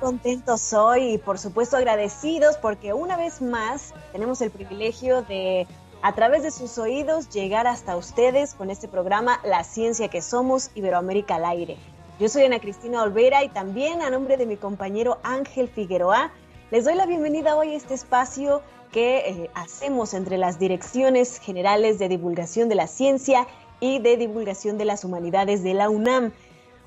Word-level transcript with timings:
Contentos 0.00 0.72
hoy 0.72 1.14
y 1.14 1.18
por 1.18 1.38
supuesto 1.38 1.76
agradecidos 1.76 2.56
porque 2.56 2.92
una 2.92 3.16
vez 3.16 3.42
más 3.42 3.94
tenemos 4.12 4.40
el 4.40 4.50
privilegio 4.50 5.22
de 5.22 5.66
a 6.02 6.14
través 6.14 6.42
de 6.42 6.50
sus 6.50 6.78
oídos 6.78 7.28
llegar 7.28 7.66
hasta 7.66 7.96
ustedes 7.96 8.54
con 8.54 8.70
este 8.70 8.88
programa 8.88 9.38
La 9.44 9.62
Ciencia 9.64 10.08
que 10.08 10.22
Somos 10.22 10.70
Iberoamérica 10.74 11.34
al 11.34 11.44
aire. 11.44 11.76
Yo 12.18 12.28
soy 12.28 12.44
Ana 12.44 12.58
Cristina 12.58 13.02
Olvera 13.02 13.44
y 13.44 13.50
también 13.50 14.00
a 14.00 14.10
nombre 14.10 14.38
de 14.38 14.46
mi 14.46 14.56
compañero 14.56 15.18
Ángel 15.22 15.68
Figueroa 15.68 16.32
les 16.70 16.84
doy 16.84 16.94
la 16.94 17.04
bienvenida 17.04 17.56
hoy 17.56 17.74
a 17.74 17.76
este 17.76 17.94
espacio 17.94 18.62
que 18.92 19.18
eh, 19.18 19.50
hacemos 19.54 20.14
entre 20.14 20.38
las 20.38 20.58
direcciones 20.58 21.38
generales 21.38 21.98
de 21.98 22.08
divulgación 22.08 22.68
de 22.68 22.74
la 22.76 22.86
ciencia 22.86 23.46
y 23.80 23.98
de 23.98 24.16
divulgación 24.16 24.78
de 24.78 24.84
las 24.84 25.04
humanidades 25.04 25.62
de 25.62 25.74
la 25.74 25.90
UNAM. 25.90 26.32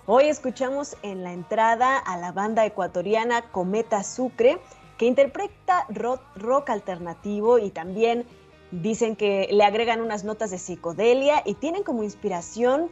Hoy 0.06 0.26
escuchamos 0.26 0.98
en 1.02 1.23
la 1.23 1.32
entrada 1.32 1.98
a 1.98 2.18
la 2.18 2.34
banda 2.34 2.66
ecuatoriana 2.66 3.42
Cometa 3.54 4.04
Sucre, 4.04 4.60
que 4.98 5.06
interpreta 5.06 5.88
rock, 5.88 6.70
alternativo 6.70 7.58
y 7.58 7.70
también 7.70 8.26
dicen 8.72 9.16
que 9.16 9.48
le 9.50 9.64
agregan 9.64 10.02
unas 10.02 10.26
notas 10.26 10.52
de 10.52 10.58
psicodelia 10.58 11.42
y 11.45 11.54
tienen 11.54 11.84
como 11.84 12.04
inspiración 12.04 12.90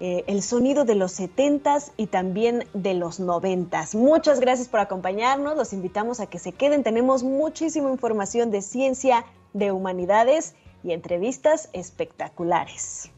eh, 0.00 0.24
el 0.28 0.42
sonido 0.42 0.86
de 0.86 0.94
los 0.94 1.20
70s 1.20 1.92
y 1.98 2.06
también 2.06 2.64
de 2.72 2.94
los 2.94 3.20
90s. 3.20 3.94
Muchas 3.94 4.40
gracias 4.40 4.68
por 4.68 4.80
acompañarnos, 4.80 5.58
los 5.58 5.74
invitamos 5.74 6.20
a 6.20 6.26
que 6.26 6.38
se 6.38 6.52
queden, 6.52 6.82
tenemos 6.82 7.22
muchísima 7.22 7.90
información 7.90 8.50
de 8.50 8.62
ciencia, 8.62 9.26
de 9.52 9.72
humanidades 9.72 10.54
y 10.82 10.92
entrevistas 10.92 11.68
espectaculares. 11.74 13.10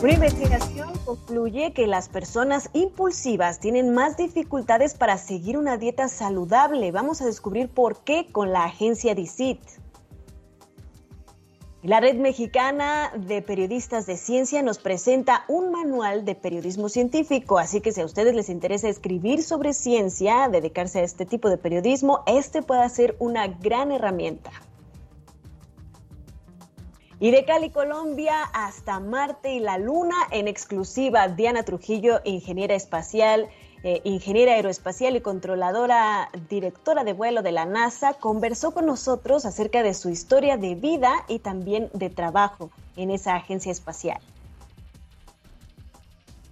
Una 0.00 0.12
investigación 0.12 0.92
concluye 1.04 1.72
que 1.72 1.88
las 1.88 2.08
personas 2.08 2.70
impulsivas 2.72 3.58
tienen 3.58 3.92
más 3.92 4.16
dificultades 4.16 4.94
para 4.94 5.18
seguir 5.18 5.58
una 5.58 5.76
dieta 5.76 6.06
saludable. 6.06 6.92
Vamos 6.92 7.20
a 7.20 7.24
descubrir 7.24 7.68
por 7.68 8.04
qué 8.04 8.28
con 8.30 8.52
la 8.52 8.62
agencia 8.62 9.16
DICIT. 9.16 9.60
La 11.82 11.98
Red 11.98 12.14
Mexicana 12.18 13.10
de 13.16 13.42
Periodistas 13.42 14.06
de 14.06 14.16
Ciencia 14.16 14.62
nos 14.62 14.78
presenta 14.78 15.44
un 15.48 15.72
manual 15.72 16.24
de 16.24 16.36
periodismo 16.36 16.88
científico, 16.88 17.58
así 17.58 17.80
que 17.80 17.90
si 17.90 18.00
a 18.00 18.04
ustedes 18.04 18.36
les 18.36 18.50
interesa 18.50 18.88
escribir 18.88 19.42
sobre 19.42 19.72
ciencia, 19.72 20.48
dedicarse 20.48 21.00
a 21.00 21.02
este 21.02 21.26
tipo 21.26 21.50
de 21.50 21.58
periodismo, 21.58 22.22
este 22.26 22.62
puede 22.62 22.88
ser 22.88 23.16
una 23.18 23.48
gran 23.48 23.90
herramienta. 23.90 24.52
Y 27.20 27.32
de 27.32 27.44
Cali, 27.44 27.70
Colombia, 27.70 28.44
hasta 28.52 29.00
Marte 29.00 29.52
y 29.52 29.58
la 29.58 29.76
Luna, 29.76 30.14
en 30.30 30.46
exclusiva, 30.46 31.26
Diana 31.26 31.64
Trujillo, 31.64 32.20
ingeniera 32.22 32.76
espacial, 32.76 33.48
eh, 33.82 34.00
ingeniera 34.04 34.52
aeroespacial 34.52 35.16
y 35.16 35.20
controladora, 35.20 36.30
directora 36.48 37.02
de 37.02 37.14
vuelo 37.14 37.42
de 37.42 37.50
la 37.50 37.64
NASA, 37.64 38.14
conversó 38.14 38.72
con 38.72 38.86
nosotros 38.86 39.46
acerca 39.46 39.82
de 39.82 39.94
su 39.94 40.10
historia 40.10 40.56
de 40.56 40.76
vida 40.76 41.12
y 41.26 41.40
también 41.40 41.90
de 41.92 42.08
trabajo 42.08 42.70
en 42.96 43.10
esa 43.10 43.34
agencia 43.34 43.72
espacial. 43.72 44.20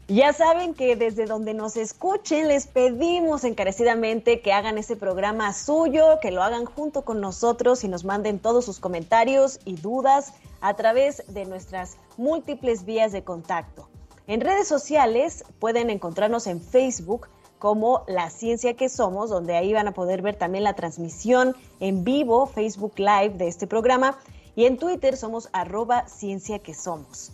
Ya 0.09 0.33
saben 0.33 0.75
que 0.75 0.95
desde 0.95 1.27
donde 1.27 1.53
nos 1.53 1.77
escuchen 1.77 2.47
les 2.47 2.69
pedimos 2.69 3.43
encarecidamente 3.43 4.41
que 4.41 4.53
hagan 4.53 4.79
ese 4.79 4.95
programa 4.95 5.53
suyo, 5.53 6.21
que 6.23 6.31
lo 6.31 6.45
hagan 6.45 6.65
junto 6.65 7.03
con 7.03 7.21
nosotros 7.21 7.83
y 7.83 7.89
nos 7.89 8.05
manden 8.05 8.39
todos 8.39 8.65
sus 8.65 8.79
comentarios 8.79 9.59
y 9.65 9.75
dudas 9.75 10.33
a 10.67 10.75
través 10.75 11.23
de 11.29 11.45
nuestras 11.45 11.97
múltiples 12.17 12.85
vías 12.85 13.13
de 13.13 13.23
contacto. 13.23 13.89
En 14.27 14.41
redes 14.41 14.67
sociales 14.67 15.45
pueden 15.61 15.91
encontrarnos 15.91 16.49
en 16.49 16.61
Facebook 16.61 17.29
como 17.61 18.03
La 18.09 18.31
Ciencia 18.31 18.75
que 18.75 18.89
Somos, 18.89 19.31
donde 19.31 19.57
ahí 19.57 19.73
van 19.73 19.87
a 19.87 19.95
poder 19.95 20.23
ver 20.23 20.35
también 20.35 20.65
la 20.65 20.75
transmisión 20.75 21.55
en 21.79 22.03
vivo, 22.03 22.49
Facebook 22.49 22.95
Live 22.97 23.35
de 23.37 23.47
este 23.47 23.69
programa. 23.69 24.19
Y 24.57 24.65
en 24.65 24.77
Twitter 24.77 25.17
somos 25.17 25.49
arroba 25.53 26.09
Ciencia 26.09 26.59
que 26.59 26.75
Somos. 26.75 27.31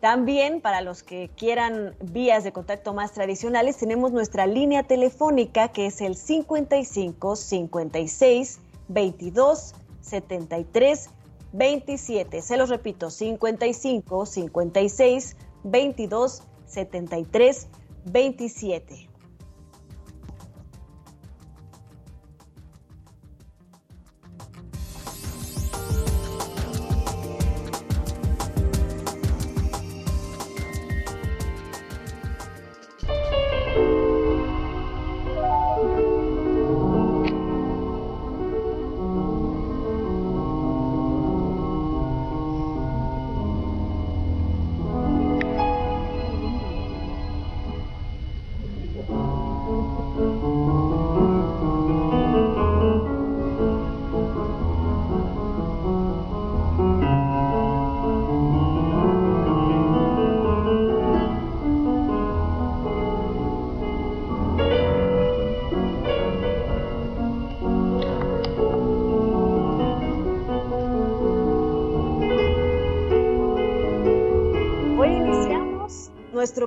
También 0.00 0.60
para 0.60 0.82
los 0.82 1.02
que 1.02 1.30
quieran 1.34 1.94
vías 2.12 2.44
de 2.44 2.52
contacto 2.52 2.92
más 2.92 3.12
tradicionales, 3.12 3.78
tenemos 3.78 4.12
nuestra 4.12 4.46
línea 4.46 4.82
telefónica 4.82 5.68
que 5.68 5.86
es 5.86 6.02
el 6.02 6.14
55 6.14 7.36
56 7.36 8.60
22 8.88 9.74
73 10.02 11.10
27. 11.52 12.42
Se 12.42 12.56
los 12.56 12.68
repito, 12.68 13.10
55 13.10 14.26
56 14.26 15.36
22 15.64 16.42
73 16.66 17.68
27. 18.04 19.07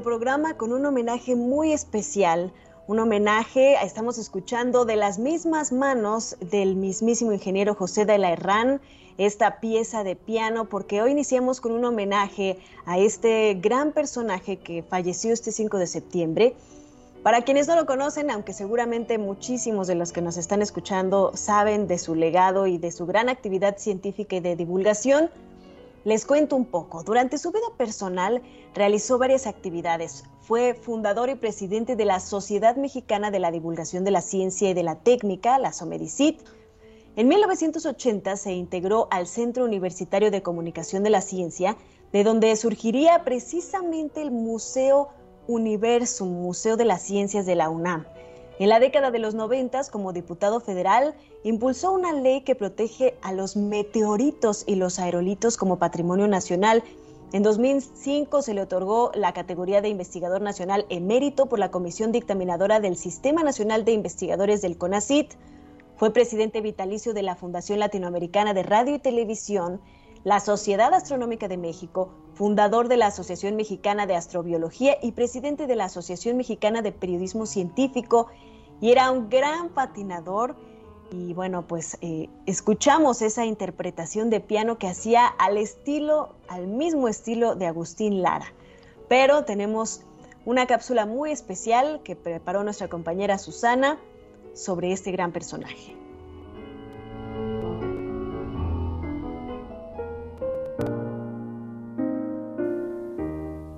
Programa 0.01 0.55
con 0.55 0.73
un 0.73 0.85
homenaje 0.85 1.35
muy 1.35 1.71
especial, 1.71 2.51
un 2.87 2.99
homenaje, 2.99 3.75
estamos 3.83 4.17
escuchando 4.17 4.85
de 4.85 4.95
las 4.95 5.19
mismas 5.19 5.71
manos 5.71 6.35
del 6.39 6.75
mismísimo 6.75 7.31
ingeniero 7.31 7.75
José 7.75 8.05
de 8.05 8.17
la 8.17 8.31
Herrán, 8.31 8.81
esta 9.17 9.59
pieza 9.59 10.03
de 10.03 10.15
piano, 10.15 10.65
porque 10.65 11.01
hoy 11.01 11.11
iniciamos 11.11 11.61
con 11.61 11.71
un 11.71 11.85
homenaje 11.85 12.57
a 12.85 12.97
este 12.97 13.53
gran 13.61 13.91
personaje 13.91 14.57
que 14.57 14.83
falleció 14.83 15.31
este 15.31 15.51
5 15.51 15.77
de 15.77 15.87
septiembre. 15.87 16.55
Para 17.23 17.43
quienes 17.43 17.67
no 17.67 17.75
lo 17.75 17.85
conocen, 17.85 18.31
aunque 18.31 18.53
seguramente 18.53 19.19
muchísimos 19.19 19.85
de 19.85 19.95
los 19.95 20.11
que 20.11 20.21
nos 20.21 20.37
están 20.37 20.63
escuchando 20.63 21.31
saben 21.35 21.87
de 21.87 21.99
su 21.99 22.15
legado 22.15 22.65
y 22.65 22.79
de 22.79 22.91
su 22.91 23.05
gran 23.05 23.29
actividad 23.29 23.77
científica 23.77 24.37
y 24.37 24.39
de 24.39 24.55
divulgación, 24.55 25.29
Les 26.03 26.25
cuento 26.25 26.55
un 26.55 26.65
poco. 26.65 27.03
Durante 27.03 27.37
su 27.37 27.51
vida 27.51 27.67
personal 27.77 28.41
realizó 28.73 29.19
varias 29.19 29.45
actividades. 29.45 30.23
Fue 30.39 30.73
fundador 30.73 31.29
y 31.29 31.35
presidente 31.35 31.95
de 31.95 32.05
la 32.05 32.19
Sociedad 32.19 32.75
Mexicana 32.75 33.29
de 33.29 33.39
la 33.39 33.51
Divulgación 33.51 34.03
de 34.03 34.09
la 34.09 34.21
Ciencia 34.21 34.71
y 34.71 34.73
de 34.73 34.81
la 34.81 34.95
Técnica, 34.95 35.59
la 35.59 35.73
SOMEDICIT. 35.73 36.41
En 37.15 37.27
1980 37.27 38.35
se 38.35 38.53
integró 38.53 39.09
al 39.11 39.27
Centro 39.27 39.63
Universitario 39.63 40.31
de 40.31 40.41
Comunicación 40.41 41.03
de 41.03 41.11
la 41.11 41.21
Ciencia, 41.21 41.77
de 42.11 42.23
donde 42.23 42.55
surgiría 42.55 43.23
precisamente 43.23 44.23
el 44.23 44.31
Museo 44.31 45.09
Universum, 45.47 46.29
Museo 46.29 46.77
de 46.77 46.85
las 46.85 47.03
Ciencias 47.03 47.45
de 47.45 47.55
la 47.55 47.69
UNAM. 47.69 48.07
En 48.61 48.69
la 48.69 48.79
década 48.79 49.09
de 49.09 49.17
los 49.17 49.33
90, 49.33 49.85
como 49.89 50.13
diputado 50.13 50.59
federal, 50.59 51.15
impulsó 51.43 51.91
una 51.93 52.13
ley 52.13 52.41
que 52.41 52.53
protege 52.53 53.17
a 53.23 53.33
los 53.33 53.55
meteoritos 53.57 54.65
y 54.67 54.75
los 54.75 54.99
aerolitos 54.99 55.57
como 55.57 55.79
patrimonio 55.79 56.27
nacional. 56.27 56.83
En 57.33 57.41
2005 57.41 58.43
se 58.43 58.53
le 58.53 58.61
otorgó 58.61 59.09
la 59.15 59.33
categoría 59.33 59.81
de 59.81 59.89
investigador 59.89 60.43
nacional 60.43 60.85
emérito 60.89 61.47
por 61.47 61.57
la 61.57 61.71
Comisión 61.71 62.11
Dictaminadora 62.11 62.79
del 62.79 62.97
Sistema 62.97 63.41
Nacional 63.41 63.83
de 63.83 63.93
Investigadores 63.93 64.61
del 64.61 64.77
CONACIT. 64.77 65.31
Fue 65.95 66.13
presidente 66.13 66.61
vitalicio 66.61 67.15
de 67.15 67.23
la 67.23 67.35
Fundación 67.35 67.79
Latinoamericana 67.79 68.53
de 68.53 68.61
Radio 68.61 68.93
y 68.93 68.99
Televisión, 68.99 69.81
la 70.23 70.39
Sociedad 70.39 70.93
Astronómica 70.93 71.47
de 71.47 71.57
México, 71.57 72.11
fundador 72.35 72.89
de 72.89 72.97
la 72.97 73.07
Asociación 73.07 73.55
Mexicana 73.55 74.05
de 74.05 74.15
Astrobiología 74.15 74.97
y 75.01 75.13
presidente 75.13 75.65
de 75.65 75.75
la 75.75 75.85
Asociación 75.85 76.37
Mexicana 76.37 76.83
de 76.83 76.91
Periodismo 76.91 77.47
Científico 77.47 78.27
y 78.81 78.91
era 78.91 79.11
un 79.11 79.29
gran 79.29 79.69
patinador. 79.69 80.55
Y 81.11 81.33
bueno, 81.33 81.67
pues 81.67 81.97
eh, 82.01 82.29
escuchamos 82.45 83.21
esa 83.21 83.45
interpretación 83.45 84.29
de 84.29 84.39
piano 84.39 84.77
que 84.77 84.87
hacía 84.87 85.27
al 85.27 85.57
estilo, 85.57 86.35
al 86.47 86.67
mismo 86.67 87.07
estilo 87.07 87.55
de 87.55 87.67
Agustín 87.67 88.21
Lara. 88.21 88.53
Pero 89.07 89.43
tenemos 89.43 90.01
una 90.45 90.65
cápsula 90.65 91.05
muy 91.05 91.31
especial 91.31 92.01
que 92.03 92.15
preparó 92.15 92.63
nuestra 92.63 92.87
compañera 92.87 93.37
Susana 93.37 93.99
sobre 94.53 94.91
este 94.93 95.11
gran 95.11 95.31
personaje. 95.31 95.95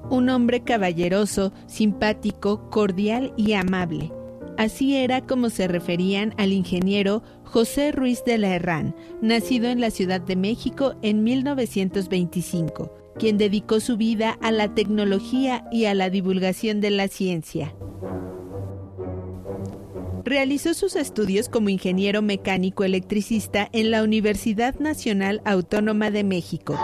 Un 0.09 0.29
hombre 0.29 0.63
caballeroso, 0.63 1.51
simpático, 1.65 2.69
cordial 2.69 3.33
y 3.35 3.53
amable 3.53 4.13
Así 4.57 4.95
era 4.95 5.21
como 5.21 5.49
se 5.49 5.67
referían 5.67 6.33
al 6.37 6.53
ingeniero 6.53 7.23
José 7.43 7.91
Ruiz 7.91 8.23
de 8.23 8.37
la 8.37 8.55
Herrán, 8.55 8.95
nacido 9.21 9.67
en 9.69 9.81
la 9.81 9.89
Ciudad 9.89 10.21
de 10.21 10.35
México 10.35 10.95
en 11.01 11.23
1925, 11.23 12.93
quien 13.17 13.37
dedicó 13.37 13.79
su 13.79 13.97
vida 13.97 14.37
a 14.41 14.51
la 14.51 14.73
tecnología 14.75 15.65
y 15.71 15.85
a 15.85 15.93
la 15.95 16.09
divulgación 16.09 16.81
de 16.81 16.91
la 16.91 17.07
ciencia. 17.07 17.73
Realizó 20.23 20.73
sus 20.73 20.95
estudios 20.95 21.49
como 21.49 21.69
ingeniero 21.69 22.21
mecánico 22.21 22.83
electricista 22.83 23.67
en 23.73 23.91
la 23.91 24.03
Universidad 24.03 24.79
Nacional 24.79 25.41
Autónoma 25.45 26.11
de 26.11 26.23
México. 26.23 26.79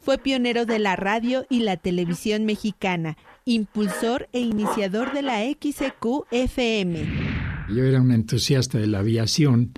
Fue 0.00 0.18
pionero 0.18 0.66
de 0.66 0.78
la 0.78 0.96
radio 0.96 1.46
y 1.48 1.60
la 1.60 1.76
televisión 1.76 2.44
mexicana 2.44 3.16
impulsor 3.46 4.28
e 4.32 4.40
iniciador 4.40 5.14
de 5.14 5.22
la 5.22 5.44
XQ-FM. 5.44 7.06
Yo 7.70 7.84
era 7.84 8.02
un 8.02 8.10
entusiasta 8.10 8.78
de 8.78 8.88
la 8.88 8.98
aviación 8.98 9.72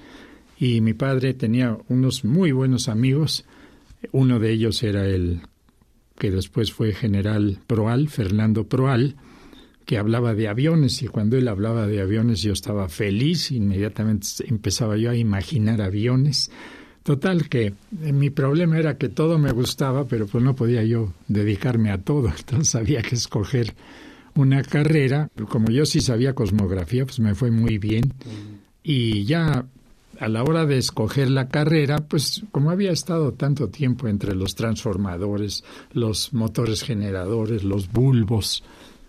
y 0.59 0.81
mi 0.81 0.95
padre 0.95 1.35
tenía 1.35 1.77
unos 1.89 2.25
muy 2.25 2.51
buenos 2.51 2.89
amigos. 2.89 3.45
Uno 4.11 4.39
de 4.39 4.53
ellos 4.53 4.83
era 4.83 5.07
el 5.07 5.43
que 6.19 6.31
después 6.31 6.73
fue 6.73 6.95
general 6.95 7.61
Proal, 7.67 8.09
Fernando 8.09 8.67
Proal, 8.67 9.17
que 9.85 9.99
hablaba 9.99 10.35
de 10.35 10.49
aviones 10.49 11.03
y 11.03 11.07
cuando 11.07 11.37
él 11.37 11.47
hablaba 11.47 11.87
de 11.87 12.01
aviones 12.01 12.41
yo 12.43 12.55
estaba 12.55 12.89
feliz, 12.89 13.53
inmediatamente 13.53 14.27
empezaba 14.49 14.97
yo 14.97 15.11
a 15.11 15.17
imaginar 15.17 15.83
aviones 15.83 16.51
Total 17.09 17.49
que 17.49 17.73
eh, 18.03 18.13
mi 18.13 18.29
problema 18.29 18.79
era 18.79 18.99
que 18.99 19.09
todo 19.09 19.39
me 19.39 19.51
gustaba, 19.53 20.05
pero 20.05 20.27
pues 20.27 20.45
no 20.45 20.55
podía 20.55 20.85
yo 20.85 21.15
dedicarme 21.27 21.91
a 21.91 21.97
todo, 21.97 22.29
entonces 22.39 22.75
había 22.75 23.01
que 23.01 23.15
escoger 23.15 23.75
una 24.35 24.63
carrera. 24.63 25.31
Como 25.49 25.71
yo 25.71 25.87
sí 25.87 26.03
sabía 26.03 26.35
cosmografía, 26.35 27.07
pues 27.07 27.19
me 27.19 27.35
fue 27.35 27.51
muy 27.51 27.79
bien. 27.79 28.13
Y 28.83 29.25
ya 29.25 29.65
a 30.21 30.29
la 30.29 30.43
hora 30.43 30.67
de 30.67 30.77
escoger 30.77 31.31
la 31.31 31.49
carrera, 31.49 31.97
pues 31.97 32.43
como 32.51 32.71
había 32.71 32.93
estado 32.93 33.33
tanto 33.33 33.71
tiempo 33.71 34.07
entre 34.07 34.35
los 34.35 34.55
transformadores, 34.55 35.65
los 35.95 36.35
motores 36.35 36.83
generadores, 36.83 37.65
los 37.65 37.91
bulbos, 37.91 38.63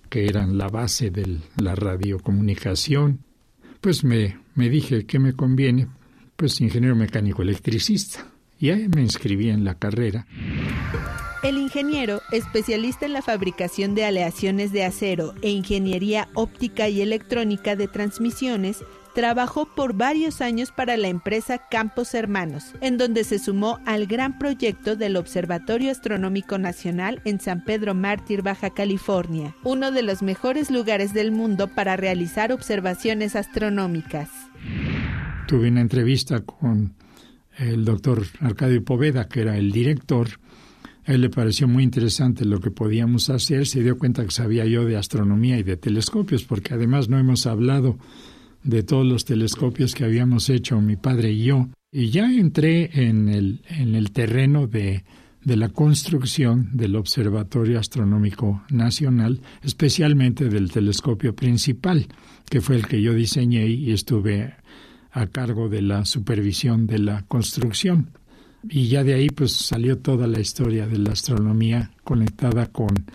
que 0.10 0.26
eran 0.26 0.58
la 0.58 0.70
base 0.70 1.12
de 1.12 1.40
la 1.58 1.76
radiocomunicación, 1.76 3.20
pues 3.82 4.06
me, 4.06 4.40
me 4.56 4.70
dije 4.70 5.06
que 5.06 5.20
me 5.20 5.34
conviene 5.34 5.90
pues 6.40 6.62
ingeniero 6.62 6.96
mecánico 6.96 7.42
electricista. 7.42 8.26
Y 8.58 8.70
ahí 8.70 8.88
me 8.88 9.02
inscribí 9.02 9.50
en 9.50 9.66
la 9.66 9.76
carrera. 9.76 10.26
El 11.44 11.58
ingeniero, 11.58 12.22
especialista 12.32 13.06
en 13.06 13.14
la 13.14 13.22
fabricación 13.22 13.94
de 13.94 14.06
aleaciones 14.06 14.72
de 14.72 14.86
acero 14.86 15.34
e 15.42 15.50
ingeniería 15.50 16.30
óptica 16.34 16.88
y 16.90 17.02
electrónica 17.02 17.76
de 17.76 17.88
transmisiones, 17.88 18.84
trabajó 19.14 19.66
por 19.66 19.94
varios 19.94 20.40
años 20.40 20.72
para 20.72 20.96
la 20.96 21.08
empresa 21.10 21.58
Campos 21.70 22.14
Hermanos, 22.14 22.74
en 22.80 22.98
donde 22.98 23.24
se 23.26 23.40
sumó 23.40 23.80
al 23.86 24.06
gran 24.06 24.38
proyecto 24.38 24.96
del 24.96 25.18
Observatorio 25.18 25.92
Astronómico 25.92 26.58
Nacional 26.58 27.22
en 27.26 27.42
San 27.42 27.66
Pedro 27.66 27.96
Mártir, 27.96 28.44
Baja 28.44 28.70
California, 28.70 29.56
uno 29.64 29.92
de 29.92 30.04
los 30.04 30.22
mejores 30.22 30.72
lugares 30.72 31.14
del 31.14 31.32
mundo 31.32 31.68
para 31.68 31.98
realizar 31.98 32.54
observaciones 32.54 33.36
astronómicas 33.36 34.30
tuve 35.50 35.70
una 35.70 35.82
entrevista 35.82 36.42
con 36.42 36.94
el 37.58 37.84
doctor 37.84 38.24
Arcadio 38.40 38.84
Poveda, 38.84 39.28
que 39.28 39.42
era 39.42 39.58
el 39.58 39.72
director. 39.72 40.28
A 41.06 41.14
él 41.14 41.22
le 41.22 41.32
pareció 41.32 41.68
muy 41.68 41.82
interesante 41.82 42.46
lo 42.46 42.60
que 42.60 42.70
podíamos 42.70 43.32
hacer, 43.32 43.66
se 43.66 43.82
dio 43.82 43.98
cuenta 43.98 44.24
que 44.24 44.30
sabía 44.30 44.66
yo 44.66 44.86
de 44.86 44.96
astronomía 44.96 45.58
y 45.58 45.64
de 45.64 45.76
telescopios, 45.76 46.44
porque 46.44 46.76
además 46.76 47.10
no 47.10 47.18
hemos 47.18 47.48
hablado 47.48 47.98
de 48.64 48.84
todos 48.84 49.08
los 49.08 49.26
telescopios 49.26 49.96
que 49.96 50.04
habíamos 50.04 50.52
hecho 50.52 50.80
mi 50.82 50.98
padre 50.98 51.32
y 51.32 51.46
yo. 51.46 51.68
Y 51.92 52.12
ya 52.12 52.32
entré 52.32 53.08
en 53.08 53.28
el, 53.28 53.64
en 53.70 53.96
el 53.96 54.12
terreno 54.12 54.68
de, 54.68 55.04
de 55.44 55.58
la 55.58 55.70
construcción 55.70 56.70
del 56.74 56.96
Observatorio 56.96 57.80
Astronómico 57.80 58.62
Nacional, 58.70 59.42
especialmente 59.64 60.48
del 60.48 60.70
telescopio 60.72 61.36
principal, 61.36 62.06
que 62.52 62.62
fue 62.62 62.76
el 62.76 62.86
que 62.86 63.02
yo 63.02 63.16
diseñé 63.16 63.66
y 63.66 63.92
estuve 63.92 64.54
a 65.12 65.28
cargo 65.28 65.70
de 65.70 65.82
la 65.82 66.06
supervisión 66.06 66.88
de 66.88 67.00
la 67.00 67.24
construcción. 67.24 68.12
Y 68.70 68.90
ya 68.90 69.04
de 69.04 69.14
ahí 69.14 69.30
pues 69.30 69.54
salió 69.54 69.98
toda 69.98 70.28
la 70.28 70.40
historia 70.40 70.86
de 70.88 70.98
la 70.98 71.12
astronomía 71.12 71.92
conectada 72.04 72.68
con 72.68 73.06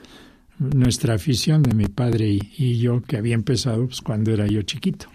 nuestra 0.59 1.15
afición 1.15 1.63
de 1.63 1.75
mi 1.75 1.87
padre 1.87 2.39
y, 2.57 2.79
yo 2.79 3.03
que 3.03 3.17
había 3.17 3.35
empezado 3.35 3.87
pues, 3.87 4.01
cuando 4.01 4.33
era 4.33 4.47
yo 4.47 4.63
chiquito. 4.63 5.07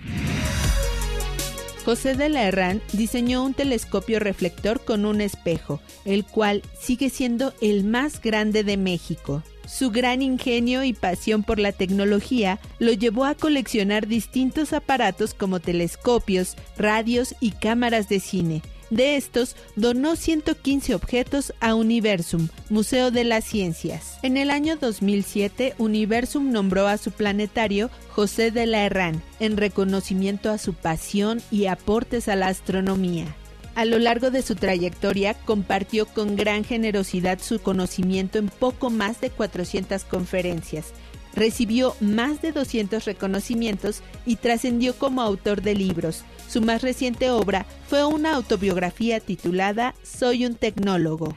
José 1.89 2.13
de 2.13 2.29
la 2.29 2.43
Herrán 2.43 2.83
diseñó 2.93 3.43
un 3.43 3.55
telescopio 3.55 4.19
reflector 4.19 4.79
con 4.79 5.07
un 5.07 5.21
espejo, 5.21 5.81
el 6.05 6.23
cual 6.23 6.61
sigue 6.79 7.09
siendo 7.09 7.51
el 7.61 7.83
más 7.83 8.21
grande 8.21 8.63
de 8.63 8.77
México. 8.77 9.41
Su 9.67 9.89
gran 9.89 10.21
ingenio 10.21 10.83
y 10.83 10.93
pasión 10.93 11.41
por 11.41 11.57
la 11.57 11.71
tecnología 11.71 12.59
lo 12.77 12.91
llevó 12.93 13.25
a 13.25 13.33
coleccionar 13.33 14.05
distintos 14.05 14.71
aparatos 14.71 15.33
como 15.33 15.59
telescopios, 15.59 16.57
radios 16.77 17.33
y 17.39 17.53
cámaras 17.53 18.07
de 18.07 18.19
cine. 18.19 18.61
De 18.89 19.15
estos, 19.15 19.55
donó 19.75 20.15
115 20.15 20.95
objetos 20.95 21.53
a 21.59 21.75
Universum, 21.75 22.47
Museo 22.69 23.11
de 23.11 23.23
las 23.23 23.45
Ciencias. 23.45 24.17
En 24.23 24.35
el 24.35 24.49
año 24.49 24.77
2007, 24.77 25.75
Universum 25.77 26.51
nombró 26.51 26.87
a 26.87 26.97
su 26.97 27.11
planetario 27.11 27.91
José 28.09 28.51
de 28.51 28.65
la 28.65 28.85
Herrán, 28.85 29.21
en 29.39 29.57
reconocimiento 29.57 30.49
a 30.49 30.57
su 30.57 30.73
pasión 30.73 31.41
y 31.51 31.67
aportes 31.67 32.27
a 32.27 32.35
la 32.35 32.47
astronomía. 32.47 33.35
A 33.75 33.85
lo 33.85 33.99
largo 33.99 34.31
de 34.31 34.41
su 34.41 34.55
trayectoria 34.55 35.35
compartió 35.35 36.05
con 36.05 36.35
gran 36.35 36.65
generosidad 36.65 37.39
su 37.39 37.61
conocimiento 37.61 38.37
en 38.37 38.49
poco 38.49 38.89
más 38.89 39.21
de 39.21 39.29
400 39.29 40.03
conferencias. 40.03 40.87
Recibió 41.33 41.95
más 42.01 42.41
de 42.41 42.51
200 42.51 43.05
reconocimientos 43.05 44.01
y 44.25 44.35
trascendió 44.35 44.95
como 44.95 45.21
autor 45.21 45.61
de 45.61 45.75
libros. 45.75 46.23
Su 46.49 46.61
más 46.61 46.81
reciente 46.81 47.29
obra 47.29 47.65
fue 47.87 48.03
una 48.05 48.33
autobiografía 48.33 49.19
titulada 49.19 49.93
Soy 50.03 50.45
un 50.45 50.55
tecnólogo. 50.55 51.33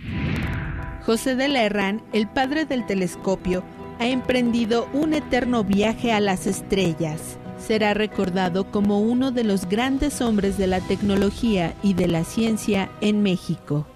José 1.05 1.37
de 1.37 1.49
la 1.49 1.63
Herrán, 1.63 2.03
el 2.13 2.29
padre 2.29 2.65
del 2.65 2.87
telescopio, 2.87 3.63
ha 4.01 4.07
emprendido 4.07 4.89
un 4.93 5.15
eterno 5.15 5.63
viaje 5.63 6.13
a 6.13 6.21
las 6.21 6.47
estrellas 6.47 7.39
será 7.63 7.95
recordado 7.95 8.71
como 8.71 9.01
uno 9.01 9.31
de 9.31 9.45
los 9.45 9.69
grandes 9.69 10.21
hombres 10.21 10.59
de 10.59 10.67
la 10.67 10.81
tecnología 10.81 11.75
y 11.83 11.95
de 11.95 12.09
la 12.09 12.25
ciencia 12.25 12.91
en 13.01 13.23
México. 13.23 13.87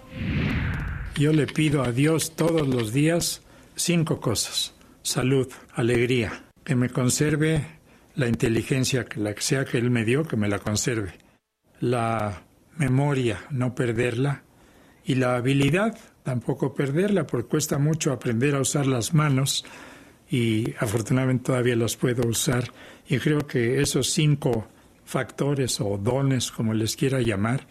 yo 1.17 1.33
le 1.33 1.47
pido 1.47 1.83
a 1.83 1.93
Dios 1.93 2.37
todos 2.37 2.67
los 2.67 2.93
días 2.93 3.43
cinco 3.75 4.21
cosas. 4.21 4.75
Salud, 5.03 5.49
alegría, 5.75 6.45
que 6.65 6.77
me 6.77 6.91
conserve 6.91 7.67
la 8.17 8.29
inteligencia, 8.29 9.05
que 9.05 9.21
la 9.21 9.35
que 9.35 9.43
sea 9.43 9.65
que 9.65 9.79
Él 9.79 9.91
me 9.91 10.05
dio, 10.05 10.25
que 10.25 10.37
me 10.37 10.49
la 10.49 10.59
conserve. 10.59 11.13
La 11.81 12.43
memoria, 12.77 13.45
no 13.51 13.75
perderla. 13.75 14.43
Y 15.05 15.15
la 15.15 15.37
habilidad, 15.37 15.97
tampoco 16.23 16.75
perderla, 16.75 17.27
porque 17.27 17.49
cuesta 17.49 17.79
mucho 17.79 18.13
aprender 18.13 18.57
a 18.57 18.61
usar 18.61 18.87
las 18.87 19.15
manos 19.15 19.65
y 20.29 20.75
afortunadamente 20.81 21.45
todavía 21.45 21.77
las 21.77 21.97
puedo 21.97 22.27
usar. 22.27 22.73
Y 23.07 23.19
creo 23.19 23.47
que 23.47 23.81
esos 23.81 24.11
cinco 24.11 24.67
factores 25.05 25.81
o 25.81 25.99
dones, 25.99 26.51
como 26.51 26.75
les 26.75 26.97
quiera 26.97 27.21
llamar, 27.21 27.67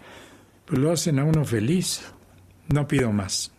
pues 0.65 0.79
lo 0.79 0.91
hacen 0.91 1.19
a 1.19 1.25
uno 1.25 1.43
feliz. 1.43 2.01
No 2.69 2.87
pido 2.87 3.11
más. 3.11 3.51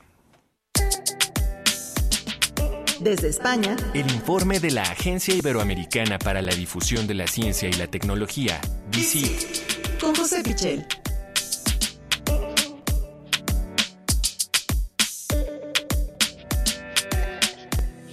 Desde 3.01 3.29
España, 3.29 3.77
El 3.95 4.11
informe 4.11 4.59
de 4.59 4.71
la 4.71 4.83
Agencia 4.83 5.35
Iberoamericana 5.35 6.19
para 6.19 6.41
la 6.43 6.55
Difusión 6.55 7.07
de 7.07 7.15
la 7.15 7.27
Ciencia 7.27 7.69
y 7.69 7.73
la 7.75 7.87
Tecnología, 7.87 8.61
DICIT. 8.91 10.01
con 10.01 10.15
José 10.15 10.43
Pichel. 10.43 10.87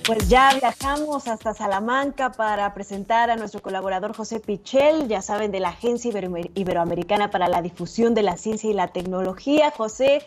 Pues 0.06 0.28
ya 0.28 0.52
viajamos 0.60 1.30
hasta 1.30 1.54
Salamanca 1.54 2.34
para 2.34 2.74
presentar 2.74 3.30
a 3.30 3.38
nuestro 3.38 3.62
colaborador 3.62 4.14
José 4.14 4.42
Pichel, 4.42 5.08
ya 5.08 5.22
saben, 5.22 5.52
de 5.52 5.62
la 5.62 5.70
Agencia 5.70 6.12
Ibero- 6.12 6.52
Iberoamericana 6.56 7.32
para 7.32 7.48
la 7.48 7.62
Difusión 7.62 8.14
de 8.14 8.22
la 8.24 8.36
Ciencia 8.36 8.70
y 8.70 8.74
la 8.74 8.90
Tecnología. 8.90 9.72
José, 9.72 10.24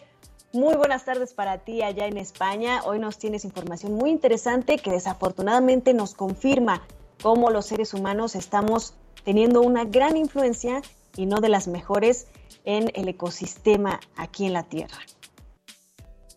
muy 0.56 0.74
buenas 0.74 1.04
tardes 1.04 1.34
para 1.34 1.58
ti 1.58 1.82
allá 1.82 2.06
en 2.06 2.16
España. 2.16 2.80
Hoy 2.84 2.98
nos 2.98 3.18
tienes 3.18 3.44
información 3.44 3.92
muy 3.92 4.10
interesante 4.10 4.78
que 4.78 4.90
desafortunadamente 4.90 5.92
nos 5.92 6.14
confirma 6.14 6.82
cómo 7.22 7.50
los 7.50 7.66
seres 7.66 7.92
humanos 7.94 8.34
estamos 8.34 8.94
teniendo 9.24 9.60
una 9.60 9.84
gran 9.84 10.16
influencia 10.16 10.82
y 11.16 11.26
no 11.26 11.40
de 11.40 11.50
las 11.50 11.68
mejores 11.68 12.26
en 12.64 12.90
el 12.94 13.08
ecosistema 13.08 14.00
aquí 14.16 14.46
en 14.46 14.54
la 14.54 14.62
Tierra. 14.64 14.98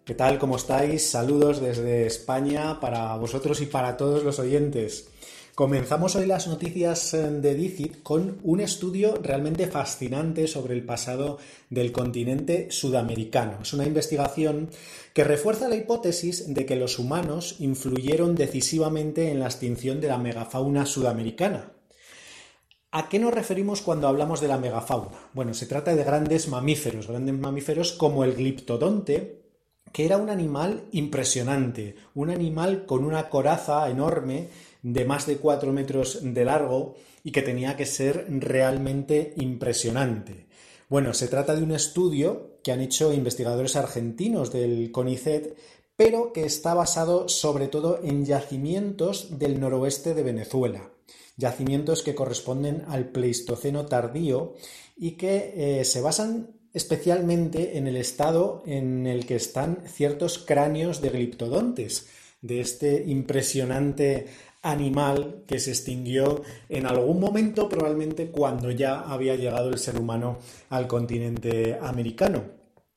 ¿Qué 0.06 0.16
tal? 0.16 0.38
¿Cómo 0.38 0.58
estáis? 0.58 1.10
Saludos 1.10 1.62
desde 1.62 2.06
España 2.06 2.80
para 2.80 3.16
vosotros 3.16 3.62
y 3.62 3.68
para 3.68 3.96
todos 3.96 4.24
los 4.24 4.40
oyentes. 4.40 5.10
Comenzamos 5.60 6.16
hoy 6.16 6.26
las 6.26 6.48
noticias 6.48 7.14
eh, 7.14 7.18
de 7.18 7.54
DICIT 7.54 8.02
con 8.02 8.40
un 8.44 8.62
estudio 8.62 9.16
realmente 9.22 9.68
fascinante 9.68 10.48
sobre 10.48 10.74
el 10.74 10.86
pasado 10.86 11.38
del 11.70 11.92
continente 11.92 12.72
sudamericano. 12.72 13.58
Es 13.64 13.74
una 13.74 13.86
investigación 13.86 14.70
que 15.14 15.26
refuerza 15.26 15.68
la 15.68 15.76
hipótesis 15.76 16.54
de 16.54 16.66
que 16.66 16.78
los 16.78 16.98
humanos 16.98 17.58
influyeron 17.60 18.36
decisivamente 18.36 19.32
en 19.32 19.42
la 19.42 19.48
extinción 19.48 20.00
de 20.00 20.08
la 20.08 20.18
megafauna 20.18 20.86
sudamericana. 20.86 21.74
¿A 22.92 23.10
qué 23.10 23.20
nos 23.20 23.34
referimos 23.34 23.82
cuando 23.82 24.08
hablamos 24.08 24.40
de 24.40 24.48
la 24.48 24.60
megafauna? 24.60 25.30
Bueno, 25.34 25.54
se 25.54 25.66
trata 25.66 25.94
de 25.94 26.06
grandes 26.06 26.48
mamíferos, 26.48 27.10
grandes 27.10 27.38
mamíferos 27.38 27.92
como 27.92 28.24
el 28.24 28.34
gliptodonte, 28.34 29.42
que 29.92 30.06
era 30.06 30.16
un 30.16 30.30
animal 30.30 30.86
impresionante, 30.94 31.96
un 32.14 32.30
animal 32.30 32.86
con 32.86 33.04
una 33.04 33.28
coraza 33.28 33.90
enorme 33.90 34.48
de 34.82 35.06
más 35.06 35.26
de 35.26 35.38
4 35.38 35.72
metros 35.74 36.20
de 36.22 36.46
largo 36.46 36.96
y 37.24 37.32
que 37.32 37.42
tenía 37.42 37.76
que 37.76 37.86
ser 37.86 38.26
realmente 38.30 39.34
impresionante. 39.38 40.48
Bueno, 40.90 41.14
se 41.14 41.28
trata 41.28 41.56
de 41.56 41.64
un 41.64 41.72
estudio 41.72 42.60
que 42.64 42.72
han 42.72 42.82
hecho 42.82 43.14
investigadores 43.14 43.76
argentinos 43.76 44.52
del 44.52 44.92
CONICET, 44.92 45.56
pero 45.96 46.34
que 46.34 46.46
está 46.46 46.74
basado 46.74 47.28
sobre 47.30 47.68
todo 47.68 48.00
en 48.04 48.26
yacimientos 48.26 49.38
del 49.38 49.60
noroeste 49.60 50.14
de 50.14 50.24
Venezuela, 50.24 50.92
yacimientos 51.36 52.04
que 52.04 52.16
corresponden 52.16 52.86
al 52.88 53.10
Pleistoceno 53.10 53.86
tardío 53.86 54.56
y 54.98 55.12
que 55.12 55.80
eh, 55.80 55.86
se 55.86 56.02
basan 56.02 56.56
especialmente 56.74 57.78
en 57.78 57.88
el 57.88 57.98
estado 57.98 58.64
en 58.66 59.08
el 59.08 59.26
que 59.26 59.36
están 59.36 59.84
ciertos 59.88 60.38
cráneos 60.38 61.02
de 61.02 61.10
gliptodontes, 61.10 62.08
de 62.42 62.62
este 62.62 63.04
impresionante 63.08 64.28
animal 64.62 65.44
que 65.48 65.60
se 65.60 65.72
extinguió 65.72 66.42
en 66.68 66.86
algún 66.86 67.20
momento, 67.20 67.70
probablemente 67.70 68.30
cuando 68.30 68.72
ya 68.72 69.02
había 69.02 69.36
llegado 69.36 69.70
el 69.70 69.80
ser 69.80 69.98
humano 69.98 70.40
al 70.70 70.88
continente 70.88 71.78
americano. 71.82 72.44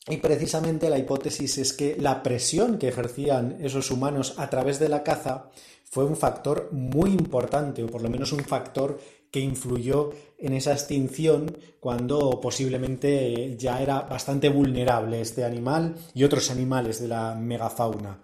Y 0.09 0.17
precisamente 0.17 0.91
la 0.91 0.99
hipótesis 0.99 1.59
es 1.59 1.73
que 1.73 1.97
la 1.97 2.23
presión 2.23 2.79
que 2.79 2.89
ejercían 2.89 3.59
esos 3.61 3.91
humanos 3.93 4.35
a 4.37 4.51
través 4.51 4.81
de 4.81 4.89
la 4.89 5.05
caza 5.05 5.51
fue 5.85 6.05
un 6.05 6.17
factor 6.17 6.71
muy 6.73 7.11
importante, 7.11 7.85
o 7.85 7.87
por 7.87 8.03
lo 8.03 8.11
menos 8.11 8.33
un 8.33 8.41
factor 8.41 8.99
que 9.31 9.41
influyó 9.41 10.11
en 10.39 10.55
esa 10.55 10.73
extinción 10.73 11.57
cuando 11.79 12.41
posiblemente 12.41 13.57
ya 13.57 13.81
era 13.81 14.01
bastante 14.01 14.49
vulnerable 14.49 15.21
este 15.21 15.45
animal 15.45 15.95
y 16.15 16.25
otros 16.25 16.51
animales 16.51 17.01
de 17.01 17.09
la 17.09 17.35
megafauna. 17.35 18.19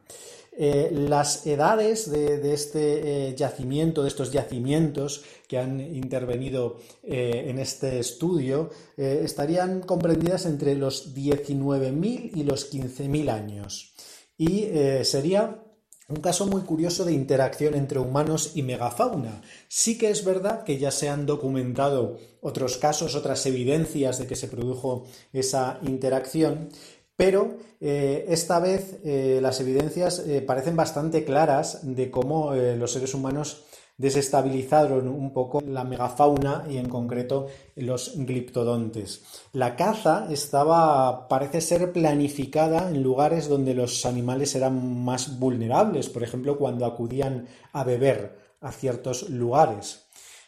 Eh, 0.60 0.90
las 0.90 1.46
edades 1.46 2.10
de, 2.10 2.52
este 2.52 3.28
eh, 3.28 3.36
yacimiento, 3.36 4.02
de 4.02 4.08
estos 4.08 4.32
yacimientos 4.32 5.22
que 5.46 5.56
han 5.56 5.78
intervenido 5.78 6.78
eh, 7.04 7.44
en 7.46 7.60
este 7.60 8.00
estudio, 8.00 8.70
estarían 8.96 9.82
comprendidas 9.82 10.46
entre 10.46 10.74
los 10.74 11.14
19.000 11.14 12.32
y 12.34 12.42
los 12.42 12.72
15.000 12.72 13.30
años. 13.30 13.94
Y 14.36 14.66
sería 15.04 15.62
un 16.08 16.22
caso 16.22 16.46
muy 16.46 16.62
curioso 16.62 17.04
de 17.04 17.12
interacción 17.12 17.74
entre 17.74 17.98
humanos 17.98 18.52
y 18.54 18.62
megafauna. 18.62 19.42
Sí 19.68 19.98
que 19.98 20.10
es 20.10 20.24
verdad 20.24 20.64
que 20.64 20.78
ya 20.78 20.90
se 20.90 21.08
han 21.08 21.26
documentado 21.26 22.18
otros 22.40 22.78
casos, 22.78 23.14
otras 23.14 23.44
evidencias 23.44 24.18
de 24.18 24.26
que 24.26 24.34
se 24.34 24.48
produjo 24.48 25.04
esa 25.32 25.78
interacción, 25.82 26.70
pero 27.18 27.56
eh, 27.80 28.26
esta 28.28 28.60
vez 28.60 29.00
eh, 29.04 29.40
las 29.42 29.60
evidencias 29.60 30.20
eh, 30.20 30.40
parecen 30.40 30.76
bastante 30.76 31.24
claras 31.24 31.80
de 31.82 32.12
cómo 32.12 32.54
los 32.54 32.92
seres 32.92 33.12
humanos 33.12 33.64
desestabilizaron 33.96 35.08
un 35.08 35.32
poco 35.32 35.60
la 35.60 35.82
megafauna 35.82 36.64
y 36.70 36.76
en 36.76 36.88
concreto 36.88 37.48
los 37.74 38.12
gliptodontes. 38.14 39.24
La 39.52 39.74
caza 39.74 40.28
estaba, 40.30 41.26
parece 41.26 41.60
ser, 41.60 41.92
planificada 41.92 42.88
en 42.88 43.02
lugares 43.02 43.48
donde 43.48 43.74
los 43.74 44.06
animales 44.06 44.54
eran 44.54 45.02
más 45.04 45.40
vulnerables, 45.40 46.08
por 46.10 46.22
ejemplo, 46.22 46.56
cuando 46.56 46.86
acudían 46.86 47.48
a 47.72 47.82
beber 47.82 48.38
a 48.60 48.70
ciertos 48.70 49.28
lugares. 49.28 50.04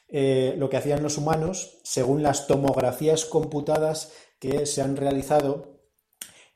Lo 0.09 0.71
que 0.71 0.77
hacían 0.77 1.03
los 1.03 1.19
humanos, 1.19 1.79
según 1.83 2.23
las 2.23 2.47
tomografías 2.47 3.25
computadas 3.25 4.13
que 4.39 4.67
se 4.67 4.83
han 4.83 4.97
realizado, 4.97 5.70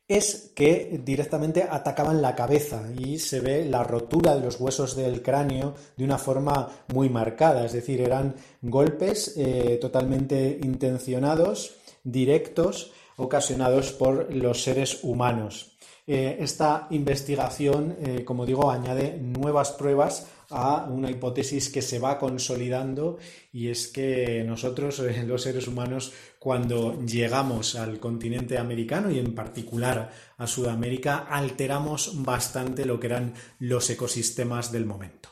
es 0.06 0.52
que 0.54 1.00
directamente 1.02 1.62
atacaban 1.62 2.20
la 2.20 2.34
cabeza 2.34 2.82
y 2.96 3.18
se 3.18 3.40
ve 3.40 3.64
la 3.64 3.82
rotura 3.84 4.34
de 4.34 4.42
los 4.42 4.60
huesos 4.60 4.96
del 4.96 5.22
cráneo 5.22 5.74
de 5.96 6.04
una 6.04 6.18
forma 6.18 6.68
muy 6.92 7.08
marcada, 7.08 7.64
es 7.64 7.72
decir, 7.72 8.02
eran 8.02 8.34
golpes 8.60 9.34
eh, 9.36 9.78
totalmente 9.80 10.58
intencionados, 10.62 11.76
directos, 12.02 12.92
ocasionados 13.16 13.92
por 13.92 14.34
los 14.34 14.62
seres 14.62 15.02
humanos. 15.02 15.74
Eh, 16.06 16.36
esta 16.40 16.86
investigación, 16.90 17.96
eh, 18.02 18.24
como 18.24 18.44
digo, 18.44 18.70
añade 18.70 19.16
nuevas 19.16 19.72
pruebas 19.72 20.26
a 20.54 20.84
una 20.88 21.10
hipótesis 21.10 21.68
que 21.68 21.82
se 21.82 21.98
va 21.98 22.18
consolidando 22.18 23.18
y 23.52 23.68
es 23.68 23.88
que 23.88 24.44
nosotros, 24.46 25.00
eh, 25.00 25.24
los 25.26 25.42
seres 25.42 25.66
humanos, 25.66 26.12
cuando 26.38 27.00
llegamos 27.04 27.74
al 27.74 27.98
continente 27.98 28.56
americano 28.56 29.10
y 29.10 29.18
en 29.18 29.34
particular 29.34 30.12
a 30.38 30.46
Sudamérica, 30.46 31.26
alteramos 31.28 32.22
bastante 32.22 32.84
lo 32.86 33.00
que 33.00 33.08
eran 33.08 33.34
los 33.58 33.90
ecosistemas 33.90 34.70
del 34.70 34.86
momento. 34.86 35.30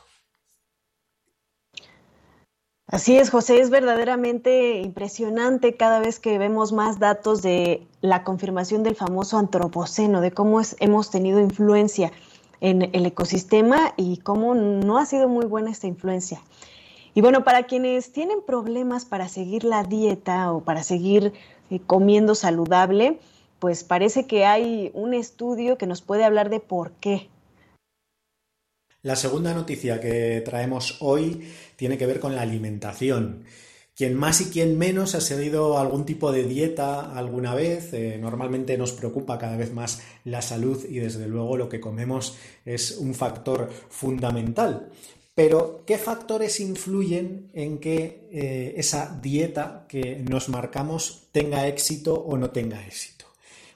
Así 2.87 3.17
es, 3.17 3.31
José, 3.31 3.59
es 3.59 3.69
verdaderamente 3.69 4.81
impresionante 4.81 5.77
cada 5.77 5.99
vez 5.99 6.19
que 6.19 6.37
vemos 6.37 6.73
más 6.73 6.99
datos 6.99 7.41
de 7.41 7.87
la 8.01 8.23
confirmación 8.23 8.83
del 8.83 8.95
famoso 8.95 9.37
antropoceno, 9.39 10.21
de 10.21 10.31
cómo 10.31 10.59
es- 10.59 10.75
hemos 10.79 11.09
tenido 11.09 11.39
influencia 11.39 12.11
en 12.63 12.89
el 12.93 13.05
ecosistema 13.05 13.93
y 13.97 14.17
cómo 14.17 14.55
no 14.55 14.97
ha 14.97 15.05
sido 15.05 15.27
muy 15.27 15.45
buena 15.45 15.69
esta 15.69 15.85
influencia. 15.85 16.41
Y 17.13 17.19
bueno, 17.19 17.43
para 17.43 17.63
quienes 17.63 18.13
tienen 18.13 18.41
problemas 18.41 19.03
para 19.03 19.27
seguir 19.27 19.65
la 19.65 19.83
dieta 19.83 20.51
o 20.53 20.63
para 20.63 20.81
seguir 20.81 21.33
eh, 21.69 21.81
comiendo 21.85 22.35
saludable, 22.35 23.19
pues 23.59 23.83
parece 23.83 24.27
que 24.27 24.45
hay 24.45 24.91
un 24.93 25.13
estudio 25.13 25.77
que 25.77 25.87
nos 25.87 26.01
puede 26.01 26.23
hablar 26.23 26.49
de 26.49 26.61
por 26.61 26.93
qué. 26.93 27.27
La 29.01 29.17
segunda 29.17 29.53
noticia 29.53 29.99
que 29.99 30.41
traemos 30.45 30.97
hoy 31.01 31.51
tiene 31.75 31.97
que 31.97 32.05
ver 32.05 32.21
con 32.21 32.33
la 32.33 32.43
alimentación. 32.43 33.43
Quien 33.95 34.15
más 34.15 34.41
y 34.41 34.45
quien 34.45 34.77
menos 34.77 35.15
ha 35.15 35.21
seguido 35.21 35.77
algún 35.77 36.05
tipo 36.05 36.31
de 36.31 36.43
dieta 36.43 37.15
alguna 37.15 37.53
vez. 37.53 37.93
Eh, 37.93 38.17
normalmente 38.19 38.77
nos 38.77 38.91
preocupa 38.91 39.37
cada 39.37 39.57
vez 39.57 39.73
más 39.73 40.01
la 40.23 40.41
salud 40.41 40.83
y 40.89 40.99
desde 40.99 41.27
luego 41.27 41.57
lo 41.57 41.69
que 41.69 41.79
comemos 41.79 42.37
es 42.65 42.97
un 42.97 43.13
factor 43.13 43.69
fundamental. 43.89 44.89
Pero, 45.35 45.83
¿qué 45.85 45.97
factores 45.97 46.59
influyen 46.59 47.49
en 47.53 47.79
que 47.79 48.27
eh, 48.31 48.75
esa 48.77 49.19
dieta 49.21 49.85
que 49.87 50.23
nos 50.29 50.47
marcamos 50.49 51.27
tenga 51.31 51.67
éxito 51.67 52.13
o 52.13 52.37
no 52.37 52.51
tenga 52.51 52.85
éxito? 52.85 53.25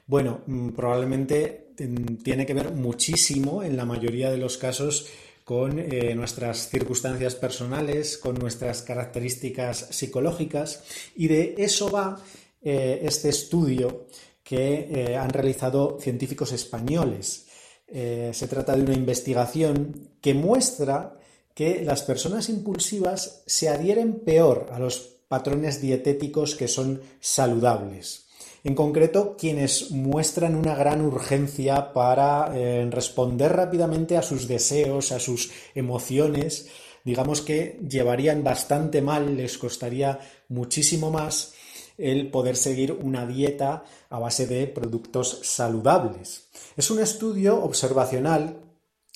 Bueno, 0.06 0.42
mm, 0.46 0.70
probablemente 0.70 1.70
mm, 1.80 2.18
tiene 2.24 2.46
que 2.46 2.54
ver 2.54 2.72
muchísimo 2.72 3.64
en 3.64 3.76
la 3.76 3.86
mayoría 3.86 4.30
de 4.30 4.38
los 4.38 4.58
casos 4.58 5.08
con 5.48 5.80
eh, 5.80 6.14
nuestras 6.14 6.68
circunstancias 6.68 7.36
personales, 7.36 8.18
con 8.18 8.36
nuestras 8.36 8.82
características 8.82 9.88
psicológicas 9.92 10.84
y 11.16 11.30
de 11.30 11.56
eso 11.58 11.90
va 11.90 12.22
eh, 12.62 13.00
este 13.04 13.30
estudio 13.30 14.08
que 14.44 14.90
eh, 14.92 15.16
han 15.16 15.30
realizado 15.30 16.00
científicos 16.02 16.52
españoles. 16.52 17.46
se 17.88 18.48
trata 18.50 18.76
de 18.76 18.84
una 18.84 18.94
investigación 18.94 20.10
que 20.20 20.34
muestra 20.34 21.18
que 21.54 21.82
las 21.82 22.04
personas 22.04 22.50
impulsivas 22.50 23.44
se 23.46 23.70
adhieren 23.70 24.20
peor 24.26 24.68
a 24.74 24.80
los 24.80 25.00
patrones 25.30 25.80
dietéticos 25.80 26.56
que 26.56 26.68
son 26.68 27.00
saludables. 27.22 28.27
En 28.64 28.76
concreto, 28.76 29.36
quienes 29.38 29.92
muestran 29.92 30.56
una 30.56 30.76
gran 30.76 31.02
urgencia 31.02 31.94
para 31.94 32.52
eh, 32.56 32.88
responder 32.92 33.54
rápidamente 33.54 34.18
a 34.18 34.22
sus 34.22 34.48
deseos, 34.48 35.12
a 35.12 35.20
sus 35.20 35.52
emociones, 35.76 36.68
digamos 37.04 37.42
que 37.42 37.80
llevarían 37.88 38.44
bastante 38.44 39.02
mal, 39.02 39.38
les 39.38 39.58
costaría 39.58 40.20
muchísimo 40.50 41.12
más 41.12 41.54
el 41.98 42.30
poder 42.30 42.56
seguir 42.56 42.92
una 42.92 43.26
dieta 43.26 43.84
a 44.10 44.20
base 44.20 44.46
de 44.46 44.68
productos 44.68 45.40
saludables. 45.44 46.50
Es 46.76 46.92
un 46.92 47.00
estudio 47.00 47.64
observacional 47.64 48.60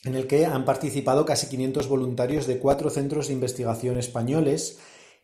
en 0.04 0.16
el 0.16 0.26
que 0.26 0.46
han 0.46 0.66
participado 0.66 1.26
casi 1.26 1.48
500 1.48 1.88
voluntarios 1.88 2.48
de 2.48 2.58
cuatro 2.58 2.90
centros 2.90 3.28
de 3.28 3.34
investigación 3.34 3.98
españoles 4.00 4.80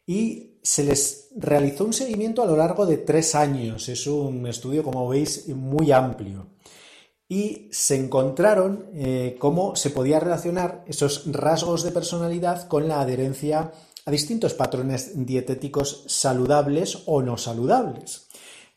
y 0.08 0.54
se 0.64 0.84
les 0.84 1.30
realizó 1.36 1.86
un 1.86 1.94
seguimiento 1.94 2.42
a 2.42 2.46
lo 2.46 2.58
largo 2.58 2.86
de 2.86 2.98
tres 2.98 3.36
años. 3.36 3.90
Es 3.90 4.08
un 4.08 4.48
estudio, 4.48 4.82
como 4.82 5.08
veis, 5.08 5.48
muy 5.50 5.92
amplio. 5.92 6.48
Y 7.30 7.68
se 7.72 7.98
encontraron 7.98 8.86
eh, 8.94 9.36
cómo 9.38 9.76
se 9.76 9.90
podía 9.90 10.20
relacionar 10.20 10.86
esos 10.88 11.24
rasgos 11.32 11.84
de 11.84 11.92
personalidad 11.92 12.68
con 12.70 12.88
la 12.88 13.02
adherencia 13.02 13.74
a 14.06 14.12
distintos 14.12 14.54
patrones 14.54 15.12
dietéticos 15.26 16.06
saludables 16.08 17.04
o 17.06 17.22
no 17.22 17.38
saludables. 17.38 18.28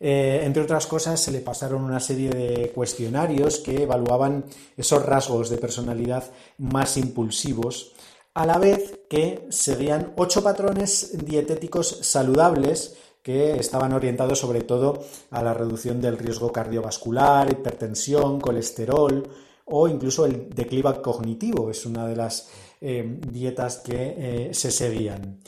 Eh, 0.00 0.40
entre 0.44 0.62
otras 0.62 0.88
cosas, 0.88 1.20
se 1.20 1.30
le 1.30 1.40
pasaron 1.40 1.84
una 1.84 2.00
serie 2.00 2.30
de 2.30 2.72
cuestionarios 2.72 3.60
que 3.60 3.84
evaluaban 3.84 4.46
esos 4.76 5.04
rasgos 5.04 5.48
de 5.48 5.58
personalidad 5.58 6.24
más 6.58 6.96
impulsivos 6.96 7.92
a 8.34 8.46
la 8.46 8.58
vez 8.58 9.00
que 9.08 9.46
seguían 9.50 10.12
ocho 10.16 10.42
patrones 10.42 11.24
dietéticos 11.24 11.98
saludables 12.02 12.96
que 13.22 13.56
estaban 13.56 13.92
orientados 13.92 14.38
sobre 14.38 14.62
todo 14.62 15.02
a 15.30 15.42
la 15.42 15.52
reducción 15.52 16.00
del 16.00 16.16
riesgo 16.16 16.52
cardiovascular, 16.52 17.50
hipertensión, 17.50 18.40
colesterol 18.40 19.28
o 19.66 19.88
incluso 19.88 20.24
el 20.24 20.48
declive 20.50 21.00
cognitivo. 21.02 21.70
Es 21.70 21.84
una 21.86 22.06
de 22.06 22.16
las 22.16 22.48
eh, 22.80 23.20
dietas 23.30 23.78
que 23.78 24.14
eh, 24.48 24.54
se 24.54 24.70
seguían. 24.70 25.40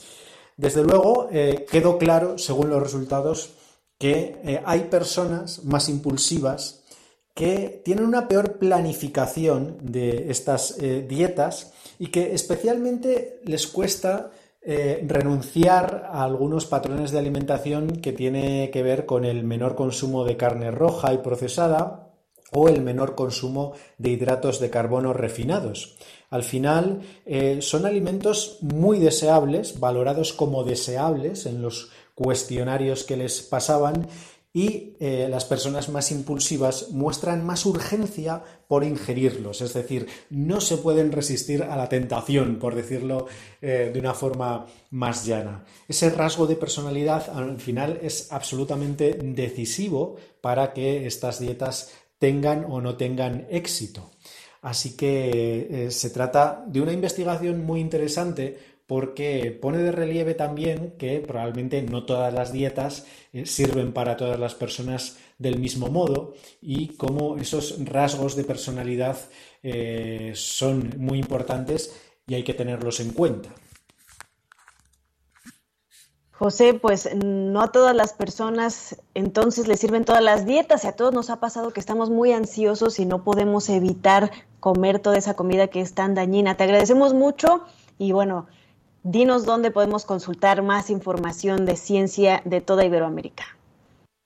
Desde 0.57 0.83
luego, 0.83 1.29
eh, 1.33 1.65
quedó 1.71 1.97
claro, 1.99 2.37
según 2.37 2.69
los 2.69 2.83
resultados, 2.83 3.55
que 3.99 4.61
hay 4.65 4.81
personas 4.85 5.65
más 5.65 5.89
impulsivas 5.89 6.82
que 7.35 7.81
tienen 7.85 8.05
una 8.05 8.29
peor 8.29 8.59
planificación 8.59 9.79
de 9.81 10.31
estas 10.31 10.77
dietas 11.09 11.73
y 11.99 12.09
que 12.09 12.35
especialmente 12.35 13.41
les 13.45 13.67
cuesta 13.67 14.31
eh, 14.65 15.03
renunciar 15.09 16.09
a 16.13 16.23
algunos 16.23 16.67
patrones 16.67 17.11
de 17.11 17.19
alimentación 17.19 17.97
que 17.97 18.13
tiene 18.13 18.71
que 18.73 18.85
ver 18.85 19.07
con 19.07 19.25
el 19.25 19.43
menor 19.43 19.75
consumo 19.75 20.25
de 20.25 20.37
carne 20.37 20.71
roja 20.71 21.13
y 21.13 21.19
procesada 21.19 22.13
o 22.53 22.69
el 22.69 22.81
menor 22.81 23.17
consumo 23.17 23.73
de 23.99 24.11
hidratos 24.11 24.61
de 24.61 24.71
carbono 24.71 25.13
refinados. 25.15 25.97
Al 26.31 26.45
final 26.45 27.01
eh, 27.27 27.59
son 27.61 27.87
alimentos 27.87 28.59
muy 28.61 29.01
deseables, 29.01 29.81
valorados 29.81 30.33
como 30.33 30.63
deseables 30.63 31.47
en 31.47 31.61
los 31.61 31.91
cuestionarios 32.15 33.03
que 33.03 33.17
les 33.17 33.43
pasaban 33.43 34.07
y 34.55 34.97
eh, 35.01 35.29
las 35.31 35.47
personas 35.47 35.89
más 35.89 36.11
impulsivas 36.11 36.91
muestran 36.91 37.45
más 37.45 37.65
urgencia 37.65 38.43
por 38.69 38.85
ingerirlos, 38.85 39.63
es 39.63 39.73
decir, 39.73 40.07
no 40.29 40.61
se 40.61 40.77
pueden 40.77 41.11
resistir 41.11 41.63
a 41.63 41.77
la 41.77 41.89
tentación, 41.89 42.59
por 42.59 42.75
decirlo 42.75 43.27
eh, 43.63 43.91
de 43.93 43.99
una 43.99 44.13
forma 44.13 44.67
más 44.91 45.25
llana. 45.25 45.65
Ese 45.89 46.11
rasgo 46.11 46.47
de 46.47 46.57
personalidad 46.57 47.31
al 47.31 47.59
final 47.59 47.99
es 48.03 48.31
absolutamente 48.31 49.15
decisivo 49.23 50.17
para 50.43 50.75
que 50.75 51.07
estas 51.07 51.41
dietas 51.41 51.93
tengan 52.19 52.67
o 52.69 52.81
no 52.81 52.97
tengan 52.97 53.47
éxito. 53.51 54.11
Así 54.61 54.97
que 54.97 55.87
eh, 55.87 55.91
se 55.91 56.11
trata 56.11 56.65
de 56.69 56.81
una 56.81 56.93
investigación 56.93 57.65
muy 57.65 57.81
interesante 57.81 58.72
porque 58.87 59.57
pone 59.61 59.79
de 59.79 59.93
relieve 59.93 60.35
también 60.35 60.95
que 60.99 61.21
probablemente 61.21 61.83
no 61.83 62.05
todas 62.05 62.33
las 62.33 62.53
dietas 62.53 63.07
eh, 63.33 63.47
sirven 63.47 63.93
para 63.93 64.17
todas 64.17 64.39
las 64.39 64.55
personas 64.55 65.19
del 65.39 65.59
mismo 65.59 65.89
modo 65.89 66.35
y 66.61 66.89
cómo 66.97 67.37
esos 67.37 67.85
rasgos 67.85 68.37
de 68.37 68.45
personalidad 68.45 69.19
eh, 69.63 70.33
son 70.35 70.95
muy 70.99 71.19
importantes 71.19 71.95
y 72.27 72.35
hay 72.35 72.45
que 72.45 72.55
tenerlos 72.55 73.01
en 73.01 73.13
cuenta. 73.13 73.51
José, 76.43 76.75
pues 76.75 77.09
no 77.15 77.63
a 77.63 77.71
todas 77.71 77.95
las 77.95 78.15
personas 78.15 78.97
entonces 79.15 79.69
les 79.69 79.79
sirven 79.79 80.05
todas 80.05 80.23
las 80.25 80.45
dietas 80.45 80.83
y 80.83 80.89
a 80.89 80.97
todos 80.97 81.15
nos 81.15 81.31
ha 81.31 81.39
pasado 81.39 81.73
que 81.73 81.79
estamos 81.79 82.11
muy 82.11 82.33
ansiosos 82.33 82.99
y 82.99 83.07
no 83.07 83.23
podemos 83.23 83.69
evitar 83.69 84.33
comer 84.59 84.99
toda 84.99 85.19
esa 85.19 85.35
comida 85.35 85.69
que 85.69 85.81
es 85.81 85.95
tan 85.95 86.17
dañina. 86.17 86.57
Te 86.57 86.65
agradecemos 86.65 87.15
mucho 87.15 87.63
y 87.97 88.11
bueno, 88.11 88.49
Dinos 89.05 89.45
dónde 89.45 89.73
podemos 89.73 90.05
consultar 90.05 90.63
más 90.63 90.89
información 90.89 91.67
de 91.67 91.77
ciencia 91.77 92.41
de 92.45 92.61
toda 92.61 92.85
Iberoamérica. 92.85 93.59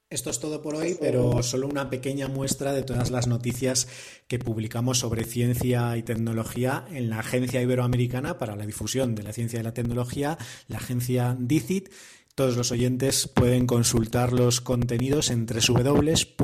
Esto 0.09 0.31
es 0.31 0.39
todo 0.39 0.63
por 0.63 0.77
hoy, 0.77 0.97
pero 1.01 1.43
solo 1.43 1.67
una 1.67 1.91
pequeña 1.91 2.29
muestra 2.29 2.73
de 2.73 2.83
todas 2.83 3.11
las 3.11 3.27
noticias 3.27 3.89
que 4.29 4.39
publicamos 4.39 4.99
sobre 4.99 5.25
ciencia 5.25 5.97
y 5.97 6.05
tecnología 6.05 6.85
en 6.91 7.11
la 7.11 7.19
Agencia 7.21 7.61
Iberoamericana 7.61 8.39
para 8.39 8.55
la 8.55 8.67
Difusión 8.67 9.17
de 9.17 9.25
la 9.25 9.33
Ciencia 9.33 9.59
y 9.59 9.65
la 9.65 9.75
Tecnología, 9.75 10.39
la 10.69 10.77
agencia 10.77 11.37
DICIT. 11.41 11.89
Todos 12.37 12.57
los 12.57 12.71
oyentes 12.71 13.27
pueden 13.27 13.67
consultar 13.67 14.33
los 14.33 14.61
contenidos 14.61 15.31
en 15.31 15.47
www.dicit.com. 15.47 16.37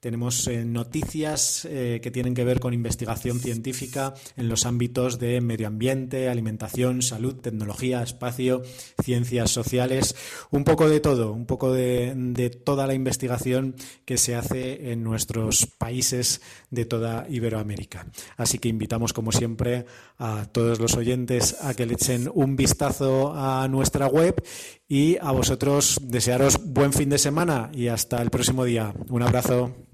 Tenemos 0.00 0.46
eh, 0.46 0.64
noticias 0.64 1.64
eh, 1.64 1.98
que 2.00 2.12
tienen 2.12 2.34
que 2.34 2.44
ver 2.44 2.60
con 2.60 2.72
investigación 2.72 3.40
científica 3.40 4.14
en 4.36 4.48
los 4.48 4.64
ámbitos 4.64 5.18
de 5.18 5.40
medio 5.40 5.66
ambiente, 5.66 6.28
alimentación, 6.28 7.02
salud, 7.02 7.34
tecnología, 7.34 8.02
espacio, 8.02 8.62
ciencias 9.02 9.50
sociales, 9.50 10.14
un 10.50 10.62
poco 10.62 10.88
de 10.88 11.00
todo, 11.00 11.32
un 11.32 11.46
poco 11.46 11.72
de, 11.72 12.14
de 12.14 12.50
toda 12.50 12.86
la 12.86 12.94
investigación 12.94 13.74
que 14.04 14.18
se 14.18 14.36
hace 14.36 14.92
en 14.92 15.02
nuestros 15.02 15.66
países 15.66 16.42
de 16.70 16.84
toda 16.84 17.26
Iberoamérica. 17.28 18.06
Así 18.36 18.58
que 18.58 18.68
invitamos, 18.68 19.12
como 19.12 19.32
siempre, 19.32 19.86
a 20.18 20.46
todos 20.52 20.78
los 20.78 20.96
oyentes 20.96 21.56
a 21.60 21.74
que 21.74 21.86
le 21.86 21.94
echen 21.94 22.30
un 22.32 22.54
vistazo 22.54 23.32
a 23.34 23.66
nuestra 23.68 24.06
web 24.06 24.42
y 24.88 25.16
a 25.20 25.32
vosotros 25.32 25.98
desearos 26.02 26.58
buen 26.64 26.92
fin 26.92 27.10
de 27.10 27.18
semana 27.18 27.70
y 27.74 27.88
hasta 27.88 28.22
el 28.22 28.30
próximo 28.30 28.64
día. 28.64 28.94
Un 29.08 29.22
abrazo. 29.22 29.88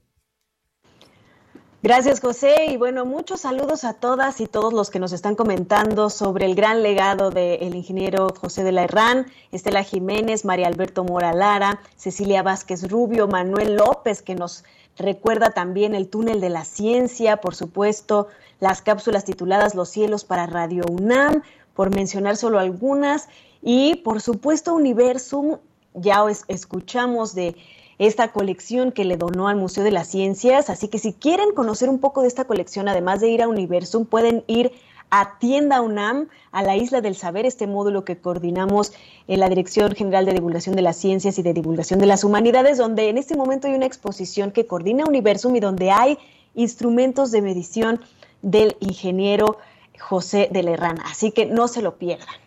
Gracias, 1.85 2.21
José. 2.21 2.69
Y 2.71 2.79
bueno, 2.79 3.05
muchos 3.05 3.43
saludos 3.43 3.85
a 3.85 3.93
todas 3.93 4.41
y 4.41 4.47
todos 4.47 4.73
los 4.73 4.89
que 4.89 4.99
nos 4.99 5.13
están 5.13 5.35
comentando 5.35 6.09
sobre 6.09 6.47
el 6.47 6.55
gran 6.55 6.83
legado 6.83 7.29
del 7.29 7.75
ingeniero 7.75 8.29
José 8.41 8.65
de 8.65 8.73
la 8.73 8.85
Herrán, 8.85 9.27
Estela 9.53 9.83
Jiménez, 9.83 10.47
María 10.47 10.69
Alberto 10.69 11.05
Mora 11.05 11.35
Lara, 11.35 11.83
Cecilia 11.95 12.43
Vázquez 12.43 12.91
Rubio, 12.91 13.29
Manuel 13.29 13.77
López, 13.77 14.23
que 14.23 14.35
nos 14.35 14.65
recuerda 14.97 15.51
también 15.51 15.95
el 15.95 16.09
túnel 16.09 16.41
de 16.41 16.49
la 16.49 16.65
ciencia, 16.65 17.43
por 17.43 17.55
supuesto, 17.55 18.29
las 18.61 18.81
cápsulas 18.81 19.27
tituladas 19.27 19.75
Los 19.75 19.91
cielos 19.91 20.25
para 20.25 20.47
Radio 20.47 20.85
UNAM, 20.89 21.43
por 21.75 21.95
mencionar 21.95 22.39
solo 22.39 22.61
algunas, 22.61 23.29
y 23.61 23.97
por 23.97 24.23
supuesto 24.23 24.75
Universum, 24.75 25.59
ya 25.93 26.25
escuchamos 26.49 27.35
de 27.35 27.55
esta 27.99 28.33
colección 28.33 28.93
que 28.93 29.05
le 29.05 29.17
donó 29.17 29.49
al 29.49 29.57
Museo 29.57 29.85
de 29.85 29.91
las 29.91 30.09
Ciencias. 30.09 30.71
Así 30.71 30.89
que 30.89 30.99
si 30.99 31.13
quieren 31.13 31.53
conocer 31.55 31.89
un 31.89 31.99
poco 31.99 32.23
de 32.23 32.29
esta 32.29 32.45
colección, 32.45 32.89
además 32.89 33.21
de 33.21 33.29
ir 33.29 33.43
a 33.43 33.49
Universum, 33.49 34.05
pueden 34.07 34.45
ir 34.47 34.73
a 35.11 35.39
Tienda 35.39 35.81
UNAM, 35.81 36.29
a 36.51 36.63
la 36.63 36.77
Isla 36.77 37.01
del 37.01 37.15
Saber, 37.15 37.47
este 37.47 37.67
módulo 37.67 38.05
que 38.05 38.19
coordinamos 38.19 38.93
en 39.29 39.39
la 39.39 39.49
Dirección 39.49 39.95
General 39.95 40.25
de 40.25 40.33
Divulgación 40.33 40.75
de 40.75 40.83
las 40.83 40.97
Ciencias 40.97 41.39
y 41.39 41.43
de 41.43 41.53
Divulgación 41.53 42.01
de 42.01 42.07
las 42.07 42.25
Humanidades, 42.25 42.79
donde 42.79 43.09
en 43.09 43.19
este 43.19 43.37
momento 43.37 43.69
hay 43.69 43.75
una 43.75 43.87
exposición 43.87 44.51
que 44.51 44.67
coordina 44.67 45.05
Universum 45.05 45.55
y 45.55 45.61
donde 45.61 45.91
hay 45.91 46.19
instrumentos 46.55 47.31
de 47.31 47.43
medición 47.43 48.01
del 48.43 48.77
ingeniero 48.81 49.59
José 50.01 50.49
de 50.51 50.63
Lerrana. 50.63 51.05
Así 51.07 51.31
que 51.31 51.47
no 51.47 51.69
se 51.69 51.83
lo 51.83 51.97
pierdan. 51.97 52.44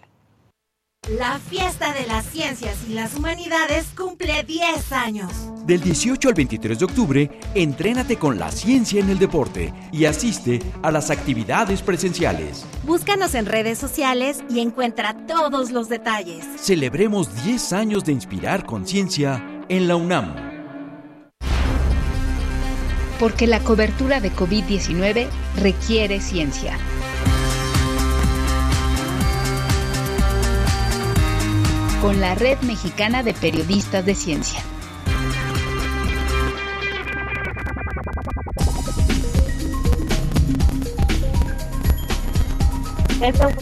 La 1.15 1.39
fiesta 1.39 1.93
de 1.93 2.05
las 2.05 2.25
ciencias 2.25 2.79
y 2.85 2.93
las 2.93 3.15
humanidades 3.15 3.85
cumple 3.95 4.43
10 4.43 4.91
años. 4.91 5.31
Del 5.65 5.79
18 5.79 6.27
al 6.27 6.33
23 6.33 6.79
de 6.79 6.83
octubre, 6.83 7.39
entrénate 7.55 8.17
con 8.17 8.37
la 8.37 8.51
ciencia 8.51 8.99
en 8.99 9.09
el 9.09 9.17
deporte 9.17 9.73
y 9.93 10.03
asiste 10.03 10.61
a 10.83 10.91
las 10.91 11.09
actividades 11.09 11.81
presenciales. 11.81 12.65
Búscanos 12.83 13.35
en 13.35 13.45
redes 13.45 13.77
sociales 13.77 14.43
y 14.49 14.59
encuentra 14.59 15.15
todos 15.27 15.71
los 15.71 15.87
detalles. 15.87 16.43
Celebremos 16.57 17.33
10 17.45 17.71
años 17.71 18.03
de 18.03 18.11
inspirar 18.11 18.65
conciencia 18.65 19.63
en 19.69 19.87
la 19.87 19.95
UNAM. 19.95 20.35
Porque 23.17 23.47
la 23.47 23.61
cobertura 23.61 24.19
de 24.19 24.33
COVID-19 24.33 25.29
requiere 25.55 26.19
ciencia. 26.19 26.77
Con 32.01 32.21
la 32.21 32.35
Red 32.35 32.59
Mexicana 32.61 33.23
de 33.23 33.33
Periodistas 33.33 34.05
de 34.05 34.13
Ciencia. 34.13 34.59
Estamos 43.21 43.55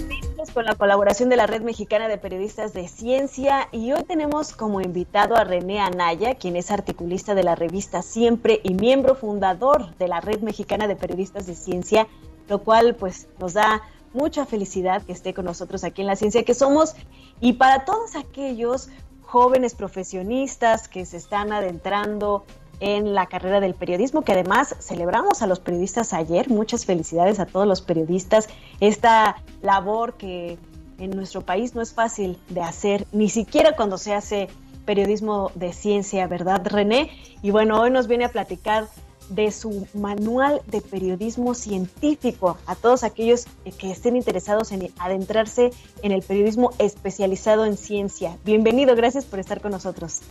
con 0.54 0.66
la 0.66 0.76
colaboración 0.76 1.30
de 1.30 1.38
la 1.38 1.48
Red 1.48 1.62
Mexicana 1.62 2.08
de 2.08 2.18
Periodistas 2.18 2.74
de 2.74 2.88
Ciencia 2.88 3.70
y 3.72 3.94
hoy 3.94 4.04
tenemos 4.04 4.54
como 4.54 4.82
invitado 4.82 5.36
a 5.36 5.44
René 5.44 5.80
Anaya, 5.80 6.36
quien 6.36 6.56
es 6.56 6.72
articulista 6.72 7.36
de 7.36 7.44
la 7.44 7.56
revista 7.56 8.02
Siempre 8.02 8.60
y 8.64 8.74
miembro 8.74 9.16
fundador 9.16 9.96
de 9.96 10.08
la 10.08 10.20
Red 10.20 10.42
Mexicana 10.42 10.88
de 10.88 10.96
Periodistas 10.96 11.46
de 11.46 11.56
Ciencia, 11.56 12.08
lo 12.50 12.60
cual 12.60 12.96
pues 12.96 13.28
nos 13.40 13.54
da 13.54 13.82
mucha 14.16 14.46
felicidad 14.46 15.04
que 15.04 15.12
esté 15.12 15.34
con 15.34 15.46
nosotros 15.46 15.84
aquí 15.84 16.02
en 16.02 16.08
la 16.08 16.16
ciencia 16.16 16.44
que 16.44 16.54
somos 16.54 16.96
y 17.42 17.54
para 17.54 17.86
todos 17.86 18.16
aquellos 18.16 18.90
jóvenes 19.22 19.76
profesionistas 19.76 20.88
que 20.88 21.06
se 21.06 21.18
están 21.18 21.52
adentrando 21.52 22.46
en 22.80 23.14
la 23.14 23.28
carrera 23.28 23.60
del 23.60 23.74
periodismo, 23.74 24.24
que 24.24 24.34
además 24.34 24.76
celebramos 24.80 25.42
a 25.42 25.48
los 25.48 25.60
periodistas 25.60 26.14
ayer. 26.14 26.50
Muchas 26.50 26.86
felicidades 26.86 27.40
a 27.40 27.46
todos 27.46 27.68
los 27.68 27.82
periodistas. 27.82 28.48
Esta 28.80 29.38
labor 29.62 30.16
que 30.16 30.58
en 30.98 31.12
nuestro 31.12 31.42
país 31.42 31.76
no 31.76 31.82
es 31.82 31.94
fácil 31.94 32.38
de 32.50 32.62
hacer, 32.62 33.06
ni 33.12 33.30
siquiera 33.30 33.76
cuando 33.76 33.98
se 33.98 34.14
hace 34.14 34.48
periodismo 34.86 35.52
de 35.56 35.74
ciencia, 35.74 36.28
¿verdad, 36.28 36.62
René? 36.66 37.10
Y 37.42 37.52
bueno, 37.52 37.82
hoy 37.82 37.92
nos 37.92 38.08
viene 38.08 38.26
a 38.26 38.30
platicar 38.30 38.88
de 39.30 39.52
su 39.52 39.88
manual 39.94 40.62
de 40.68 40.82
periodismo 40.82 41.54
científico 41.54 42.58
a 42.66 42.76
todos 42.76 43.04
aquellos 43.04 43.46
que 43.80 43.92
estén 43.92 44.16
interesados 44.16 44.72
en 44.72 44.90
adentrarse 45.00 45.72
en 46.02 46.12
el 46.12 46.22
periodismo 46.22 46.72
especializado 46.80 47.66
en 47.66 47.78
ciencia. 47.78 48.38
Bienvenido, 48.46 48.96
gracias 48.96 49.26
por 49.26 49.40
estar 49.40 49.62
con 49.62 49.72
nosotros. 49.72 50.22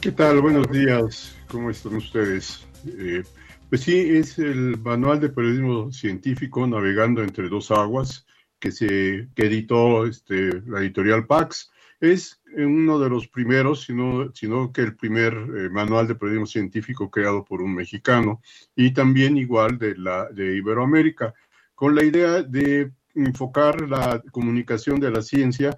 ¿Qué 0.00 0.12
tal? 0.12 0.40
Buenos 0.40 0.70
días, 0.70 1.36
¿cómo 1.48 1.70
están 1.70 1.96
ustedes? 1.96 2.66
Eh, 2.86 3.22
pues 3.68 3.82
sí, 3.82 3.98
es 4.16 4.38
el 4.38 4.78
manual 4.78 5.20
de 5.20 5.28
periodismo 5.28 5.90
científico 5.92 6.66
Navegando 6.66 7.22
entre 7.22 7.48
dos 7.48 7.70
aguas 7.70 8.26
que 8.58 8.72
se 8.72 9.28
que 9.34 9.46
editó 9.46 10.06
este, 10.06 10.62
la 10.66 10.80
editorial 10.80 11.26
Pax 11.26 11.70
es 12.00 12.37
uno 12.56 12.98
de 12.98 13.10
los 13.10 13.28
primeros, 13.28 13.82
sino, 13.82 14.32
sino 14.34 14.72
que 14.72 14.82
el 14.82 14.96
primer 14.96 15.32
eh, 15.34 15.68
manual 15.70 16.06
de 16.06 16.14
periodismo 16.14 16.46
científico 16.46 17.10
creado 17.10 17.44
por 17.44 17.62
un 17.62 17.74
mexicano 17.74 18.40
y 18.74 18.92
también 18.92 19.36
igual 19.36 19.78
de, 19.78 19.96
la, 19.96 20.28
de 20.30 20.56
Iberoamérica, 20.56 21.34
con 21.74 21.94
la 21.94 22.04
idea 22.04 22.42
de 22.42 22.92
enfocar 23.14 23.88
la 23.88 24.22
comunicación 24.32 25.00
de 25.00 25.10
la 25.10 25.22
ciencia 25.22 25.76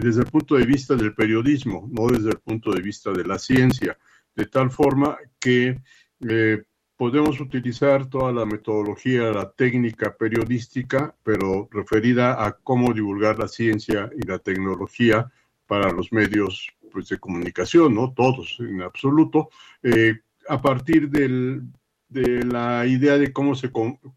desde 0.00 0.20
el 0.20 0.26
punto 0.26 0.54
de 0.56 0.66
vista 0.66 0.94
del 0.94 1.14
periodismo, 1.14 1.88
no 1.90 2.06
desde 2.06 2.30
el 2.30 2.38
punto 2.38 2.72
de 2.72 2.80
vista 2.80 3.12
de 3.12 3.24
la 3.24 3.38
ciencia, 3.38 3.98
de 4.34 4.46
tal 4.46 4.70
forma 4.70 5.16
que 5.38 5.80
eh, 6.28 6.62
podemos 6.96 7.40
utilizar 7.40 8.06
toda 8.06 8.32
la 8.32 8.46
metodología, 8.46 9.32
la 9.32 9.50
técnica 9.50 10.14
periodística, 10.16 11.14
pero 11.22 11.68
referida 11.70 12.44
a 12.44 12.52
cómo 12.52 12.92
divulgar 12.92 13.38
la 13.38 13.48
ciencia 13.48 14.10
y 14.16 14.26
la 14.26 14.38
tecnología 14.38 15.30
para 15.66 15.90
los 15.90 16.12
medios 16.12 16.68
pues, 16.92 17.08
de 17.08 17.18
comunicación, 17.18 17.94
¿no? 17.94 18.12
Todos 18.12 18.56
en 18.60 18.82
absoluto, 18.82 19.50
eh, 19.82 20.20
a 20.48 20.60
partir 20.60 21.08
del, 21.08 21.62
de 22.08 22.44
la 22.44 22.86
idea 22.86 23.18
de 23.18 23.32
cómo 23.32 23.54
se 23.54 23.70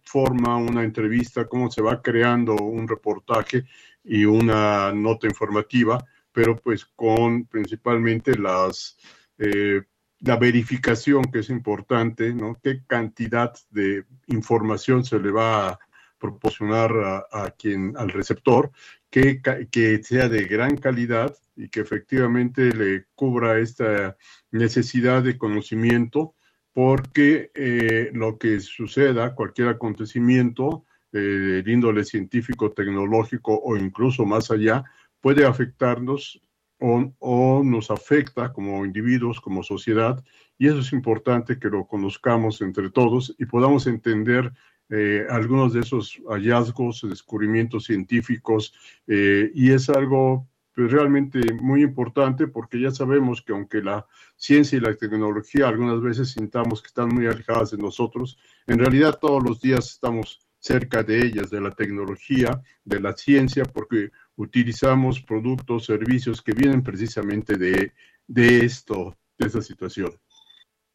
forma 0.04 0.58
una 0.58 0.84
entrevista, 0.84 1.48
cómo 1.48 1.72
se 1.72 1.82
va 1.82 2.02
creando 2.02 2.56
un 2.56 2.88
reportaje 2.88 3.66
y 4.04 4.26
una 4.26 4.92
nota 4.94 5.28
informativa, 5.28 6.04
pero 6.32 6.56
pues 6.56 6.86
con 6.86 7.46
principalmente 7.46 8.38
las... 8.38 8.98
Eh, 9.40 9.82
la 10.20 10.38
verificación 10.38 11.24
que 11.26 11.40
es 11.40 11.50
importante, 11.50 12.34
¿no? 12.34 12.58
¿Qué 12.62 12.82
cantidad 12.88 13.54
de 13.70 14.06
información 14.28 15.04
se 15.04 15.20
le 15.20 15.32
va 15.32 15.70
a 15.70 15.80
proporcionar 16.20 16.92
a, 17.32 17.52
quien, 17.52 17.96
al 17.96 18.10
receptor, 18.10 18.72
que, 19.10 19.42
que, 19.72 20.04
sea 20.04 20.28
de 20.28 20.46
gran 20.46 20.76
calidad 20.78 21.36
y 21.56 21.70
que 21.70 21.82
efectivamente 21.82 22.74
le 22.74 23.06
cubra 23.16 23.60
esta 23.60 24.18
necesidad 24.52 25.24
de 25.24 25.38
conocimiento, 25.38 26.34
porque 26.74 27.52
eh, 27.54 28.10
lo 28.14 28.38
que 28.38 28.60
suceda, 28.60 29.36
cualquier 29.36 29.70
acontecimiento 29.70 30.86
eh, 31.14 31.62
de 31.64 31.72
índole 31.72 32.04
científico, 32.04 32.72
tecnológico 32.72 33.60
o 33.60 33.78
incluso 33.78 34.26
más 34.26 34.52
allá, 34.52 34.84
puede 35.22 35.46
afectarnos 35.46 36.42
o, 36.80 37.62
nos 37.64 37.92
afecta 37.92 38.54
como 38.54 38.86
individuos, 38.86 39.42
como 39.42 39.64
sociedad, 39.64 40.24
y 40.58 40.68
eso 40.68 40.80
es 40.80 40.94
importante 40.94 41.60
que 41.60 41.70
lo 41.70 41.88
conozcamos 41.88 42.62
entre 42.62 42.90
todos 42.90 43.36
y 43.38 43.46
podamos 43.46 43.88
entender 43.88 44.52
eh, 44.90 45.26
algunos 45.30 45.74
de 45.74 45.82
esos 45.82 46.20
hallazgos, 46.28 47.06
descubrimientos 47.08 47.86
científicos, 47.86 48.74
eh, 49.08 49.52
y 49.54 49.72
es 49.72 49.90
algo 49.90 50.48
pues, 50.74 50.92
realmente 50.92 51.40
muy 51.54 51.82
importante 51.82 52.48
porque 52.48 52.80
ya 52.80 52.92
sabemos 52.92 53.42
que 53.42 53.52
aunque 53.52 53.82
la 53.82 54.06
ciencia 54.36 54.78
y 54.78 54.82
la 54.82 54.96
tecnología 54.96 55.68
algunas 55.68 56.02
veces 56.02 56.30
sintamos 56.30 56.82
que 56.82 56.88
están 56.88 57.10
muy 57.10 57.26
alejadas 57.26 57.72
de 57.72 57.78
nosotros, 57.78 58.38
en 58.68 58.80
realidad 58.80 59.18
todos 59.20 59.44
los 59.44 59.60
días 59.60 59.88
estamos 59.92 60.48
cerca 60.60 61.04
de 61.04 61.26
ellas, 61.26 61.50
de 61.50 61.62
la 61.62 61.72
tecnología, 61.72 62.62
de 62.84 63.00
la 63.00 63.14
ciencia, 63.14 63.64
porque 63.66 64.12
utilizamos 64.38 65.22
productos, 65.22 65.86
servicios 65.86 66.42
que 66.42 66.54
vienen 66.54 66.82
precisamente 66.84 67.58
de, 67.58 67.92
de 68.28 68.66
esto, 68.66 69.16
de 69.38 69.48
esta 69.48 69.62
situación. 69.62 70.12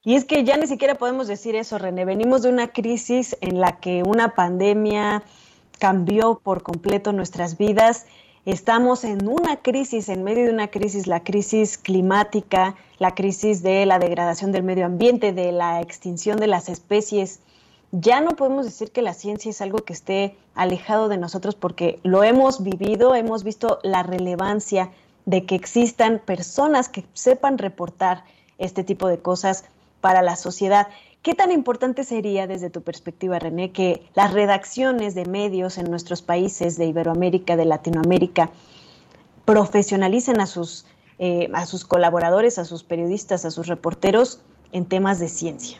Y 0.05 0.15
es 0.15 0.25
que 0.25 0.43
ya 0.43 0.57
ni 0.57 0.67
siquiera 0.67 0.97
podemos 0.97 1.29
decir 1.29 1.55
eso, 1.55 1.79
René. 1.79 2.05
Venimos 2.05 2.43
de 2.43 2.49
una 2.49 2.73
crisis 2.73 3.37
en 3.41 3.61
la 3.61 3.79
que 3.79 4.03
una 4.03 4.35
pandemia 4.35 5.23
cambió 5.79 6.41
por 6.43 6.63
completo 6.63 7.13
nuestras 7.13 7.59
vidas. 7.59 8.07
Estamos 8.45 9.05
en 9.05 9.29
una 9.29 9.63
crisis, 9.63 10.09
en 10.09 10.25
medio 10.25 10.45
de 10.45 10.53
una 10.53 10.69
crisis, 10.69 11.07
la 11.07 11.23
crisis 11.23 11.79
climática, 11.79 12.75
la 12.99 13.15
crisis 13.15 13.63
de 13.63 13.87
la 13.87 14.01
degradación 14.01 14.51
del 14.51 14.65
medio 14.65 14.87
ambiente, 14.87 15.33
de 15.33 15.53
la 15.53 15.81
extinción 15.81 16.39
de 16.39 16.49
las 16.49 16.69
especies 16.69 17.41
ya 17.93 18.23
no 18.23 18.31
podemos 18.31 18.65
decir 18.65 18.91
que 18.91 19.03
la 19.03 19.13
ciencia 19.13 19.51
es 19.51 19.61
algo 19.61 19.81
que 19.81 19.93
esté 19.93 20.35
alejado 20.55 21.09
de 21.09 21.19
nosotros 21.19 21.55
porque 21.55 22.01
lo 22.03 22.25
hemos 22.25 22.63
vivido, 22.63 23.15
hemos 23.15 23.45
visto 23.45 23.79
la 23.83 24.03
relevancia 24.03 24.91
de 25.27 25.45
que 25.45 25.55
existan 25.55 26.21
personas 26.25 26.89
que 26.89 27.05
sepan 27.13 27.59
reportar 27.59 28.25
este 28.57 28.83
tipo 28.83 29.09
de 29.09 29.19
cosas 29.19 29.65
para 30.01 30.23
la 30.23 30.37
sociedad. 30.37 30.89
¿Qué 31.21 31.35
tan 31.35 31.53
importante 31.53 32.03
sería 32.03 32.47
desde 32.47 32.71
tu 32.71 32.81
perspectiva, 32.81 33.39
René, 33.39 33.73
que 33.73 34.03
las 34.15 34.33
redacciones 34.33 35.15
de 35.15 35.27
medios 35.27 35.77
en 35.77 35.91
nuestros 35.91 36.23
países 36.23 36.79
de 36.79 36.87
Iberoamérica, 36.87 37.57
de 37.57 37.67
Latinoamérica, 37.67 38.51
profesionalicen 39.45 40.41
a 40.41 40.47
sus, 40.47 40.87
eh, 41.19 41.51
colaboradores, 41.87 42.59
a 42.59 42.65
sus 42.65 42.85
periodistas, 42.85 43.45
a 43.45 43.51
sus 43.51 43.67
reporteros 43.67 44.41
en 44.73 44.87
temas 44.87 45.21
de 45.21 45.29
ciencia? 45.29 45.79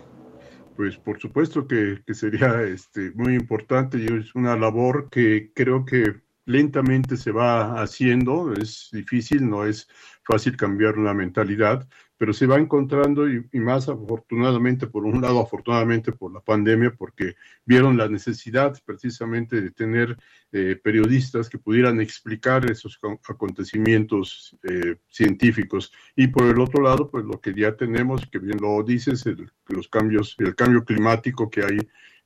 Pues 0.83 0.97
por 0.97 1.21
supuesto 1.21 1.69
que, 1.69 2.03
sería 2.13 2.61
este, 2.63 3.13
muy 3.13 3.37
importante 3.37 3.99
y 3.99 4.07
es 4.07 4.35
una 4.35 4.57
labor 4.57 5.11
que 5.11 5.53
creo 5.55 5.85
que 5.85 6.23
lentamente 6.53 7.17
se 7.17 7.33
va 7.33 7.83
haciendo, 7.83 8.53
es 8.53 8.91
difícil, 8.93 9.49
no 9.49 9.65
es 9.65 9.89
fácil 10.23 10.57
cambiar 10.57 10.99
una 10.99 11.15
mentalidad, 11.15 11.89
pero 12.23 12.33
se 12.33 12.47
va 12.47 12.57
encontrando 12.57 13.29
y, 13.29 13.43
más 13.55 13.89
afortunadamente, 13.89 14.87
por 14.87 15.05
un 15.05 15.21
lado, 15.21 15.41
afortunadamente 15.41 16.13
por 16.13 16.33
la 16.33 16.39
pandemia, 16.39 16.95
porque 16.97 17.35
vieron 17.65 17.97
la 17.97 18.09
necesidad 18.09 18.81
precisamente 18.85 19.61
de 19.61 19.73
tener 19.73 20.17
eh, 20.53 20.79
periodistas 20.81 21.49
que 21.49 21.59
pudieran 21.59 22.01
explicar 22.01 22.71
esos 22.71 23.01
acontecimientos 23.29 24.57
eh, 24.63 24.99
científicos. 25.09 25.93
Y 26.15 26.29
por 26.29 26.45
el 26.45 26.61
otro 26.61 26.85
lado, 26.85 27.11
pues 27.11 27.25
lo 27.25 27.41
que 27.41 27.55
ya 27.55 27.75
tenemos, 27.75 28.25
que 28.31 28.39
bien 28.39 28.59
lo 28.61 28.81
dices, 28.85 29.27
el, 29.27 29.51
los 29.67 29.89
cambios, 29.89 30.37
el 30.39 30.55
cambio 30.55 30.85
climático 30.85 31.51
que 31.51 31.65
hay 31.65 31.79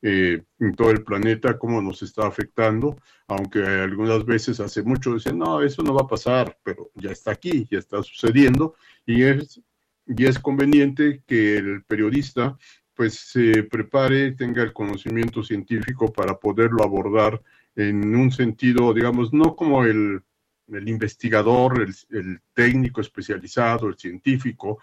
eh, 0.03 0.43
en 0.59 0.75
todo 0.75 0.91
el 0.91 1.03
planeta, 1.03 1.59
cómo 1.59 1.81
nos 1.83 2.03
está 2.03 2.27
afectando, 2.27 2.97
aunque 3.29 3.61
algunas 3.65 4.25
veces 4.25 4.61
hace 4.61 4.83
mucho 4.83 5.15
dicen, 5.15 5.39
no, 5.39 5.63
eso 5.63 5.83
no 5.83 5.95
va 5.95 6.03
a 6.03 6.09
pasar, 6.09 6.59
pero 6.63 6.91
ya 6.95 7.11
está 7.11 7.33
aquí, 7.33 7.67
ya 7.71 7.79
está 7.79 8.03
sucediendo, 8.03 8.75
y 9.05 9.23
es 9.23 9.61
y 10.07 10.25
es 10.25 10.39
conveniente 10.39 11.23
que 11.27 11.57
el 11.57 11.85
periodista 11.85 12.57
pues 12.95 13.15
se 13.15 13.65
prepare, 13.65 14.33
tenga 14.33 14.63
el 14.63 14.73
conocimiento 14.73 15.43
científico 15.43 16.13
para 16.13 16.39
poderlo 16.39 16.83
abordar 16.83 17.43
en 17.75 18.15
un 18.17 18.33
sentido, 18.33 18.95
digamos, 18.95 19.35
no 19.35 19.55
como 19.55 19.85
el, 19.85 20.23
el 20.69 20.89
investigador, 20.89 21.83
el, 21.83 21.95
el, 22.19 22.41
técnico 22.55 23.03
especializado, 23.03 23.89
el 23.89 23.99
científico, 23.99 24.79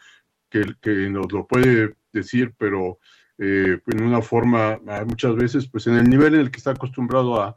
que, 0.47 0.75
que 0.79 1.09
nos 1.09 1.31
lo 1.31 1.47
puede 1.47 1.95
decir, 2.11 2.53
pero 2.55 2.99
eh, 3.37 3.79
en 3.87 4.03
una 4.03 4.21
forma, 4.21 4.79
muchas 5.05 5.35
veces, 5.35 5.67
pues 5.67 5.87
en 5.87 5.95
el 5.95 6.09
nivel 6.09 6.35
en 6.35 6.41
el 6.41 6.51
que 6.51 6.57
está 6.57 6.71
acostumbrado 6.71 7.41
a 7.41 7.55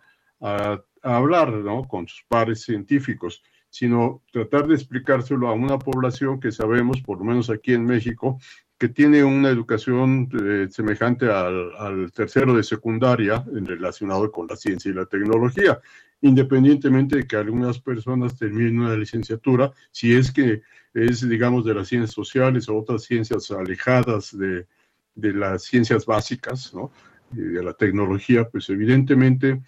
hablar, 1.03 1.53
¿no? 1.53 1.87
Con 1.87 2.09
sus 2.09 2.25
pares 2.29 2.63
científicos 2.63 3.43
sino 3.77 4.23
tratar 4.33 4.67
de 4.67 4.75
explicárselo 4.75 5.49
a 5.49 5.53
una 5.53 5.79
población 5.79 6.41
que 6.41 6.51
sabemos, 6.51 7.03
por 7.03 7.19
lo 7.19 7.25
menos 7.25 7.51
aquí 7.51 7.75
en 7.75 7.85
México, 7.85 8.39
que 8.79 8.89
tiene 8.89 9.23
una 9.23 9.51
educación 9.51 10.31
eh, 10.43 10.69
semejante 10.71 11.31
al, 11.31 11.77
al, 11.77 12.13
tercero 12.13 12.55
de 12.55 12.63
secundaria 12.63 13.45
en 13.55 13.67
relacionado 13.67 14.33
con 14.33 14.47
la 14.47 14.57
ciencia 14.57 14.91
y 14.91 14.95
la 14.95 15.05
tecnología, 15.05 15.79
independientemente 16.23 17.17
de 17.17 17.27
que 17.27 17.37
algunas 17.37 17.79
personas 17.79 18.39
terminen 18.39 18.81
una 18.81 18.97
licenciatura, 18.97 19.71
si 19.91 20.15
es 20.15 20.33
que 20.33 20.63
es, 20.95 21.29
digamos, 21.29 21.67
de 21.67 21.75
las 21.75 21.89
ciencias 21.89 22.15
sociales 22.15 22.71
o 22.71 22.79
otras 22.79 23.03
ciencias 23.03 23.51
alejadas 23.51 24.35
de, 24.39 24.67
de 25.17 25.33
las 25.33 25.65
ciencias 25.65 26.07
básicas, 26.07 26.73
¿no? 26.73 26.93
de 27.31 27.63
la 27.63 27.73
tecnología, 27.73 28.49
pues 28.49 28.71
evidentemente 28.71 29.61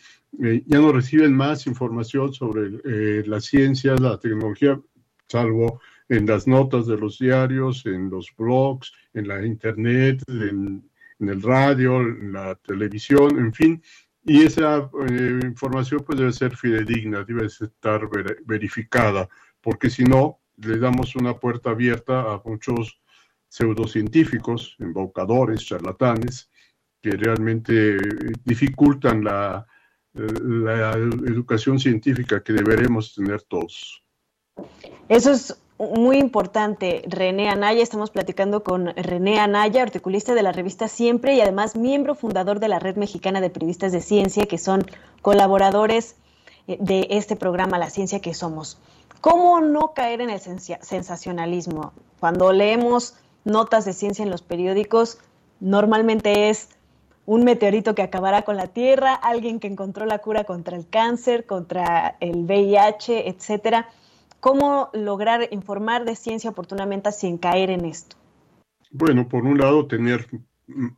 eh, 0.43 0.63
ya 0.67 0.79
no 0.79 0.93
reciben 0.93 1.35
más 1.35 1.67
información 1.67 2.33
sobre 2.33 2.81
eh, 2.85 3.25
la 3.27 3.41
ciencia, 3.41 3.95
la 3.97 4.19
tecnología, 4.19 4.81
salvo 5.27 5.81
en 6.09 6.27
las 6.27 6.47
notas 6.47 6.87
de 6.87 6.97
los 6.97 7.19
diarios, 7.19 7.85
en 7.87 8.11
los 8.11 8.33
blogs, 8.37 8.93
en 9.13 9.29
la 9.29 9.45
internet, 9.45 10.23
en, 10.29 10.89
el 11.19 11.43
radio, 11.43 12.01
en 12.01 12.33
la 12.33 12.55
televisión, 12.55 13.39
en 13.39 13.53
fin. 13.53 13.83
Y 14.25 14.43
esa 14.43 14.89
eh, 15.09 15.41
información 15.43 16.05
pues 16.07 16.19
debe 16.19 16.33
ser 16.33 16.57
fidedigna, 16.57 17.25
debe 17.25 17.47
estar 17.47 18.09
ver, 18.09 18.39
verificada, 18.45 19.29
porque 19.61 19.91
si 19.91 20.05
no, 20.05 20.39
le 20.57 20.79
damos 20.79 21.17
una 21.17 21.37
puerta 21.37 21.71
abierta 21.71 22.21
a 22.21 22.43
muchos 22.45 23.01
pseudocientíficos, 23.49 24.77
embaucadores, 24.79 25.65
charlatanes, 25.65 26.51
que 27.01 27.11
realmente 27.11 27.97
dificultan 28.45 29.25
la, 29.25 29.67
la 30.13 30.93
educación 30.93 31.79
científica 31.79 32.43
que 32.43 32.53
deberemos 32.53 33.15
tener 33.15 33.43
todos. 33.43 34.03
Eso 35.09 35.31
es 35.31 35.57
muy 35.79 36.19
importante, 36.19 37.03
René 37.07 37.49
Anaya. 37.49 37.83
Estamos 37.83 38.11
platicando 38.11 38.65
con 38.65 38.89
René 38.97 39.39
Anaya, 39.39 39.83
articulista 39.83 40.35
de 40.35 40.43
la 40.43 40.53
revista 40.53 40.89
Siempre 40.89 41.35
y 41.35 41.41
además 41.41 41.77
miembro 41.77 42.15
fundador 42.15 42.59
de 42.59 42.69
la 42.69 42.81
Red 42.81 42.97
Mexicana 42.97 43.41
de 43.41 43.51
Periodistas 43.51 43.93
de 43.93 44.01
Ciencia, 44.01 44.47
que 44.47 44.59
son 44.59 44.85
colaboradores 45.23 46.17
eh, 46.67 46.79
de 46.81 47.07
este 47.11 47.37
programa 47.37 47.79
La 47.79 47.91
Ciencia 47.91 48.21
que 48.21 48.35
Somos. 48.35 48.79
¿Cómo 49.21 49.61
no 49.61 49.95
caer 49.95 50.21
en 50.21 50.31
el 50.31 50.41
sensacionalismo? 50.41 51.93
Cuando 52.21 52.53
leemos 52.53 53.15
notas 53.49 53.85
de 53.85 53.93
ciencia 53.93 54.23
en 54.23 54.31
los 54.31 54.43
periódicos, 54.43 55.19
normalmente 55.61 56.51
es 56.51 56.69
un 57.27 57.45
meteorito 57.45 57.95
que 57.95 58.03
acabará 58.03 58.43
con 58.43 58.57
la 58.57 58.69
Tierra, 58.69 59.15
alguien 59.15 59.61
que 59.61 59.67
encontró 59.67 60.07
la 60.07 60.19
cura 60.19 60.45
contra 60.45 60.77
el 60.77 60.89
cáncer, 60.89 61.45
contra 61.45 62.17
el 62.21 62.45
VIH, 62.45 63.29
etcétera. 63.29 63.89
¿Cómo 64.41 64.89
lograr 64.95 65.49
informar 65.51 66.05
de 66.05 66.17
ciencia 66.17 66.51
oportunamente 66.51 67.13
sin 67.13 67.39
caer 67.39 67.71
en 67.71 67.85
esto? 67.85 68.17
Bueno, 68.91 69.29
por 69.29 69.45
un 69.45 69.59
lado, 69.59 69.87
tener 69.87 70.27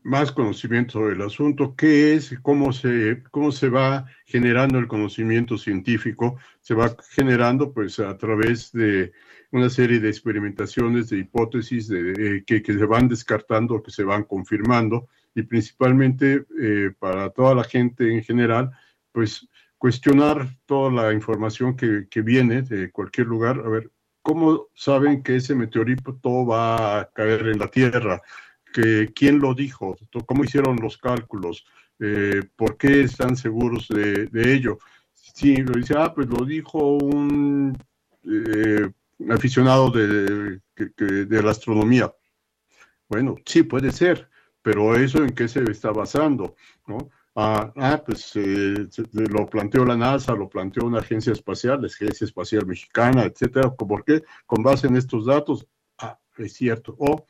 más 0.02 0.32
conocimiento 0.32 0.94
sobre 0.94 1.14
el 1.14 1.22
asunto, 1.22 1.74
qué 1.76 2.14
es, 2.14 2.38
cómo 2.42 2.72
se, 2.72 3.22
cómo 3.30 3.52
se 3.52 3.68
va 3.68 4.06
generando 4.26 4.78
el 4.78 4.88
conocimiento 4.88 5.56
científico, 5.56 6.36
se 6.60 6.74
va 6.74 6.94
generando 7.10 7.72
pues 7.72 7.98
a 8.00 8.16
través 8.18 8.72
de 8.72 9.12
una 9.52 9.68
serie 9.68 10.00
de 10.00 10.08
experimentaciones, 10.08 11.08
de 11.08 11.18
hipótesis 11.18 11.88
de, 11.88 12.02
de, 12.12 12.44
que, 12.44 12.62
que, 12.62 12.74
se 12.74 12.84
van 12.84 13.08
descartando, 13.08 13.82
que 13.82 13.90
se 13.90 14.04
van 14.04 14.24
confirmando, 14.24 15.08
y 15.34 15.42
principalmente 15.42 16.44
eh, 16.60 16.92
para 16.98 17.30
toda 17.30 17.54
la 17.54 17.64
gente 17.64 18.12
en 18.12 18.22
general, 18.22 18.70
pues 19.12 19.48
cuestionar 19.78 20.56
toda 20.66 20.90
la 20.90 21.12
información 21.12 21.76
que, 21.76 22.06
que, 22.10 22.22
viene 22.22 22.62
de 22.62 22.90
cualquier 22.90 23.26
lugar, 23.26 23.60
a 23.64 23.68
ver, 23.68 23.90
¿cómo 24.22 24.68
saben 24.74 25.22
que 25.22 25.36
ese 25.36 25.54
meteorito 25.54 26.46
va 26.46 27.00
a 27.00 27.10
caer 27.10 27.48
en 27.48 27.58
la 27.58 27.68
Tierra? 27.68 28.20
Que, 28.72 29.10
¿Quién 29.14 29.40
lo 29.40 29.54
dijo? 29.54 29.96
¿Cómo 30.26 30.44
hicieron 30.44 30.76
los 30.76 30.98
cálculos? 30.98 31.64
Eh, 31.98 32.42
¿Por 32.56 32.76
qué 32.76 33.02
están 33.02 33.36
seguros 33.36 33.88
de, 33.88 34.26
de 34.26 34.54
ello? 34.54 34.78
Sí, 35.12 35.56
lo 35.56 35.72
dice, 35.72 35.94
ah, 35.96 36.12
pues 36.14 36.28
lo 36.28 36.44
dijo 36.44 36.98
un 36.98 37.76
eh, 38.24 38.90
aficionado 39.28 39.90
de, 39.90 40.60
de, 40.76 41.42
la 41.42 41.50
astronomía. 41.50 42.12
Bueno, 43.08 43.36
sí, 43.44 43.62
puede 43.62 43.92
ser, 43.92 44.28
pero 44.62 44.94
eso 44.96 45.18
en 45.18 45.30
qué 45.30 45.48
se 45.48 45.62
está 45.64 45.90
basando, 45.90 46.54
¿no? 46.86 47.10
Ah, 47.34 47.72
ah 47.76 48.02
pues 48.04 48.32
eh, 48.34 48.88
lo 49.12 49.46
planteó 49.46 49.84
la 49.84 49.96
NASA, 49.96 50.34
lo 50.34 50.48
planteó 50.48 50.86
una 50.86 50.98
agencia 50.98 51.32
espacial, 51.32 51.80
la 51.80 51.86
Agencia 51.88 52.24
Espacial 52.24 52.66
Mexicana, 52.66 53.24
etcétera. 53.24 53.74
¿Por 53.74 54.04
qué? 54.04 54.22
Con 54.46 54.62
base 54.62 54.86
en 54.86 54.96
estos 54.96 55.26
datos, 55.26 55.66
ah, 55.98 56.18
es 56.38 56.52
cierto. 56.54 56.96
O, 56.98 57.24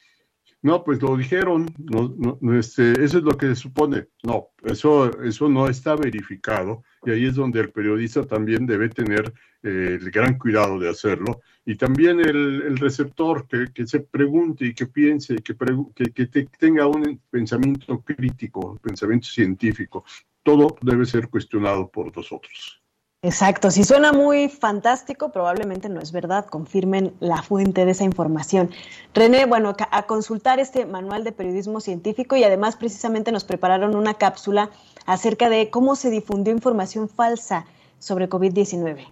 no, 0.62 0.84
pues 0.84 1.00
lo 1.00 1.16
dijeron, 1.16 1.66
no, 1.78 2.14
no, 2.40 2.58
este, 2.58 2.92
eso 3.02 3.18
es 3.18 3.24
lo 3.24 3.32
que 3.32 3.46
se 3.46 3.54
supone. 3.56 4.08
No, 4.22 4.48
eso, 4.62 5.22
eso 5.22 5.48
no 5.48 5.68
está 5.68 5.96
verificado 5.96 6.84
y 7.04 7.10
ahí 7.12 7.24
es 7.26 7.34
donde 7.34 7.60
el 7.60 7.70
periodista 7.70 8.26
también 8.26 8.66
debe 8.66 8.90
tener 8.90 9.32
eh, 9.62 9.98
el 10.00 10.10
gran 10.10 10.36
cuidado 10.36 10.78
de 10.78 10.90
hacerlo 10.90 11.40
y 11.64 11.76
también 11.76 12.20
el, 12.20 12.76
receptor 12.76 13.46
que, 13.46 13.72
que, 13.72 13.86
se 13.86 14.00
pregunte 14.00 14.66
y 14.66 14.74
que 14.74 14.86
piense, 14.86 15.36
que, 15.36 15.56
que, 15.94 16.12
que 16.12 16.26
te, 16.26 16.46
tenga 16.58 16.86
un 16.86 17.20
pensamiento 17.30 18.02
crítico, 18.02 18.78
pensamiento 18.82 19.28
científico. 19.28 20.04
Todo 20.42 20.76
debe 20.82 21.06
ser 21.06 21.28
cuestionado 21.28 21.90
por 21.90 22.14
nosotros. 22.14 22.82
Exacto, 23.22 23.70
si 23.70 23.84
suena 23.84 24.14
muy 24.14 24.48
fantástico, 24.48 25.30
probablemente 25.30 25.90
no 25.90 26.00
es 26.00 26.10
verdad, 26.10 26.46
confirmen 26.46 27.12
la 27.20 27.42
fuente 27.42 27.84
de 27.84 27.90
esa 27.90 28.04
información. 28.04 28.70
René, 29.12 29.44
bueno, 29.44 29.76
a 29.90 30.02
consultar 30.04 30.58
este 30.58 30.86
manual 30.86 31.22
de 31.22 31.32
periodismo 31.32 31.82
científico 31.82 32.36
y 32.36 32.44
además 32.44 32.76
precisamente 32.76 33.30
nos 33.30 33.44
prepararon 33.44 33.94
una 33.94 34.14
cápsula 34.14 34.70
acerca 35.04 35.50
de 35.50 35.68
cómo 35.68 35.96
se 35.96 36.08
difundió 36.08 36.54
información 36.54 37.10
falsa 37.10 37.66
sobre 37.98 38.30
COVID-19. 38.30 39.06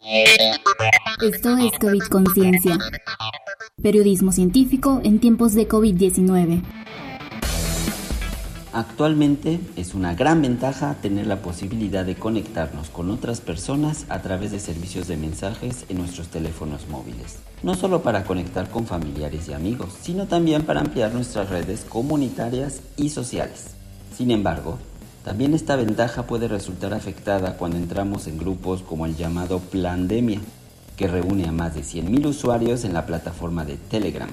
Esto 0.00 1.56
es 1.56 1.78
COVID 1.78 2.02
Conciencia, 2.10 2.78
periodismo 3.80 4.32
científico 4.32 5.00
en 5.04 5.20
tiempos 5.20 5.54
de 5.54 5.68
COVID-19. 5.68 6.62
Actualmente 8.72 9.60
es 9.76 9.94
una 9.94 10.14
gran 10.14 10.42
ventaja 10.42 10.94
tener 11.00 11.26
la 11.26 11.40
posibilidad 11.40 12.04
de 12.04 12.16
conectarnos 12.16 12.90
con 12.90 13.10
otras 13.10 13.40
personas 13.40 14.04
a 14.10 14.20
través 14.20 14.50
de 14.50 14.60
servicios 14.60 15.08
de 15.08 15.16
mensajes 15.16 15.86
en 15.88 15.96
nuestros 15.96 16.28
teléfonos 16.28 16.86
móviles. 16.88 17.38
No 17.62 17.74
solo 17.74 18.02
para 18.02 18.24
conectar 18.24 18.68
con 18.68 18.86
familiares 18.86 19.48
y 19.48 19.54
amigos, 19.54 19.94
sino 20.02 20.26
también 20.26 20.64
para 20.64 20.80
ampliar 20.80 21.14
nuestras 21.14 21.48
redes 21.48 21.86
comunitarias 21.88 22.82
y 22.98 23.08
sociales. 23.08 23.68
Sin 24.14 24.30
embargo, 24.30 24.78
también 25.24 25.54
esta 25.54 25.74
ventaja 25.76 26.26
puede 26.26 26.46
resultar 26.46 26.92
afectada 26.92 27.56
cuando 27.56 27.78
entramos 27.78 28.26
en 28.26 28.36
grupos 28.36 28.82
como 28.82 29.06
el 29.06 29.16
llamado 29.16 29.60
Plandemia, 29.60 30.40
que 30.96 31.08
reúne 31.08 31.48
a 31.48 31.52
más 31.52 31.74
de 31.74 31.80
100.000 31.80 32.26
usuarios 32.26 32.84
en 32.84 32.92
la 32.92 33.06
plataforma 33.06 33.64
de 33.64 33.76
Telegram 33.76 34.28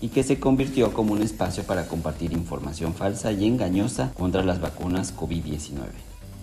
y 0.00 0.08
que 0.08 0.22
se 0.22 0.38
convirtió 0.38 0.92
como 0.92 1.12
un 1.12 1.22
espacio 1.22 1.64
para 1.64 1.86
compartir 1.86 2.32
información 2.32 2.94
falsa 2.94 3.32
y 3.32 3.46
engañosa 3.46 4.12
contra 4.14 4.42
las 4.42 4.60
vacunas 4.60 5.14
COVID-19. 5.16 5.72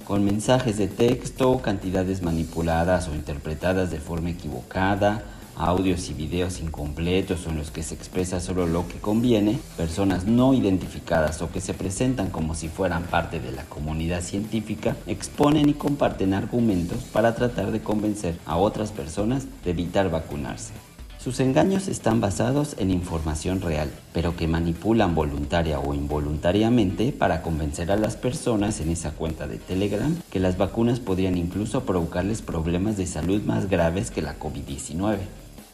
con 0.06 0.26
mensajes 0.26 0.78
de 0.78 0.88
texto, 0.88 1.60
cantidades 1.60 2.22
manipuladas 2.22 3.08
o 3.08 3.16
interpretadas 3.16 3.90
de 3.90 4.00
forma 4.00 4.32
equivocada, 4.32 5.24
audios 5.56 6.10
y 6.10 6.14
videos 6.14 6.60
incompletos 6.60 7.46
en 7.48 7.58
los 7.58 7.72
que 7.72 7.84
se 7.84 7.96
expresa 7.96 8.40
solo 8.40 8.66
lo 8.66 8.88
que 8.88 9.00
conviene, 9.00 9.60
personas 9.78 10.26
no 10.26 10.54
identificadas 10.54 11.42
o 11.42 11.52
que 11.52 11.62
se 11.62 11.74
presentan 11.74 12.30
como 12.30 12.56
si 12.56 12.70
fueran 12.70 13.04
parte 13.04 13.40
de 13.40 13.52
la 13.52 13.64
comunidad 13.64 14.22
científica, 14.22 14.96
exponen 15.08 15.70
y 15.70 15.74
comparten 15.74 16.34
argumentos 16.34 17.04
para 17.04 17.36
tratar 17.36 17.72
de 17.72 17.82
convencer 17.82 18.38
a 18.46 18.58
otras 18.58 18.92
personas 18.92 19.46
de 19.64 19.72
evitar 19.72 20.10
vacunarse. 20.10 20.74
Sus 21.24 21.40
engaños 21.40 21.88
están 21.88 22.20
basados 22.20 22.76
en 22.80 22.92
información 22.92 23.62
real, 23.62 23.90
pero 24.12 24.36
que 24.36 24.46
manipulan 24.46 25.16
voluntaria 25.16 25.80
o 25.80 25.94
involuntariamente 25.94 27.14
para 27.14 27.42
convencer 27.42 27.94
a 27.94 27.96
las 27.96 28.18
personas 28.18 28.82
en 28.82 28.90
esa 28.90 29.12
cuenta 29.12 29.48
de 29.48 29.58
Telegram 29.58 30.14
que 30.30 30.42
las 30.42 30.58
vacunas 30.58 31.00
podrían 31.00 31.38
incluso 31.38 31.86
provocarles 31.86 32.42
problemas 32.42 32.98
de 32.98 33.08
salud 33.08 33.42
más 33.44 33.70
graves 33.70 34.12
que 34.12 34.22
la 34.22 34.38
COVID-19. 34.38 35.20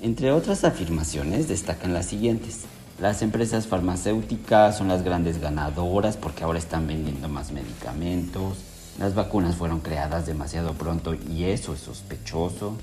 Entre 0.02 0.32
otras 0.32 0.64
afirmaciones 0.66 1.48
destacan 1.48 1.96
las 1.96 2.06
siguientes. 2.06 2.66
Las 3.02 3.24
empresas 3.24 3.66
farmacéuticas 3.66 4.78
son 4.78 4.88
las 4.88 5.04
grandes 5.04 5.42
ganadoras 5.42 6.16
porque 6.16 6.44
ahora 6.44 6.60
están 6.60 6.86
vendiendo 6.86 7.28
más 7.28 7.52
medicamentos. 7.52 8.60
Las 9.00 9.16
vacunas 9.16 9.56
fueron 9.56 9.80
creadas 9.80 10.28
demasiado 10.28 10.74
pronto 10.74 11.16
y 11.16 11.46
eso 11.46 11.74
es 11.74 11.80
sospechoso. 11.80 12.78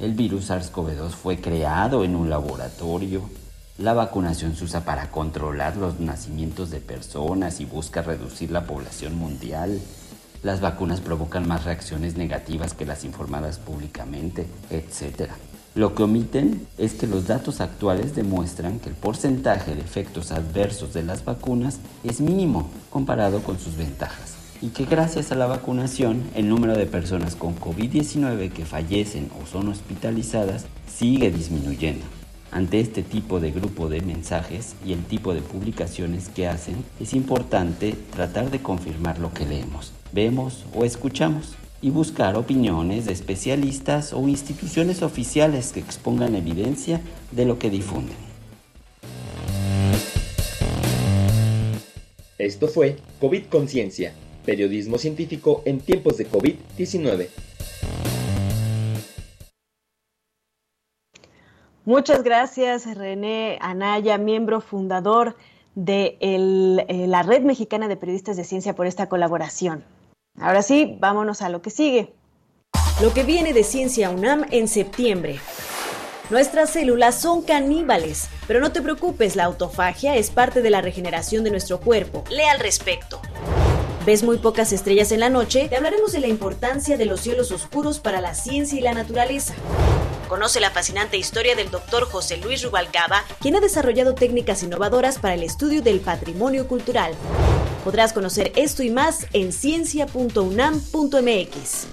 El 0.00 0.14
virus 0.14 0.50
SARS-CoV-2 0.50 1.10
fue 1.10 1.40
creado 1.40 2.02
en 2.02 2.16
un 2.16 2.28
laboratorio. 2.28 3.22
La 3.78 3.92
vacunación 3.92 4.56
se 4.56 4.64
usa 4.64 4.84
para 4.84 5.10
controlar 5.10 5.76
los 5.76 6.00
nacimientos 6.00 6.70
de 6.70 6.80
personas 6.80 7.60
y 7.60 7.66
busca 7.66 8.02
reducir 8.02 8.50
la 8.50 8.64
población 8.64 9.16
mundial. 9.16 9.80
Las 10.42 10.60
vacunas 10.60 11.00
provocan 11.00 11.46
más 11.46 11.64
reacciones 11.64 12.16
negativas 12.16 12.74
que 12.74 12.86
las 12.86 13.04
informadas 13.04 13.58
públicamente, 13.58 14.46
etc. 14.70 15.30
Lo 15.74 15.94
que 15.94 16.02
omiten 16.02 16.66
es 16.78 16.94
que 16.94 17.06
los 17.06 17.28
datos 17.28 17.60
actuales 17.60 18.14
demuestran 18.16 18.80
que 18.80 18.88
el 18.88 18.96
porcentaje 18.96 19.74
de 19.74 19.82
efectos 19.82 20.32
adversos 20.32 20.92
de 20.94 21.04
las 21.04 21.24
vacunas 21.24 21.78
es 22.02 22.20
mínimo 22.20 22.70
comparado 22.90 23.42
con 23.42 23.58
sus 23.58 23.76
ventajas 23.76 24.31
y 24.62 24.68
que 24.68 24.84
gracias 24.84 25.32
a 25.32 25.34
la 25.34 25.46
vacunación 25.46 26.22
el 26.36 26.48
número 26.48 26.76
de 26.76 26.86
personas 26.86 27.34
con 27.34 27.58
COVID-19 27.58 28.52
que 28.52 28.64
fallecen 28.64 29.28
o 29.42 29.46
son 29.46 29.68
hospitalizadas 29.68 30.66
sigue 30.86 31.32
disminuyendo. 31.32 32.06
Ante 32.52 32.80
este 32.80 33.02
tipo 33.02 33.40
de 33.40 33.50
grupo 33.50 33.88
de 33.88 34.02
mensajes 34.02 34.76
y 34.86 34.92
el 34.92 35.02
tipo 35.04 35.34
de 35.34 35.40
publicaciones 35.40 36.28
que 36.28 36.46
hacen, 36.46 36.76
es 37.00 37.12
importante 37.12 37.96
tratar 38.14 38.50
de 38.50 38.62
confirmar 38.62 39.18
lo 39.18 39.32
que 39.32 39.46
leemos, 39.46 39.92
vemos 40.12 40.64
o 40.74 40.84
escuchamos 40.84 41.54
y 41.80 41.90
buscar 41.90 42.36
opiniones 42.36 43.06
de 43.06 43.12
especialistas 43.12 44.12
o 44.12 44.28
instituciones 44.28 45.02
oficiales 45.02 45.72
que 45.72 45.80
expongan 45.80 46.36
evidencia 46.36 47.00
de 47.32 47.46
lo 47.46 47.58
que 47.58 47.70
difunden. 47.70 48.16
Esto 52.38 52.68
fue 52.68 52.96
COVID 53.20 53.44
Conciencia, 53.46 54.14
periodismo 54.44 54.98
científico 54.98 55.62
en 55.64 55.80
tiempos 55.80 56.16
de 56.18 56.30
COVID-19. 56.30 57.28
Muchas 61.84 62.22
gracias, 62.22 62.94
René 62.94 63.58
Anaya, 63.60 64.16
miembro 64.16 64.60
fundador 64.60 65.36
de 65.74 66.16
el, 66.20 66.84
eh, 66.88 67.06
la 67.08 67.22
Red 67.22 67.42
Mexicana 67.42 67.88
de 67.88 67.96
Periodistas 67.96 68.36
de 68.36 68.44
Ciencia, 68.44 68.74
por 68.74 68.86
esta 68.86 69.08
colaboración. 69.08 69.84
Ahora 70.38 70.62
sí, 70.62 70.96
vámonos 71.00 71.42
a 71.42 71.48
lo 71.48 71.60
que 71.60 71.70
sigue. 71.70 72.12
Lo 73.02 73.12
que 73.12 73.24
viene 73.24 73.52
de 73.52 73.64
Ciencia 73.64 74.10
UNAM 74.10 74.46
en 74.50 74.68
septiembre. 74.68 75.40
Nuestras 76.30 76.70
células 76.70 77.20
son 77.20 77.42
caníbales, 77.42 78.28
pero 78.46 78.60
no 78.60 78.72
te 78.72 78.80
preocupes, 78.80 79.34
la 79.34 79.44
autofagia 79.44 80.16
es 80.16 80.30
parte 80.30 80.62
de 80.62 80.70
la 80.70 80.80
regeneración 80.80 81.42
de 81.44 81.50
nuestro 81.50 81.80
cuerpo. 81.80 82.24
Lee 82.30 82.44
al 82.44 82.60
respecto. 82.60 83.20
¿Ves 84.04 84.24
muy 84.24 84.38
pocas 84.38 84.72
estrellas 84.72 85.12
en 85.12 85.20
la 85.20 85.28
noche? 85.28 85.68
Te 85.68 85.76
hablaremos 85.76 86.10
de 86.10 86.18
la 86.18 86.26
importancia 86.26 86.96
de 86.96 87.04
los 87.04 87.20
cielos 87.20 87.52
oscuros 87.52 88.00
para 88.00 88.20
la 88.20 88.34
ciencia 88.34 88.76
y 88.76 88.82
la 88.82 88.94
naturaleza. 88.94 89.54
Conoce 90.28 90.58
la 90.58 90.72
fascinante 90.72 91.18
historia 91.18 91.54
del 91.54 91.70
doctor 91.70 92.06
José 92.06 92.38
Luis 92.38 92.64
Rubalcaba, 92.64 93.22
quien 93.40 93.54
ha 93.54 93.60
desarrollado 93.60 94.14
técnicas 94.14 94.64
innovadoras 94.64 95.20
para 95.20 95.34
el 95.34 95.44
estudio 95.44 95.82
del 95.82 96.00
patrimonio 96.00 96.66
cultural. 96.66 97.12
Podrás 97.84 98.12
conocer 98.12 98.50
esto 98.56 98.82
y 98.82 98.90
más 98.90 99.28
en 99.34 99.52
ciencia.unam.mx. 99.52 101.86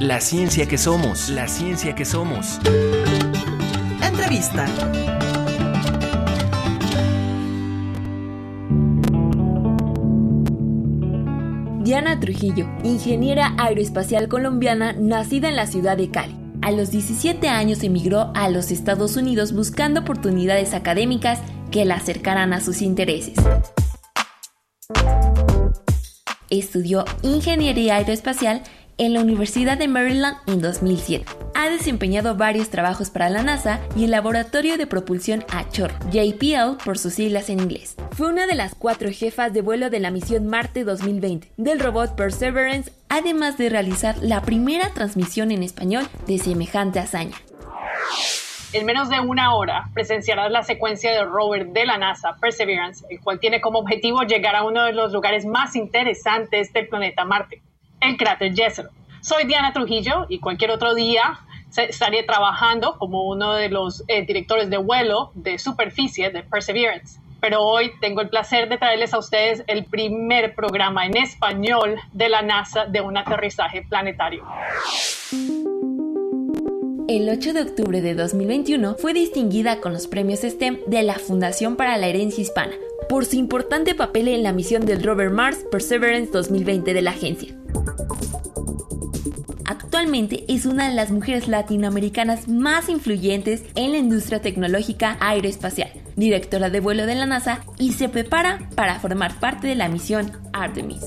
La 0.00 0.20
ciencia 0.20 0.68
que 0.68 0.78
somos, 0.78 1.28
la 1.28 1.48
ciencia 1.48 1.96
que 1.96 2.04
somos. 2.04 2.60
Entrevista. 4.00 4.68
Diana 11.88 12.20
Trujillo, 12.20 12.68
ingeniera 12.84 13.54
aeroespacial 13.56 14.28
colombiana 14.28 14.92
nacida 14.92 15.48
en 15.48 15.56
la 15.56 15.66
ciudad 15.66 15.96
de 15.96 16.10
Cali. 16.10 16.36
A 16.60 16.70
los 16.70 16.90
17 16.90 17.48
años 17.48 17.82
emigró 17.82 18.30
a 18.34 18.50
los 18.50 18.70
Estados 18.70 19.16
Unidos 19.16 19.54
buscando 19.54 20.00
oportunidades 20.00 20.74
académicas 20.74 21.40
que 21.70 21.86
la 21.86 21.94
acercaran 21.94 22.52
a 22.52 22.60
sus 22.60 22.82
intereses. 22.82 23.38
Estudió 26.50 27.06
ingeniería 27.22 27.96
aeroespacial 27.96 28.64
en 28.98 29.14
la 29.14 29.22
Universidad 29.22 29.78
de 29.78 29.88
Maryland 29.88 30.36
en 30.46 30.60
2007. 30.60 31.24
Ha 31.60 31.70
desempeñado 31.70 32.36
varios 32.36 32.70
trabajos 32.70 33.10
para 33.10 33.28
la 33.28 33.42
NASA 33.42 33.80
y 33.96 34.04
el 34.04 34.12
Laboratorio 34.12 34.78
de 34.78 34.86
Propulsión 34.86 35.44
a 35.52 35.68
Chorro, 35.68 35.96
JPL 36.12 36.80
por 36.84 36.98
sus 36.98 37.14
siglas 37.14 37.50
en 37.50 37.58
inglés. 37.58 37.96
Fue 38.12 38.28
una 38.28 38.46
de 38.46 38.54
las 38.54 38.76
cuatro 38.76 39.10
jefas 39.10 39.52
de 39.52 39.60
vuelo 39.60 39.90
de 39.90 39.98
la 39.98 40.12
misión 40.12 40.46
Marte 40.46 40.84
2020 40.84 41.50
del 41.56 41.80
robot 41.80 42.14
Perseverance, 42.14 42.92
además 43.08 43.58
de 43.58 43.70
realizar 43.70 44.16
la 44.18 44.40
primera 44.42 44.90
transmisión 44.90 45.50
en 45.50 45.64
español 45.64 46.06
de 46.28 46.38
semejante 46.38 47.00
hazaña. 47.00 47.34
En 48.72 48.86
menos 48.86 49.08
de 49.08 49.18
una 49.18 49.56
hora 49.56 49.88
presenciarás 49.94 50.52
la 50.52 50.62
secuencia 50.62 51.10
del 51.10 51.28
rover 51.28 51.70
de 51.70 51.86
la 51.86 51.98
NASA, 51.98 52.36
Perseverance, 52.40 53.04
el 53.10 53.20
cual 53.20 53.40
tiene 53.40 53.60
como 53.60 53.80
objetivo 53.80 54.22
llegar 54.22 54.54
a 54.54 54.62
uno 54.62 54.84
de 54.84 54.92
los 54.92 55.12
lugares 55.12 55.44
más 55.44 55.74
interesantes 55.74 56.72
del 56.72 56.86
planeta 56.86 57.24
Marte, 57.24 57.60
el 58.00 58.16
cráter 58.16 58.54
Jezero. 58.54 58.90
Soy 59.20 59.44
Diana 59.46 59.72
Trujillo 59.72 60.26
y 60.28 60.38
cualquier 60.38 60.70
otro 60.70 60.94
día 60.94 61.40
estaré 61.76 62.22
trabajando 62.22 62.96
como 62.98 63.28
uno 63.28 63.54
de 63.54 63.68
los 63.68 64.04
eh, 64.08 64.24
directores 64.24 64.70
de 64.70 64.78
vuelo 64.78 65.30
de 65.34 65.58
superficie 65.58 66.30
de 66.30 66.42
Perseverance. 66.42 67.20
Pero 67.40 67.62
hoy 67.62 67.92
tengo 68.00 68.20
el 68.20 68.28
placer 68.28 68.68
de 68.68 68.78
traerles 68.78 69.14
a 69.14 69.18
ustedes 69.18 69.62
el 69.68 69.84
primer 69.84 70.54
programa 70.54 71.06
en 71.06 71.16
español 71.16 71.96
de 72.12 72.28
la 72.28 72.42
NASA 72.42 72.86
de 72.86 73.00
un 73.00 73.16
aterrizaje 73.16 73.82
planetario. 73.88 74.44
El 77.08 77.30
8 77.30 77.52
de 77.52 77.62
octubre 77.62 78.02
de 78.02 78.14
2021 78.14 78.96
fue 78.96 79.14
distinguida 79.14 79.80
con 79.80 79.92
los 79.92 80.06
premios 80.08 80.40
STEM 80.40 80.80
de 80.86 81.02
la 81.02 81.14
Fundación 81.14 81.76
para 81.76 81.96
la 81.96 82.06
Herencia 82.08 82.42
Hispana 82.42 82.74
por 83.08 83.24
su 83.24 83.36
importante 83.36 83.94
papel 83.94 84.28
en 84.28 84.42
la 84.42 84.52
misión 84.52 84.84
del 84.84 85.02
rover 85.02 85.30
Mars 85.30 85.64
Perseverance 85.70 86.30
2020 86.30 86.92
de 86.92 87.02
la 87.02 87.12
agencia. 87.12 87.54
Actualmente 89.98 90.44
es 90.46 90.64
una 90.64 90.88
de 90.88 90.94
las 90.94 91.10
mujeres 91.10 91.48
latinoamericanas 91.48 92.46
más 92.46 92.88
influyentes 92.88 93.64
en 93.74 93.90
la 93.90 93.98
industria 93.98 94.40
tecnológica 94.40 95.16
aeroespacial, 95.18 95.90
directora 96.14 96.70
de 96.70 96.78
vuelo 96.78 97.04
de 97.04 97.16
la 97.16 97.26
NASA 97.26 97.64
y 97.80 97.94
se 97.94 98.08
prepara 98.08 98.60
para 98.76 99.00
formar 99.00 99.40
parte 99.40 99.66
de 99.66 99.74
la 99.74 99.88
misión 99.88 100.30
Artemis. 100.52 101.02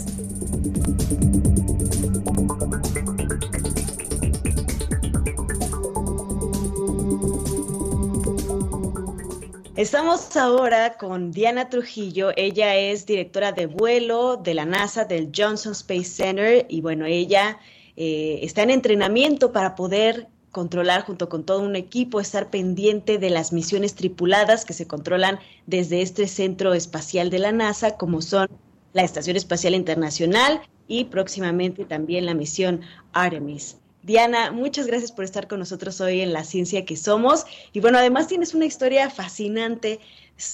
Estamos 9.77 10.35
ahora 10.35 10.97
con 10.97 11.31
Diana 11.31 11.69
Trujillo. 11.69 12.31
Ella 12.35 12.75
es 12.75 13.05
directora 13.05 13.53
de 13.53 13.67
vuelo 13.67 14.35
de 14.35 14.53
la 14.53 14.65
NASA, 14.65 15.05
del 15.05 15.31
Johnson 15.33 15.71
Space 15.71 16.03
Center. 16.03 16.65
Y 16.67 16.81
bueno, 16.81 17.05
ella 17.05 17.57
eh, 17.97 18.39
está 18.43 18.63
en 18.63 18.69
entrenamiento 18.69 19.51
para 19.51 19.75
poder 19.75 20.27
controlar 20.51 21.03
junto 21.03 21.29
con 21.29 21.45
todo 21.45 21.61
un 21.61 21.75
equipo, 21.75 22.19
estar 22.19 22.49
pendiente 22.49 23.17
de 23.17 23.29
las 23.29 23.53
misiones 23.53 23.95
tripuladas 23.95 24.65
que 24.65 24.73
se 24.73 24.85
controlan 24.85 25.39
desde 25.65 26.01
este 26.01 26.27
centro 26.27 26.73
espacial 26.73 27.29
de 27.29 27.39
la 27.39 27.51
NASA, 27.51 27.95
como 27.97 28.21
son 28.21 28.49
la 28.93 29.03
Estación 29.03 29.37
Espacial 29.37 29.73
Internacional 29.73 30.61
y 30.87 31.05
próximamente 31.05 31.85
también 31.85 32.25
la 32.25 32.33
misión 32.33 32.81
Artemis. 33.13 33.77
Diana, 34.03 34.51
muchas 34.51 34.87
gracias 34.87 35.11
por 35.11 35.23
estar 35.23 35.47
con 35.47 35.59
nosotros 35.59 36.01
hoy 36.01 36.21
en 36.21 36.33
La 36.33 36.43
Ciencia 36.43 36.85
que 36.85 36.97
Somos. 36.97 37.45
Y 37.71 37.81
bueno, 37.81 37.99
además 37.99 38.27
tienes 38.27 38.55
una 38.55 38.65
historia 38.65 39.09
fascinante 39.11 39.99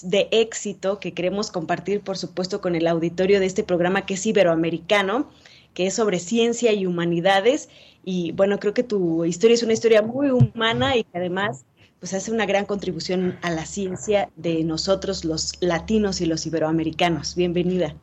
de 0.03 0.27
éxito 0.31 0.99
que 0.99 1.13
queremos 1.13 1.49
compartir, 1.49 2.01
por 2.01 2.17
supuesto, 2.17 2.59
con 2.59 2.75
el 2.75 2.88
auditorio 2.88 3.39
de 3.39 3.45
este 3.45 3.63
programa 3.63 4.05
que 4.05 4.15
es 4.15 4.25
iberoamericano, 4.25 5.29
que 5.78 5.86
es 5.86 5.93
sobre 5.93 6.17
ciencia 6.17 6.73
y 6.73 6.88
humanidades. 6.88 7.69
Y 8.03 8.32
bueno, 8.32 8.57
creo 8.57 8.73
que 8.73 8.82
tu 8.82 9.25
historia 9.25 9.53
es 9.53 9.61
una 9.61 9.73
historia 9.73 10.01
muy 10.01 10.32
humana 10.32 10.97
y 10.97 11.03
que 11.03 11.15
además 11.19 11.65
pues 11.99 12.15
hace 12.15 12.32
una 12.32 12.47
gran 12.47 12.65
contribución 12.65 13.38
a 13.43 13.51
la 13.51 13.63
ciencia 13.63 14.32
de 14.36 14.63
nosotros 14.63 15.23
los 15.23 15.53
latinos 15.61 16.19
y 16.19 16.25
los 16.25 16.47
iberoamericanos. 16.47 17.36
Bienvenida. 17.36 17.93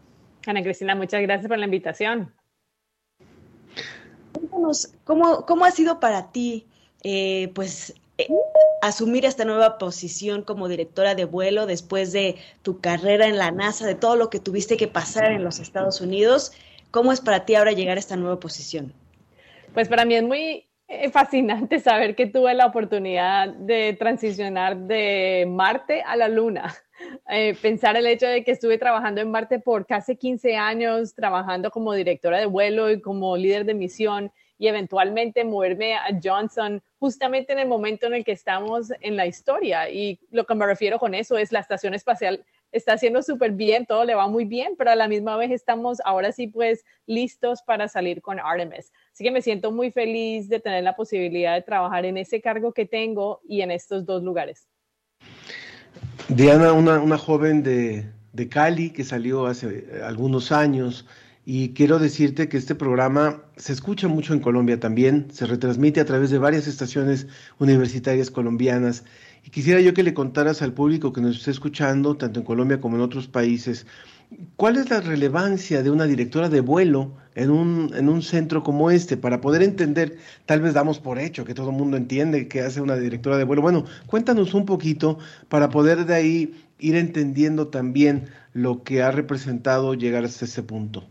Ana 0.47 0.63
Cristina, 0.63 0.95
muchas 0.95 1.21
gracias 1.23 1.49
por 1.49 1.59
la 1.59 1.65
invitación. 1.65 2.33
Cuéntanos, 4.33 4.91
¿cómo, 5.03 5.45
cómo 5.45 5.65
ha 5.65 5.73
sido 5.73 5.99
para 5.99 6.31
ti 6.31 6.69
eh, 7.03 7.51
pues 7.57 7.95
eh, 8.19 8.29
asumir 8.83 9.25
esta 9.25 9.45
nueva 9.45 9.79
posición 9.79 10.43
como 10.43 10.69
directora 10.69 11.17
de 11.17 11.25
vuelo 11.25 11.67
después 11.67 12.13
de 12.13 12.37
tu 12.63 12.79
carrera 12.79 13.27
en 13.27 13.37
la 13.37 13.51
NASA, 13.51 13.85
de 13.85 13.97
todo 13.97 14.15
lo 14.15 14.31
que 14.31 14.39
tuviste 14.39 14.77
que 14.77 14.87
pasar 14.87 15.33
en 15.33 15.43
los 15.43 15.59
Estados 15.59 16.01
Unidos? 16.01 16.53
¿Cómo 16.95 17.11
es 17.11 17.21
para 17.21 17.45
ti 17.45 17.57
ahora 17.57 17.73
llegar 17.73 17.97
a 17.97 17.99
esta 17.99 18.15
nueva 18.15 18.39
posición? 18.39 18.93
Pues 19.73 19.89
para 19.89 20.05
mí 20.05 20.15
es 20.15 20.23
muy 20.23 20.69
eh, 20.87 21.11
fascinante 21.11 21.81
saber 21.81 22.15
que 22.15 22.27
tuve 22.27 22.55
la 22.55 22.67
oportunidad 22.67 23.49
de 23.49 23.95
transicionar 23.95 24.77
de 24.77 25.45
Marte 25.49 26.03
a 26.03 26.15
la 26.15 26.29
Luna. 26.29 26.73
Eh, 27.29 27.57
pensar 27.61 27.97
el 27.97 28.07
hecho 28.07 28.27
de 28.27 28.45
que 28.45 28.53
estuve 28.53 28.79
trabajando 28.79 29.21
en 29.21 29.29
Marte 29.29 29.59
por 29.59 29.85
casi 29.85 30.15
15 30.15 30.57
años, 30.57 31.13
trabajando 31.13 31.73
como 31.73 31.93
directora 31.93 32.39
de 32.39 32.47
vuelo 32.47 32.89
y 32.89 33.01
como 33.01 33.37
líder 33.37 33.65
de 33.65 33.75
misión 33.75 34.31
y 34.59 34.69
eventualmente 34.69 35.45
moverme 35.45 35.97
a 35.97 36.07
Johnson 36.23 36.81
justamente 37.01 37.53
en 37.53 37.59
el 37.59 37.67
momento 37.67 38.07
en 38.07 38.15
el 38.15 38.25
que 38.25 38.31
estamos 38.31 38.93
en 39.01 39.17
la 39.17 39.27
historia. 39.27 39.91
Y 39.91 40.21
lo 40.31 40.47
que 40.47 40.55
me 40.55 40.65
refiero 40.65 41.01
con 41.01 41.15
eso 41.15 41.37
es 41.37 41.51
la 41.51 41.59
estación 41.59 41.95
espacial 41.95 42.45
está 42.75 42.95
haciendo 42.95 43.23
súper 43.23 43.53
bien, 43.53 43.87
todo 43.87 44.05
le 44.05 44.15
va 44.15 44.29
muy 44.29 44.45
bien, 44.45 44.75
pero 44.77 44.91
a 44.91 44.97
la 44.97 45.09
misma 45.09 45.37
vez 45.37 45.51
estamos 45.51 45.99
ahora 46.05 46.33
sí 46.33 46.49
pues 46.49 46.85
listos 47.07 47.63
para 47.63 47.89
salir 47.89 48.21
con 48.21 48.39
Artemis. 48.39 48.93
Así 49.13 49.25
que 49.25 49.31
me 49.31 49.41
siento 49.41 49.71
muy 49.71 49.91
feliz 49.91 50.49
de 50.49 50.61
tener 50.61 50.85
la 50.85 50.97
posibilidad 50.97 51.55
de 51.55 51.63
trabajar 51.63 52.05
en 52.05 52.17
ese 52.19 52.41
cargo 52.41 52.73
que 52.73 52.85
tengo 52.85 53.41
y 53.49 53.63
en 53.63 53.71
estos 53.71 54.05
dos 54.05 54.23
lugares. 54.23 54.67
Diana, 56.29 56.73
una, 56.73 57.01
una 57.01 57.17
joven 57.17 57.63
de, 57.63 58.07
de 58.33 58.49
Cali 58.49 58.91
que 58.91 59.05
salió 59.05 59.47
hace 59.47 59.87
algunos 60.03 60.53
años, 60.53 61.07
y 61.47 61.75
quiero 61.75 61.99
decirte 61.99 62.49
que 62.49 62.57
este 62.57 62.75
programa 62.75 63.43
se 63.57 63.75
escucha 63.75 64.09
mucho 64.09 64.33
en 64.33 64.41
Colombia 64.41 64.81
también, 64.81 65.29
se 65.31 65.45
retransmite 65.45 66.01
a 66.01 66.07
través 66.07 66.31
de 66.31 66.39
varias 66.39 66.67
estaciones 66.67 67.27
universitarias 67.59 68.31
colombianas. 68.31 69.05
Y 69.45 69.51
quisiera 69.51 69.79
yo 69.81 69.93
que 69.93 70.03
le 70.03 70.15
contaras 70.15 70.63
al 70.63 70.73
público 70.73 71.13
que 71.13 71.21
nos 71.21 71.37
esté 71.37 71.51
escuchando, 71.51 72.17
tanto 72.17 72.41
en 72.41 72.47
Colombia 72.47 72.81
como 72.81 72.97
en 72.97 73.03
otros 73.03 73.29
países, 73.29 73.87
¿cuál 74.57 74.77
es 74.77 74.89
la 74.89 75.03
relevancia 75.03 75.83
de 75.83 75.91
una 75.91 76.07
directora 76.07 76.49
de 76.49 76.63
vuelo 76.63 77.15
en 77.35 77.51
un, 77.51 77.93
en 77.95 78.09
un 78.09 78.23
centro 78.23 78.63
como 78.63 78.91
este? 78.91 79.19
Para 79.19 79.43
poder 79.43 79.63
entender, 79.63 80.17
tal 80.47 80.63
vez 80.63 80.73
damos 80.73 80.99
por 80.99 81.19
hecho 81.19 81.45
que 81.45 81.53
todo 81.53 81.69
el 81.69 81.77
mundo 81.77 81.99
entiende 81.99 82.49
qué 82.49 82.63
hace 82.63 82.81
una 82.81 82.97
directora 82.97 83.37
de 83.37 83.45
vuelo. 83.45 83.61
Bueno, 83.61 83.85
cuéntanos 84.07 84.55
un 84.55 84.65
poquito 84.65 85.19
para 85.51 85.69
poder 85.69 86.07
de 86.07 86.15
ahí 86.15 86.55
ir 86.79 86.97
entendiendo 86.97 87.69
también 87.69 88.31
lo 88.55 88.83
que 88.83 89.03
ha 89.03 89.11
representado 89.11 89.93
llegar 89.93 90.25
hasta 90.25 90.47
ese 90.47 90.63
punto. 90.63 91.05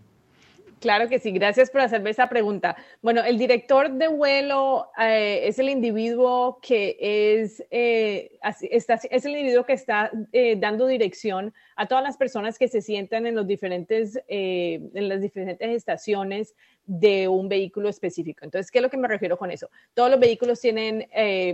Claro 0.84 1.08
que 1.08 1.18
sí, 1.18 1.32
gracias 1.32 1.72
por 1.72 1.80
hacerme 1.80 2.10
esa 2.10 2.28
pregunta. 2.28 2.76
Bueno, 3.02 3.24
el 3.24 3.38
director 3.38 3.90
de 3.90 4.10
vuelo 4.10 4.90
eh, 5.00 5.48
es 5.48 5.58
el 5.58 5.70
individuo 5.70 6.60
que 6.62 6.98
es, 7.00 7.64
eh, 7.72 8.38
está, 8.70 8.96
es 8.96 9.24
el 9.24 9.32
individuo 9.32 9.66
que 9.66 9.72
está 9.72 10.12
eh, 10.34 10.58
dando 10.58 10.86
dirección 10.86 11.54
a 11.78 11.88
todas 11.88 12.04
las 12.04 12.18
personas 12.18 12.60
que 12.60 12.68
se 12.68 12.82
sientan 12.82 13.26
en, 13.26 13.34
los 13.34 13.48
diferentes, 13.48 14.22
en 14.28 15.08
las 15.08 15.22
diferentes 15.22 15.70
estaciones 15.70 16.54
de 16.86 17.30
un 17.30 17.48
vehículo 17.48 17.88
específico. 17.88 18.44
Entonces, 18.44 18.70
¿qué 18.70 18.80
es 18.80 18.84
lo 18.84 18.90
que 18.90 18.98
me 18.98 19.08
refiero 19.08 19.38
con 19.38 19.52
eso? 19.52 19.70
Todos 19.94 20.12
los 20.12 20.20
vehículos 20.20 20.60
tienen, 20.60 21.08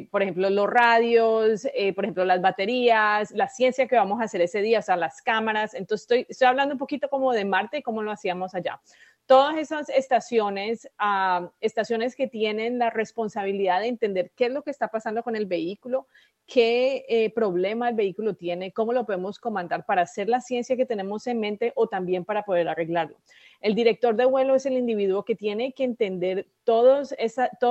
por 0.10 0.24
ejemplo, 0.24 0.50
los 0.50 0.68
radios, 0.68 1.68
por 1.96 2.04
ejemplo, 2.04 2.26
las 2.26 2.42
baterías, 2.42 3.32
la 3.32 3.48
ciencia 3.48 3.88
que 3.88 3.96
vamos 3.96 4.20
a 4.20 4.24
hacer 4.24 4.42
ese 4.42 4.62
día, 4.62 4.80
o 4.80 4.82
sea, 4.82 4.98
las 4.98 5.22
cámaras. 5.22 5.76
Entonces, 5.76 6.02
estoy, 6.02 6.26
estoy 6.28 6.48
hablando 6.48 6.74
un 6.74 6.80
poquito 6.80 7.10
como 7.10 7.32
de 7.32 7.46
Marte 7.46 7.78
y 7.78 7.82
cómo 7.82 8.02
lo 8.02 8.12
hacíamos 8.12 8.56
allá 8.56 8.82
todas 9.30 9.58
esas 9.58 9.90
estaciones, 9.90 10.90
ah, 10.98 11.52
estaciones 11.62 12.16
que 12.16 12.26
tienen 12.26 12.80
la 12.80 12.90
responsabilidad 12.90 13.80
de 13.80 13.86
entender 13.86 14.32
qué 14.36 14.46
es 14.46 14.52
lo 14.52 14.64
que 14.64 14.72
está 14.72 14.88
pasando 14.88 15.22
con 15.22 15.36
el 15.36 15.46
vehículo, 15.46 16.08
qué 16.48 17.06
eh, 17.08 17.30
problema 17.30 17.90
el 17.90 17.96
vehículo 17.96 18.34
tiene, 18.34 18.72
cómo 18.72 18.92
lo 18.92 19.06
podemos 19.06 19.38
comandar 19.38 19.86
para 19.86 20.02
hacer 20.02 20.30
la 20.30 20.42
ciencia 20.42 20.76
que 20.76 20.88
tenemos 20.88 21.28
en 21.28 21.40
mente 21.40 21.74
o 21.76 21.86
también 21.86 22.26
para 22.26 22.42
poder 22.42 22.68
arreglarlo. 22.70 23.18
El 23.62 23.76
director 23.76 24.16
de 24.16 24.26
vuelo 24.26 24.56
es 24.56 24.66
el 24.66 24.74
individuo 24.74 25.24
que 25.24 25.36
tiene 25.36 25.74
que 25.74 25.84
entender 25.84 26.48
todo 26.64 27.04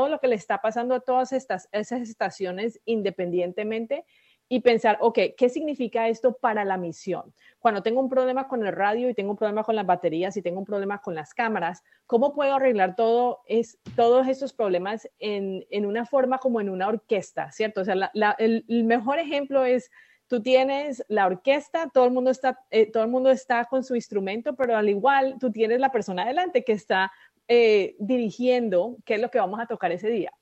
lo 0.08 0.20
que 0.20 0.28
le 0.28 0.36
está 0.36 0.60
pasando 0.60 0.94
a 0.94 1.00
todas 1.00 1.32
estas, 1.32 1.68
esas 1.72 2.02
estaciones 2.02 2.80
independientemente 2.84 4.04
y 4.48 4.60
pensar, 4.60 4.98
ok, 5.00 5.18
¿qué 5.36 5.48
significa 5.48 6.08
esto 6.08 6.32
para 6.32 6.64
la 6.64 6.76
misión? 6.76 7.34
Cuando 7.58 7.82
tengo 7.82 8.00
un 8.00 8.08
problema 8.08 8.48
con 8.48 8.64
el 8.64 8.72
radio 8.72 9.10
y 9.10 9.14
tengo 9.14 9.32
un 9.32 9.36
problema 9.36 9.62
con 9.62 9.76
las 9.76 9.84
baterías 9.84 10.36
y 10.36 10.42
tengo 10.42 10.58
un 10.58 10.64
problema 10.64 11.00
con 11.00 11.14
las 11.14 11.34
cámaras, 11.34 11.84
¿cómo 12.06 12.32
puedo 12.32 12.54
arreglar 12.54 12.96
todo 12.96 13.40
es, 13.46 13.78
todos 13.94 14.26
estos 14.26 14.52
problemas 14.52 15.08
en, 15.18 15.66
en, 15.70 15.84
una 15.84 16.06
forma 16.06 16.38
como 16.38 16.60
en 16.60 16.70
una 16.70 16.88
orquesta, 16.88 17.50
¿cierto? 17.52 17.82
O 17.82 17.84
sea, 17.84 18.10
el, 18.38 18.64
mejor 18.84 19.18
ejemplo 19.18 19.64
es, 19.64 19.90
tú 20.28 20.40
tienes 20.40 21.04
la 21.08 21.26
orquesta, 21.26 21.90
todo 21.92 22.06
el, 22.06 22.12
mundo 22.12 22.30
está, 22.30 22.58
eh, 22.70 22.90
todo 22.90 23.02
el 23.02 23.10
mundo 23.10 23.30
está 23.30 23.66
con 23.66 23.84
su 23.84 23.94
instrumento, 23.96 24.54
pero 24.54 24.76
al 24.76 24.88
igual 24.88 25.36
tú 25.38 25.50
tienes 25.50 25.80
la 25.80 25.92
persona 25.92 26.22
adelante 26.22 26.64
que 26.64 26.72
está 26.72 27.12
eh, 27.48 27.96
dirigiendo 27.98 28.96
qué 29.04 29.14
es 29.14 29.20
lo 29.20 29.30
que 29.30 29.40
vamos 29.40 29.60
a 29.60 29.66
tocar 29.66 29.92
ese 29.92 30.08
día. 30.08 30.32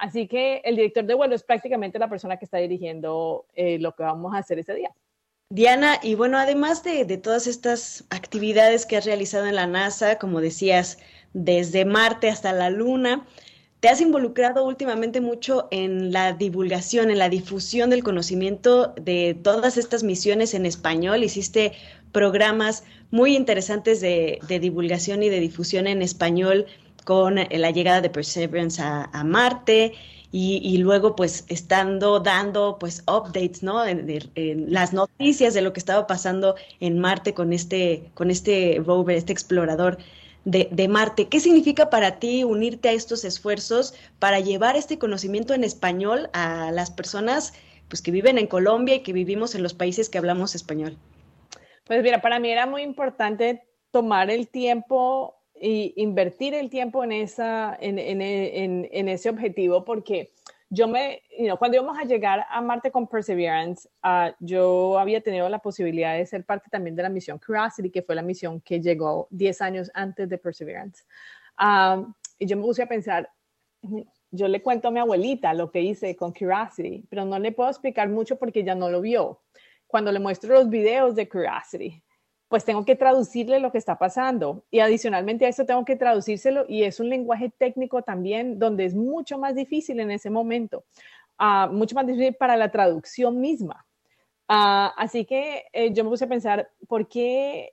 Así 0.00 0.26
que 0.26 0.62
el 0.64 0.76
director 0.76 1.04
de 1.04 1.12
vuelo 1.12 1.34
es 1.34 1.42
prácticamente 1.42 1.98
la 1.98 2.08
persona 2.08 2.38
que 2.38 2.46
está 2.46 2.56
dirigiendo 2.56 3.44
eh, 3.54 3.78
lo 3.78 3.94
que 3.94 4.02
vamos 4.02 4.34
a 4.34 4.38
hacer 4.38 4.58
ese 4.58 4.74
día. 4.74 4.90
Diana, 5.50 5.98
y 6.02 6.14
bueno, 6.14 6.38
además 6.38 6.82
de, 6.82 7.04
todas 7.18 7.46
estas 7.46 8.04
actividades 8.08 8.86
que 8.86 8.96
has 8.96 9.04
realizado 9.04 9.46
en 9.46 9.56
la 9.56 9.66
NASA, 9.66 10.18
como 10.18 10.40
decías, 10.40 10.98
desde 11.34 11.84
Marte 11.84 12.30
hasta 12.30 12.54
la 12.54 12.70
Luna, 12.70 13.26
te 13.80 13.88
has 13.88 14.00
involucrado 14.00 14.64
últimamente 14.64 15.20
mucho 15.20 15.68
en 15.70 16.12
la 16.12 16.32
divulgación, 16.32 17.10
en 17.10 17.18
la 17.18 17.28
difusión 17.28 17.90
del 17.90 18.02
conocimiento 18.02 18.94
de 18.98 19.36
todas 19.42 19.76
estas 19.76 20.02
misiones 20.02 20.54
en 20.54 20.64
español. 20.64 21.24
Hiciste 21.24 21.72
programas 22.12 22.84
muy 23.10 23.36
interesantes 23.36 24.00
de 24.00 24.58
divulgación 24.60 25.22
y 25.22 25.28
de 25.28 25.40
difusión 25.40 25.86
en 25.86 26.00
español 26.00 26.66
con 27.10 27.34
la 27.34 27.72
llegada 27.72 28.00
de 28.00 28.08
Perseverance 28.08 28.80
a, 28.80 29.24
Marte 29.24 29.94
y, 30.30 30.78
luego 30.78 31.16
pues 31.16 31.44
estando 31.48 32.20
dando 32.20 32.76
pues 32.78 33.02
updates, 33.08 33.64
¿no? 33.64 33.84
En, 33.84 34.72
las 34.72 34.92
noticias 34.92 35.52
de 35.52 35.60
lo 35.60 35.72
que 35.72 35.80
estaba 35.80 36.06
pasando 36.06 36.54
en 36.78 37.00
Marte 37.00 37.34
con 37.34 37.52
este, 37.52 38.12
con 38.14 38.30
este 38.30 38.80
rover, 38.86 39.16
este 39.16 39.32
explorador 39.32 39.98
de, 40.44 40.68
de, 40.70 40.86
Marte. 40.86 41.26
¿Qué 41.26 41.40
significa 41.40 41.90
para 41.90 42.20
ti 42.20 42.44
unirte 42.44 42.90
a 42.90 42.92
estos 42.92 43.24
esfuerzos 43.24 43.92
para 44.20 44.38
llevar 44.38 44.76
este 44.76 44.96
conocimiento 44.96 45.52
en 45.52 45.64
español 45.64 46.30
a 46.32 46.70
las 46.70 46.92
personas 46.92 47.54
pues, 47.88 48.02
que 48.02 48.12
viven 48.12 48.38
en 48.38 48.46
Colombia 48.46 48.94
y 48.94 49.00
que 49.00 49.12
vivimos 49.12 49.56
en 49.56 49.64
los 49.64 49.74
países 49.74 50.08
que 50.08 50.18
hablamos 50.18 50.54
español? 50.54 50.96
Pues 51.88 52.04
mira, 52.04 52.20
para 52.20 52.38
mí 52.38 52.52
era 52.52 52.66
muy 52.66 52.82
importante 52.82 53.64
tomar 53.90 54.30
el 54.30 54.46
tiempo 54.46 55.39
y 55.60 55.92
invertir 55.96 56.54
el 56.54 56.70
tiempo 56.70 57.04
en, 57.04 57.12
esa, 57.12 57.76
en, 57.78 57.98
en, 57.98 58.88
en, 58.90 59.08
ese 59.08 59.28
objetivo 59.28 59.84
porque 59.84 60.32
yo 60.70 60.88
me, 60.88 61.22
cuando 61.58 61.76
íbamos 61.76 61.98
a 61.98 62.04
llegar 62.04 62.46
a 62.48 62.62
Marte 62.62 62.90
con 62.90 63.06
Perseverance, 63.06 63.86
uh, 64.02 64.32
yo 64.38 64.98
había 64.98 65.20
tenido 65.20 65.48
la 65.48 65.58
posibilidad 65.58 66.16
de 66.16 66.24
ser 66.24 66.44
parte 66.44 66.70
también 66.70 66.96
de 66.96 67.02
la 67.02 67.08
misión 67.10 67.38
Curiosity, 67.38 67.90
que 67.90 68.02
fue 68.02 68.14
la 68.14 68.22
misión 68.22 68.60
que 68.60 68.80
llegó 68.80 69.28
10 69.30 69.60
años 69.60 69.90
antes 69.92 70.28
de 70.28 70.38
Perseverance. 70.38 71.04
Um, 71.60 72.14
y 72.38 72.46
yo 72.46 72.56
me 72.56 72.62
puse 72.62 72.84
a 72.84 72.86
pensar, 72.86 73.28
yo 74.30 74.48
le 74.48 74.62
cuento 74.62 74.88
a 74.88 74.90
mi 74.92 75.00
abuelita 75.00 75.52
lo 75.52 75.70
que 75.70 75.82
hice 75.82 76.16
con 76.16 76.32
Curiosity, 76.32 77.04
pero 77.10 77.26
no 77.26 77.38
le 77.38 77.52
puedo 77.52 77.68
explicar 77.68 78.08
mucho 78.08 78.36
porque 78.36 78.60
ella 78.60 78.74
no 78.74 78.88
lo 78.88 79.02
vio. 79.02 79.42
Cuando 79.86 80.10
le 80.10 80.20
muestro 80.20 80.54
los 80.54 80.70
videos 80.70 81.16
de 81.16 81.28
Curiosity, 81.28 82.00
pues 82.50 82.64
tengo 82.64 82.84
que 82.84 82.96
traducirle 82.96 83.60
lo 83.60 83.70
que 83.70 83.78
está 83.78 83.96
pasando. 83.96 84.64
Y 84.72 84.80
adicionalmente 84.80 85.46
a 85.46 85.48
eso 85.48 85.64
tengo 85.64 85.84
que 85.84 85.94
traducírselo 85.94 86.66
y 86.68 86.82
es 86.82 86.98
un 86.98 87.08
lenguaje 87.08 87.48
técnico 87.48 88.02
también 88.02 88.58
donde 88.58 88.86
es 88.86 88.94
mucho 88.96 89.38
más 89.38 89.54
difícil 89.54 90.00
en 90.00 90.10
ese 90.10 90.30
momento, 90.30 90.82
uh, 91.38 91.72
mucho 91.72 91.94
más 91.94 92.08
difícil 92.08 92.34
para 92.34 92.56
la 92.56 92.68
traducción 92.72 93.40
misma. 93.40 93.86
Uh, 94.48 94.90
así 94.96 95.24
que 95.24 95.66
eh, 95.72 95.92
yo 95.92 96.02
me 96.02 96.10
puse 96.10 96.24
a 96.24 96.28
pensar, 96.28 96.68
¿por 96.88 97.06
qué, 97.06 97.70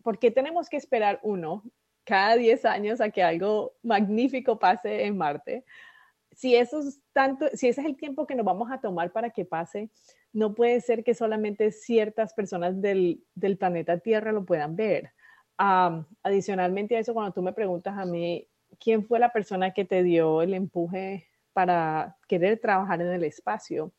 ¿por 0.00 0.20
qué 0.20 0.30
tenemos 0.30 0.68
que 0.68 0.76
esperar 0.76 1.18
uno 1.24 1.64
cada 2.04 2.36
10 2.36 2.64
años 2.66 3.00
a 3.00 3.10
que 3.10 3.24
algo 3.24 3.72
magnífico 3.82 4.60
pase 4.60 5.06
en 5.06 5.18
Marte? 5.18 5.64
Si 6.34 6.54
eso 6.54 6.80
es 6.80 7.00
tanto, 7.12 7.46
si 7.54 7.68
ese 7.68 7.80
es 7.80 7.86
el 7.86 7.96
tiempo 7.96 8.26
que 8.26 8.34
nos 8.34 8.46
vamos 8.46 8.70
a 8.70 8.80
tomar 8.80 9.12
para 9.12 9.30
que 9.30 9.44
pase, 9.44 9.90
no 10.32 10.54
puede 10.54 10.80
ser 10.80 11.04
que 11.04 11.14
solamente 11.14 11.72
ciertas 11.72 12.34
personas 12.34 12.80
del, 12.80 13.24
del 13.34 13.56
planeta 13.56 13.98
Tierra 13.98 14.32
lo 14.32 14.44
puedan 14.44 14.76
ver. 14.76 15.12
adicionalmente 15.56 16.96
a 16.96 17.00
eso, 17.00 17.12
cuando 17.12 17.32
tú 17.32 17.42
me 17.42 17.52
preguntas 17.52 17.98
a 17.98 18.04
mí, 18.04 18.48
¿quién 18.78 19.04
fue 19.04 19.18
la 19.18 19.32
persona 19.32 19.72
que 19.72 19.84
te 19.84 20.02
dio 20.02 20.42
el 20.42 20.54
empuje 20.54 21.26
para 21.52 22.16
querer 22.28 22.58
trabajar 22.60 23.02
en 23.02 23.08
el 23.08 23.24
espacio? 23.24 23.92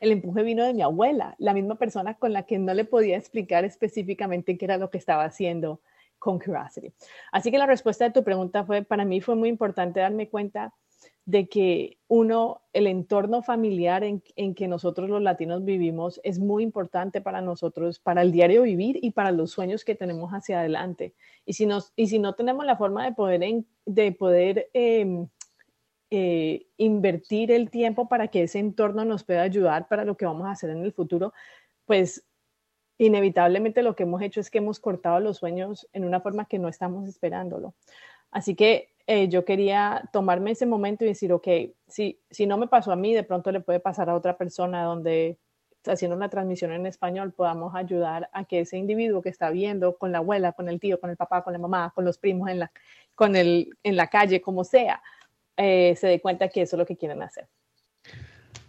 El 0.00 0.12
empuje 0.12 0.42
vino 0.42 0.64
de 0.64 0.74
mi 0.74 0.82
abuela, 0.82 1.34
la 1.38 1.52
misma 1.52 1.76
persona 1.76 2.14
con 2.14 2.32
la 2.32 2.44
que 2.44 2.58
no 2.58 2.74
le 2.74 2.84
podía 2.84 3.16
explicar 3.16 3.64
específicamente 3.64 4.56
qué 4.56 4.64
era 4.64 4.76
lo 4.76 4.90
que 4.90 4.98
estaba 4.98 5.24
haciendo 5.24 5.80
con 6.18 6.38
Curiosity. 6.38 6.92
Así 7.32 7.50
que 7.50 7.58
la 7.58 7.66
respuesta 7.66 8.04
de 8.04 8.10
tu 8.10 8.24
pregunta 8.24 8.64
fue, 8.64 8.82
para 8.82 9.04
mí 9.04 9.20
fue 9.20 9.36
muy 9.36 9.48
importante 9.48 10.00
darme 10.00 10.28
cuenta 10.28 10.72
de 11.26 11.48
que 11.48 11.98
uno, 12.08 12.62
el 12.72 12.86
entorno 12.86 13.42
familiar 13.42 14.04
en, 14.04 14.22
que 14.54 14.68
nosotros 14.68 15.08
los 15.08 15.22
latinos 15.22 15.64
vivimos 15.64 16.20
es 16.22 16.38
muy 16.38 16.62
importante 16.62 17.20
para 17.20 17.40
nosotros, 17.40 17.98
para 17.98 18.22
el 18.22 18.30
diario 18.30 18.62
vivir 18.62 18.98
y 19.02 19.12
para 19.12 19.32
los 19.32 19.50
sueños 19.50 19.84
que 19.84 19.94
tenemos 19.94 20.32
hacia 20.32 20.60
adelante. 20.60 21.14
Y 21.46 21.54
si, 21.54 21.66
nos, 21.66 21.92
y 21.96 22.08
si 22.08 22.18
no 22.18 22.34
tenemos 22.34 22.66
la 22.66 22.76
forma 22.76 23.04
de 23.04 23.12
poder, 23.12 23.64
de 23.86 24.12
poder 24.12 24.70
em, 24.74 25.28
eh, 26.10 26.66
invertir 26.76 27.50
el 27.50 27.70
tiempo 27.70 28.08
para 28.08 28.28
que 28.28 28.42
ese 28.42 28.58
entorno 28.58 29.04
nos 29.04 29.24
pueda 29.24 29.42
ayudar 29.42 29.88
para 29.88 30.04
lo 30.04 30.16
que 30.16 30.26
vamos 30.26 30.46
a 30.46 30.52
hacer 30.52 30.70
en 30.70 30.84
el 30.84 30.92
futuro, 30.92 31.32
pues 31.86 32.24
inevitablemente 32.98 33.82
lo 33.82 33.96
que 33.96 34.04
hemos 34.04 34.22
hecho 34.22 34.40
es 34.40 34.50
que 34.50 34.58
hemos 34.58 34.78
cortado 34.78 35.20
los 35.20 35.38
sueños 35.38 35.88
en 35.92 36.04
una 36.04 36.20
forma 36.20 36.44
que 36.44 36.58
no 36.58 36.68
estamos 36.68 37.08
esperándolo. 37.08 37.74
Así 38.30 38.54
que 38.54 38.93
eh, 39.06 39.28
yo 39.28 39.44
quería 39.44 40.08
tomarme 40.12 40.52
ese 40.52 40.66
momento 40.66 41.04
y 41.04 41.08
decir, 41.08 41.32
ok, 41.32 41.46
si, 41.88 42.20
si 42.30 42.46
no 42.46 42.56
me 42.56 42.68
pasó 42.68 42.92
a 42.92 42.96
mí, 42.96 43.14
de 43.14 43.22
pronto 43.22 43.52
le 43.52 43.60
puede 43.60 43.80
pasar 43.80 44.08
a 44.08 44.14
otra 44.14 44.36
persona 44.36 44.84
donde 44.84 45.38
haciendo 45.86 46.16
una 46.16 46.30
transmisión 46.30 46.72
en 46.72 46.86
español 46.86 47.32
podamos 47.32 47.74
ayudar 47.74 48.30
a 48.32 48.44
que 48.44 48.60
ese 48.60 48.78
individuo 48.78 49.20
que 49.20 49.28
está 49.28 49.50
viendo 49.50 49.96
con 49.96 50.12
la 50.12 50.18
abuela, 50.18 50.52
con 50.52 50.68
el 50.68 50.80
tío, 50.80 50.98
con 50.98 51.10
el 51.10 51.16
papá, 51.16 51.44
con 51.44 51.52
la 51.52 51.58
mamá, 51.58 51.92
con 51.94 52.04
los 52.04 52.18
primos 52.18 52.48
en 52.48 52.60
la, 52.60 52.72
con 53.14 53.36
el, 53.36 53.76
en 53.82 53.96
la 53.96 54.06
calle, 54.08 54.40
como 54.40 54.64
sea, 54.64 55.02
eh, 55.56 55.94
se 55.96 56.06
dé 56.06 56.20
cuenta 56.20 56.48
que 56.48 56.62
eso 56.62 56.76
es 56.76 56.78
lo 56.78 56.86
que 56.86 56.96
quieren 56.96 57.22
hacer. 57.22 57.46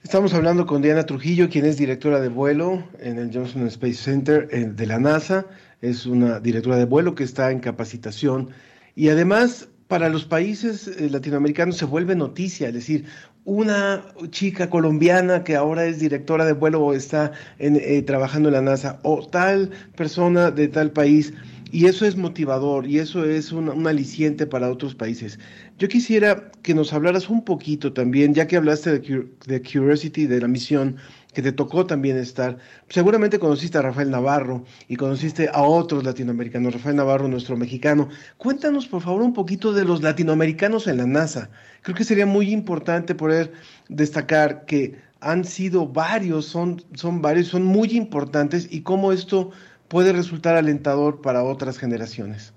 Estamos 0.03 0.33
hablando 0.33 0.67
con 0.67 0.81
Diana 0.81 1.05
Trujillo, 1.05 1.49
quien 1.49 1.65
es 1.65 1.77
directora 1.77 2.19
de 2.19 2.29
vuelo 2.29 2.83
en 2.99 3.17
el 3.17 3.33
Johnson 3.33 3.65
Space 3.67 3.95
Center 3.95 4.47
eh, 4.51 4.65
de 4.65 4.85
la 4.85 4.99
NASA. 4.99 5.47
Es 5.81 6.05
una 6.05 6.39
directora 6.39 6.77
de 6.77 6.85
vuelo 6.85 7.15
que 7.15 7.23
está 7.23 7.49
en 7.51 7.59
capacitación 7.59 8.49
y 8.93 9.09
además 9.09 9.69
para 9.87 10.09
los 10.09 10.25
países 10.25 10.87
eh, 10.87 11.09
latinoamericanos 11.09 11.77
se 11.77 11.85
vuelve 11.85 12.15
noticia, 12.15 12.69
es 12.69 12.73
decir, 12.73 13.05
una 13.43 14.03
chica 14.31 14.69
colombiana 14.69 15.43
que 15.43 15.55
ahora 15.55 15.85
es 15.85 15.99
directora 15.99 16.45
de 16.45 16.53
vuelo 16.53 16.83
o 16.83 16.93
está 16.93 17.31
eh, 17.59 18.01
trabajando 18.01 18.49
en 18.49 18.55
la 18.55 18.61
NASA, 18.61 18.99
o 19.03 19.25
tal 19.27 19.69
persona 19.95 20.49
de 20.49 20.67
tal 20.67 20.91
país, 20.91 21.33
y 21.71 21.85
eso 21.85 22.05
es 22.05 22.15
motivador 22.15 22.87
y 22.87 22.99
eso 22.99 23.25
es 23.25 23.51
un, 23.51 23.85
aliciente 23.85 24.47
para 24.47 24.71
otros 24.71 24.95
países. 24.95 25.39
Yo 25.77 25.87
quisiera 25.87 26.51
que 26.63 26.73
nos 26.73 26.93
hablaras 26.93 27.29
un 27.29 27.43
poquito 27.43 27.93
también, 27.93 28.33
ya 28.33 28.47
que 28.47 28.55
hablaste 28.55 28.99
de, 28.99 29.27
de 29.45 29.61
Curiosity, 29.61 30.25
de 30.25 30.41
la 30.41 30.47
misión, 30.47 30.95
que 31.35 31.41
te 31.41 31.51
tocó 31.51 31.85
también 31.85 32.17
estar. 32.17 32.57
Seguramente 32.89 33.37
conociste 33.37 33.77
a 33.77 33.81
Rafael 33.83 34.09
Navarro 34.09 34.63
y 34.87 34.95
conociste 34.95 35.49
a 35.53 35.61
otros 35.63 36.03
latinoamericanos. 36.03 36.73
Rafael 36.73 36.95
Navarro, 36.95 37.27
nuestro 37.27 37.57
mexicano. 37.57 38.07
Cuéntanos, 38.37 38.87
por 38.87 39.01
favor, 39.01 39.21
un 39.21 39.33
poquito 39.33 39.73
de 39.73 39.83
los 39.83 40.01
latinoamericanos 40.01 40.87
en 40.87 40.97
la 40.97 41.05
NASA. 41.05 41.49
Creo 41.83 41.95
que 41.95 42.05
sería 42.05 42.25
muy 42.25 42.51
importante 42.51 43.13
poder 43.13 43.51
destacar 43.89 44.65
que 44.65 44.95
han 45.19 45.43
sido 45.43 45.87
varios, 45.87 46.45
son, 46.45 46.81
son 46.93 47.21
varios, 47.21 47.47
son 47.49 47.63
muy 47.65 47.89
importantes 47.91 48.67
y 48.71 48.81
cómo 48.81 49.11
esto 49.11 49.51
puede 49.89 50.13
resultar 50.13 50.55
alentador 50.55 51.21
para 51.21 51.43
otras 51.43 51.77
generaciones. 51.77 52.54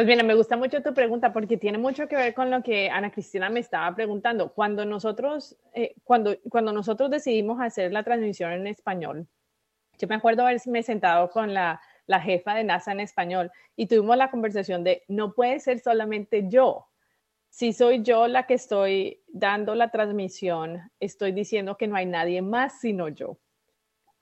Pues 0.00 0.06
bien, 0.06 0.26
me 0.26 0.34
gusta 0.34 0.56
mucho 0.56 0.82
tu 0.82 0.94
pregunta 0.94 1.30
porque 1.30 1.58
tiene 1.58 1.76
mucho 1.76 2.08
que 2.08 2.16
ver 2.16 2.32
con 2.32 2.50
lo 2.50 2.62
que 2.62 2.88
Ana 2.88 3.12
Cristina 3.12 3.50
me 3.50 3.60
estaba 3.60 3.94
preguntando. 3.94 4.50
Cuando 4.54 4.86
nosotros, 4.86 5.58
eh, 5.74 5.94
cuando, 6.04 6.38
cuando 6.48 6.72
nosotros 6.72 7.10
decidimos 7.10 7.60
hacer 7.60 7.92
la 7.92 8.02
transmisión 8.02 8.52
en 8.52 8.66
español, 8.66 9.28
yo 9.98 10.08
me 10.08 10.14
acuerdo 10.14 10.46
haberme 10.46 10.82
sentado 10.82 11.28
con 11.28 11.52
la, 11.52 11.82
la 12.06 12.18
jefa 12.18 12.54
de 12.54 12.64
NASA 12.64 12.92
en 12.92 13.00
español 13.00 13.52
y 13.76 13.88
tuvimos 13.88 14.16
la 14.16 14.30
conversación 14.30 14.84
de 14.84 15.04
no 15.06 15.34
puede 15.34 15.60
ser 15.60 15.80
solamente 15.80 16.48
yo. 16.48 16.86
Si 17.50 17.74
soy 17.74 18.02
yo 18.02 18.26
la 18.26 18.46
que 18.46 18.54
estoy 18.54 19.22
dando 19.28 19.74
la 19.74 19.90
transmisión, 19.90 20.80
estoy 20.98 21.32
diciendo 21.32 21.76
que 21.76 21.88
no 21.88 21.96
hay 21.96 22.06
nadie 22.06 22.40
más 22.40 22.80
sino 22.80 23.08
yo, 23.08 23.36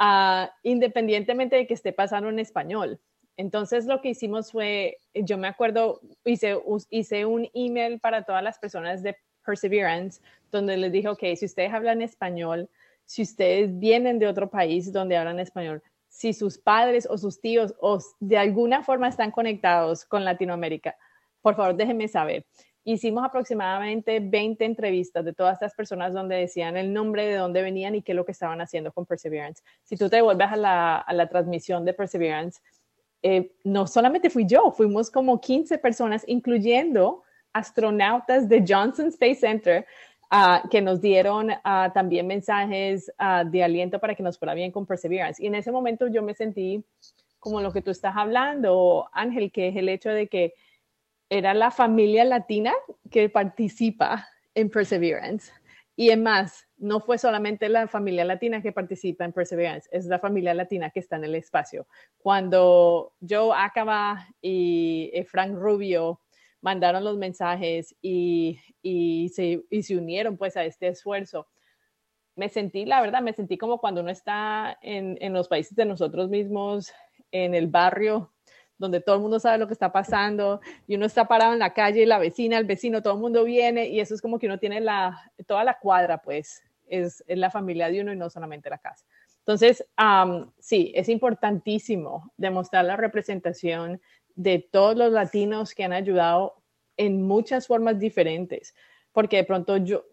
uh, 0.01 0.49
independientemente 0.64 1.55
de 1.55 1.68
que 1.68 1.74
esté 1.74 1.93
pasando 1.93 2.31
en 2.31 2.41
español. 2.41 3.01
Entonces 3.39 3.86
lo 3.86 4.01
que 4.01 4.11
hicimos 4.11 4.51
fue, 4.51 4.99
yo 5.14 5.39
me 5.39 5.47
acuerdo, 5.47 6.01
hice, 6.24 7.24
un 7.24 7.49
email 7.55 8.01
para 8.01 8.24
todas 8.24 8.43
las 8.43 8.59
personas 8.59 9.05
de 9.05 9.16
Perseverance, 9.47 10.20
donde 10.51 10.76
les 10.76 10.91
dije, 10.91 11.09
ok, 11.09 11.22
si 11.36 11.47
ustedes 11.47 11.72
hablan 11.72 12.03
español, 12.03 12.68
si 13.05 13.22
ustedes 13.22 13.78
vienen 13.78 14.18
de 14.18 14.26
otro 14.26 14.51
país 14.51 14.93
donde 14.93 15.16
hablan 15.16 15.39
español, 15.39 15.80
si 16.09 16.32
sus 16.32 16.59
padres 16.59 17.07
o 17.09 17.16
sus 17.16 17.41
tíos 17.41 17.76
o 17.80 18.01
de 18.18 18.39
alguna 18.39 18.82
forma 18.82 19.09
están 19.09 19.30
conectados 19.30 20.05
con 20.05 20.24
Latinoamérica, 20.24 20.97
por 21.41 21.55
favor 21.55 21.76
déjenme 21.76 22.09
saber. 22.09 22.45
Hicimos 22.82 23.24
aproximadamente 23.24 24.18
20 24.18 24.64
entrevistas 24.64 25.24
de 25.24 25.32
todas 25.32 25.55
estas 25.55 25.74
personas 25.74 26.12
donde 26.12 26.34
decían 26.34 26.76
el 26.76 26.93
nombre 26.93 27.26
de 27.26 27.36
dónde 27.36 27.62
venían 27.62 27.95
y 27.95 28.03
qué 28.03 28.12
es 28.12 28.16
lo 28.16 28.24
que 28.24 28.32
estaban 28.32 28.61
haciendo 28.61 28.91
con 28.91 29.07
Perseverance. 29.07 29.62
Si 29.84 29.97
tú 29.97 30.09
te 30.09 30.22
vuelves 30.22 30.49
a 30.51 30.57
la 30.57 31.28
transmisión 31.28 31.84
de 31.84 31.93
Perseverance, 31.93 32.61
eh, 33.23 33.53
no 33.64 33.87
solamente 33.87 34.31
fui 34.31 34.47
yo, 34.47 34.71
fuimos 34.71 35.11
como 35.11 35.41
15 35.41 35.79
personas, 35.79 36.25
incluyendo 36.27 37.23
astronautas 37.53 38.49
de 38.49 38.64
Johnson 38.66 39.09
Space 39.09 39.37
Center, 39.37 39.87
ah, 40.31 40.62
que 40.71 40.81
nos 40.81 41.01
dieron 41.01 41.51
ah, 41.64 41.91
también 41.93 42.27
mensajes 42.27 43.12
ah, 43.19 43.45
de 43.45 43.64
aliento 43.64 43.99
para 43.99 44.14
que 44.14 44.23
nos 44.23 44.39
fuera 44.39 44.55
bien 44.55 44.71
con 44.71 44.87
Perseverance. 44.87 45.43
Y 45.43 45.47
en 45.47 45.55
ese 45.55 45.73
momento 45.73 46.07
yo 46.09 46.23
me 46.23 46.35
sentí 46.35 46.85
como 47.39 47.61
lo 47.61 47.73
que 47.73 47.83
tú 47.83 47.91
estás 47.91 48.14
hablando, 48.16 49.09
Ángel, 49.12 49.51
que 49.51 49.69
es 49.69 49.77
el 49.77 49.89
hecho 49.89 50.11
de 50.11 50.29
que 50.29 50.55
era 51.31 51.55
la 51.55 51.71
familia 51.71 52.25
latina 52.25 52.73
que 53.11 53.29
participa 53.29 54.29
en 54.55 54.71
Perseverance. 54.71 55.53
Y 55.97 56.11
es 56.11 56.19
más, 56.19 56.68
no 56.79 57.01
fue 57.01 57.18
solamente 57.18 57.68
la 57.68 57.89
familia 57.89 58.24
latina 58.24 58.62
que 58.62 58.72
participa 58.72 59.24
en 59.24 59.33
Perseverance, 59.33 59.89
es 59.93 60.07
la 60.07 60.18
familia 60.18 60.55
latina 60.55 60.91
que 60.91 61.01
está 61.01 61.16
en 61.16 61.24
el 61.24 61.35
espacio. 61.35 61.87
Cuando 62.18 63.12
Joe 63.29 63.55
Acaba 63.57 64.29
y 64.41 65.11
eh, 65.12 65.24
Frank 65.24 65.55
Rubio 65.55 66.20
mandaron 66.61 67.05
los 67.05 67.16
mensajes 67.16 67.95
y, 68.01 68.59
se, 69.33 69.62
se, 69.83 69.97
unieron 69.97 70.37
pues 70.37 70.57
a 70.57 70.64
este 70.64 70.89
esfuerzo, 70.89 71.49
me 72.37 72.49
sentí, 72.49 72.85
la 72.85 73.01
verdad, 73.01 73.20
me 73.20 73.33
sentí 73.33 73.59
como 73.59 73.79
cuando 73.79 74.01
uno 74.01 74.11
está 74.11 74.79
en, 74.81 75.18
en 75.20 75.33
los 75.33 75.49
países 75.49 75.74
de 75.74 75.85
nosotros 75.85 76.29
mismos, 76.29 76.93
en 77.33 77.55
el 77.55 77.66
barrio 77.66 78.33
donde 78.79 79.01
todo 79.01 79.16
el 79.16 79.22
mundo 79.22 79.41
sabe 79.41 79.59
lo 79.59 79.66
que 79.66 79.72
está 79.72 79.93
pasando 79.93 80.61
y 80.87 80.95
uno 80.95 81.05
está 81.05 81.26
parado 81.26 81.53
en 81.53 81.59
la 81.59 81.74
calle 81.74 82.03
y 82.03 82.07
la 82.07 82.18
vecina, 82.18 82.59
el 82.59 82.64
vecino, 82.64 83.03
todo 83.03 83.14
el 83.14 83.20
mundo 83.20 83.45
viene 83.45 83.89
y 83.89 84.01
eso 84.01 84.14
es 84.14 84.22
como 84.22 84.39
que 84.39 84.47
uno 84.47 84.59
tiene 84.59 84.81
la, 84.81 85.33
toda 85.47 85.64
la 85.64 85.79
cuadra, 85.79 86.22
pues, 86.22 86.62
es, 86.89 87.24
la 87.26 87.51
familia 87.51 87.89
de 87.91 88.01
uno 88.01 88.12
y 88.12 88.16
no 88.16 88.30
solamente 88.30 88.70
la 88.70 88.78
casa. 88.78 89.05
Entonces, 89.39 89.86
sí, 90.59 90.93
es 90.95 91.09
importantísimo 91.09 92.32
demostrar 92.36 92.84
la 92.84 92.97
representación 92.97 94.01
de 94.34 94.68
todos 94.70 94.97
los 94.97 95.11
latinos 95.12 95.74
que 95.74 95.84
han 95.84 95.93
ayudado 95.93 96.62
en 96.97 97.22
muchas 97.22 97.66
formas 97.66 97.99
diferentes, 97.99 98.74
porque 99.12 99.39
de 99.39 99.45
pronto 99.45 99.78
yo, 99.78 100.05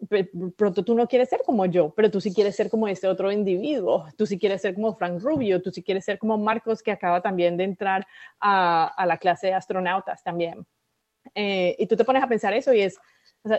pronto 0.56 0.84
tú 0.84 0.94
no 0.94 1.06
quieres 1.06 1.28
ser 1.28 1.42
como 1.44 1.66
yo, 1.66 1.90
pero 1.94 2.10
tú 2.10 2.20
sí 2.20 2.32
quieres 2.32 2.56
ser 2.56 2.70
como 2.70 2.88
este 2.88 3.06
otro 3.06 3.30
individuo, 3.30 4.06
tú 4.16 4.26
sí 4.26 4.38
quieres 4.38 4.62
ser 4.62 4.74
como 4.74 4.94
Frank 4.94 5.20
Rubio, 5.22 5.60
tú 5.60 5.70
sí 5.70 5.82
quieres 5.82 6.04
ser 6.04 6.18
como 6.18 6.38
Marcos 6.38 6.82
que 6.82 6.92
acaba 6.92 7.20
también 7.20 7.56
de 7.56 7.64
entrar 7.64 8.06
a, 8.40 9.04
la 9.06 9.18
clase 9.18 9.48
de 9.48 9.54
astronautas 9.54 10.24
también. 10.24 10.66
Eh, 11.34 11.76
y 11.78 11.86
tú 11.86 11.96
te 11.96 12.04
pones 12.04 12.22
a 12.22 12.28
pensar 12.28 12.54
eso 12.54 12.72
y 12.72 12.80
es, 12.80 12.98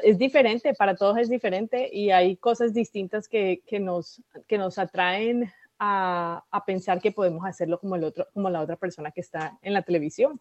es 0.04 0.18
diferente, 0.18 0.74
para 0.74 0.96
todos 0.96 1.18
es 1.18 1.30
diferente 1.30 1.90
y 1.92 2.12
hay 2.12 2.36
cosas 2.38 2.74
distintas 2.74 3.28
que, 3.28 3.62
que 3.66 3.80
nos, 3.80 4.22
que 4.48 4.58
nos 4.58 4.78
atraen 4.78 5.52
a, 5.80 6.44
a, 6.52 6.66
pensar 6.66 7.02
que 7.02 7.12
podemos 7.12 7.46
hacerlo 7.46 7.80
como, 7.80 7.96
el 7.96 8.04
otro, 8.04 8.28
como 8.34 8.50
la 8.50 8.62
otra 8.62 8.76
persona 8.76 9.12
que 9.12 9.22
está 9.22 9.58
en 9.62 9.74
la 9.74 9.84
televisión. 9.84 10.40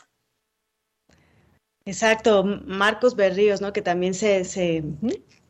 Exacto, 1.84 2.42
Marcos 2.44 3.14
Berríos, 3.14 3.60
¿no? 3.60 3.72
Que 3.72 3.82
también 3.82 4.14
se, 4.14 4.44
se, 4.44 4.82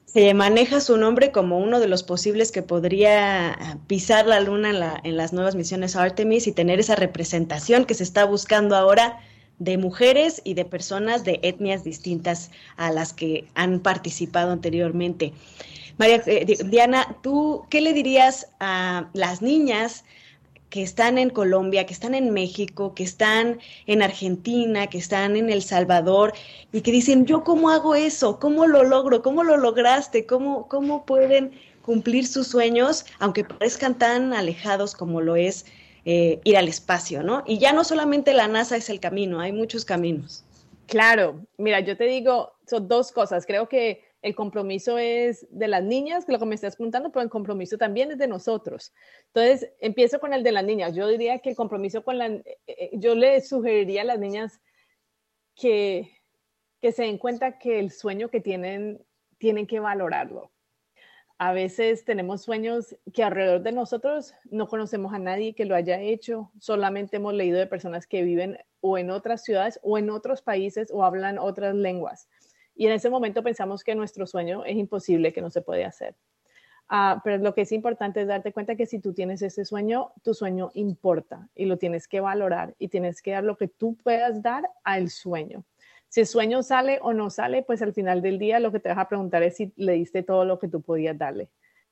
se, 0.05 0.35
maneja 0.35 0.81
su 0.81 0.99
nombre 0.99 1.33
como 1.33 1.59
uno 1.59 1.81
de 1.81 1.89
los 1.89 2.03
posibles 2.03 2.53
que 2.53 2.63
podría 2.63 3.79
pisar 3.87 4.27
la 4.27 4.41
luna 4.41 4.69
en, 4.71 4.81
la, 4.81 5.01
en 5.03 5.17
las 5.17 5.33
nuevas 5.33 5.55
misiones 5.55 5.97
Artemis 5.97 6.47
y 6.47 6.53
tener 6.53 6.79
esa 6.79 6.95
representación 6.95 7.87
que 7.87 7.95
se 7.95 8.03
está 8.03 8.27
buscando 8.27 8.77
ahora 8.77 9.19
de 9.59 9.79
mujeres 9.79 10.41
y 10.45 10.55
de 10.55 10.65
personas 10.65 11.25
de 11.25 11.41
etnias 11.43 11.85
distintas 11.85 12.51
a 12.77 12.91
las 12.91 13.13
que 13.13 13.49
han 13.55 13.81
participado 13.81 14.53
anteriormente. 14.53 15.33
María 15.99 16.23
eh, 16.27 16.59
Diana, 16.67 17.17
¿tú 17.23 17.65
qué 17.71 17.81
le 17.81 17.93
dirías 17.93 18.49
a 18.61 19.09
las 19.15 19.41
niñas 19.41 20.05
que 20.69 20.83
están 20.83 21.17
en 21.17 21.31
Colombia, 21.31 21.87
que 21.87 21.95
están 21.95 22.15
en 22.15 22.33
México, 22.33 22.95
que 22.95 23.05
están 23.05 23.61
en 23.87 24.03
Argentina, 24.03 24.89
que 24.89 24.99
están 24.99 25.37
en 25.37 25.49
El 25.49 25.63
Salvador 25.63 26.35
y 26.73 26.81
que 26.83 26.93
dicen, 26.93 27.25
yo 27.25 27.45
cómo 27.45 27.71
hago 27.71 27.95
eso, 27.95 28.39
cómo 28.39 28.67
lo 28.67 28.83
logro, 28.83 29.23
cómo 29.23 29.43
lo 29.43 29.57
lograste, 29.57 30.27
cómo, 30.27 30.69
cómo 30.69 31.07
pueden 31.07 31.53
cumplir 31.83 32.27
sus 32.27 32.49
sueños, 32.49 33.07
aunque 33.21 33.45
parezcan 33.45 33.97
tan 33.97 34.35
alejados 34.35 34.95
como 34.95 35.21
lo 35.21 35.37
es 35.37 35.67
eh, 36.09 36.41
ir 36.45 36.57
al 36.57 36.69
espacio, 36.69 37.25
¿no? 37.25 37.43
Y 37.47 37.59
ya 37.59 37.73
no 37.73 37.83
solamente 37.83 38.33
la 38.33 38.47
NASA 38.47 38.77
es 38.77 38.91
el 38.91 39.01
camino, 39.01 39.41
hay 39.41 39.51
muchos 39.51 39.85
caminos. 39.85 40.45
Claro, 40.87 41.45
mira, 41.59 41.81
yo 41.81 41.97
te 41.97 42.05
digo, 42.05 42.53
son 42.65 42.87
dos 42.87 43.11
cosas. 43.11 43.45
Creo 43.45 43.69
que 43.69 44.05
el 44.23 44.37
compromiso 44.37 44.99
es 44.99 45.49
de 45.51 45.67
las 45.67 45.83
niñas, 45.83 46.25
que 46.25 46.31
lo 46.31 46.39
que 46.39 46.47
me 46.47 46.55
estás 46.55 46.77
preguntando, 46.77 47.11
pero 47.11 47.25
el 47.25 47.29
compromiso 47.29 47.77
también 47.77 48.13
es 48.13 48.19
de 48.19 48.29
nosotros. 48.29 48.95
Entonces, 49.35 49.73
empiezo 49.81 50.21
con 50.21 50.33
el 50.33 50.45
de 50.45 50.53
las 50.53 50.65
niñas. 50.65 50.95
Yo 50.95 51.09
diría 51.09 51.41
que 51.41 51.51
el 51.51 51.57
compromiso 51.57 52.05
con 52.05 52.19
la... 52.19 52.27
Eh, 52.27 52.45
eh, 52.69 52.91
yo 52.93 53.17
le 53.17 53.41
sugeriría 53.41 54.03
a 54.03 54.05
las 54.05 54.21
niñas 54.21 54.61
que, 55.57 56.21
que 56.81 56.93
se 56.93 57.03
den 57.03 57.19
cuenta 57.19 57.59
que 57.59 57.81
el 57.81 57.91
sueño 57.91 58.29
que 58.29 58.41
tienen, 58.41 59.05
tienen 59.39 59.67
que 59.67 59.81
valorarlo 59.81 60.53
a 61.39 61.53
veces 61.53 62.05
tenemos 62.05 62.43
sueños 62.43 62.97
que 63.13 63.23
alrededor 63.23 63.63
de 63.63 63.73
nosotros 63.73 64.35
no 64.51 64.69
conocemos 64.69 65.13
a 65.13 65.19
nadie 65.19 65.55
que 65.55 65.67
lo 65.67 65.75
haya 65.75 66.01
hecho, 66.01 66.51
solamente 66.59 67.17
hemos 67.17 67.35
leído 67.35 67.59
de 67.59 67.67
personas 67.67 68.07
que 68.07 68.23
viven 68.23 68.59
o 68.81 68.97
en 68.97 69.11
otras 69.11 69.45
ciudades 69.45 69.79
o 69.83 69.99
en 69.99 70.09
otros 70.09 70.41
países 70.41 70.91
o 70.91 71.05
hablan 71.05 71.39
otras 71.39 71.75
lenguas. 71.75 72.29
Y 72.75 72.87
en 72.87 72.93
ese 72.93 73.11
momento 73.11 73.43
pensamos 73.43 73.85
que 73.85 73.95
nuestro 73.95 74.27
sueño 74.27 74.65
es 74.65 74.77
imposible, 74.77 75.33
que 75.33 75.43
no 75.43 75.51
se 75.51 75.63
puede 75.63 75.85
hacer. 75.85 76.15
Ah, 76.89 77.21
pero 77.25 77.39
lo 77.39 77.53
que 77.53 77.63
es 77.63 77.73
importante 77.73 78.21
es 78.21 78.29
darte 78.29 78.53
cuenta 78.53 78.77
que 78.77 78.87
si 78.87 79.01
tú 79.01 79.13
tienes 79.13 79.43
ese 79.43 79.65
sueño, 79.65 80.13
tu 80.23 80.35
sueño 80.35 80.71
importa 80.75 81.49
y 81.55 81.65
lo 81.65 81.79
tienes 81.79 82.07
que 82.07 82.21
valorar 82.21 82.77
y 82.79 82.89
tienes 82.89 83.23
que 83.23 83.33
dar 83.33 83.45
lo 83.45 83.57
que 83.57 83.67
tú 83.67 83.97
puedas 83.97 84.41
dar 84.41 84.71
al 84.85 85.11
sueño. 85.11 85.65
Si 86.17 86.25
sueño 86.25 86.63
sale 86.63 86.99
o 87.03 87.13
no 87.13 87.29
sale, 87.29 87.63
pues 87.63 87.83
al 87.83 87.93
final 87.93 88.23
del 88.23 88.39
día 88.39 88.59
lo 88.59 88.73
que 88.73 88.81
te 88.81 88.89
vas 88.89 88.97
a 88.97 89.07
preguntar 89.07 89.43
es 89.43 89.57
si 89.57 89.75
le 89.77 89.93
diste 89.93 90.23
todo 90.23 90.47
lo 90.47 90.59
que 90.59 90.67
tú 90.67 90.81
podías 90.81 91.19
darle. 91.19 91.51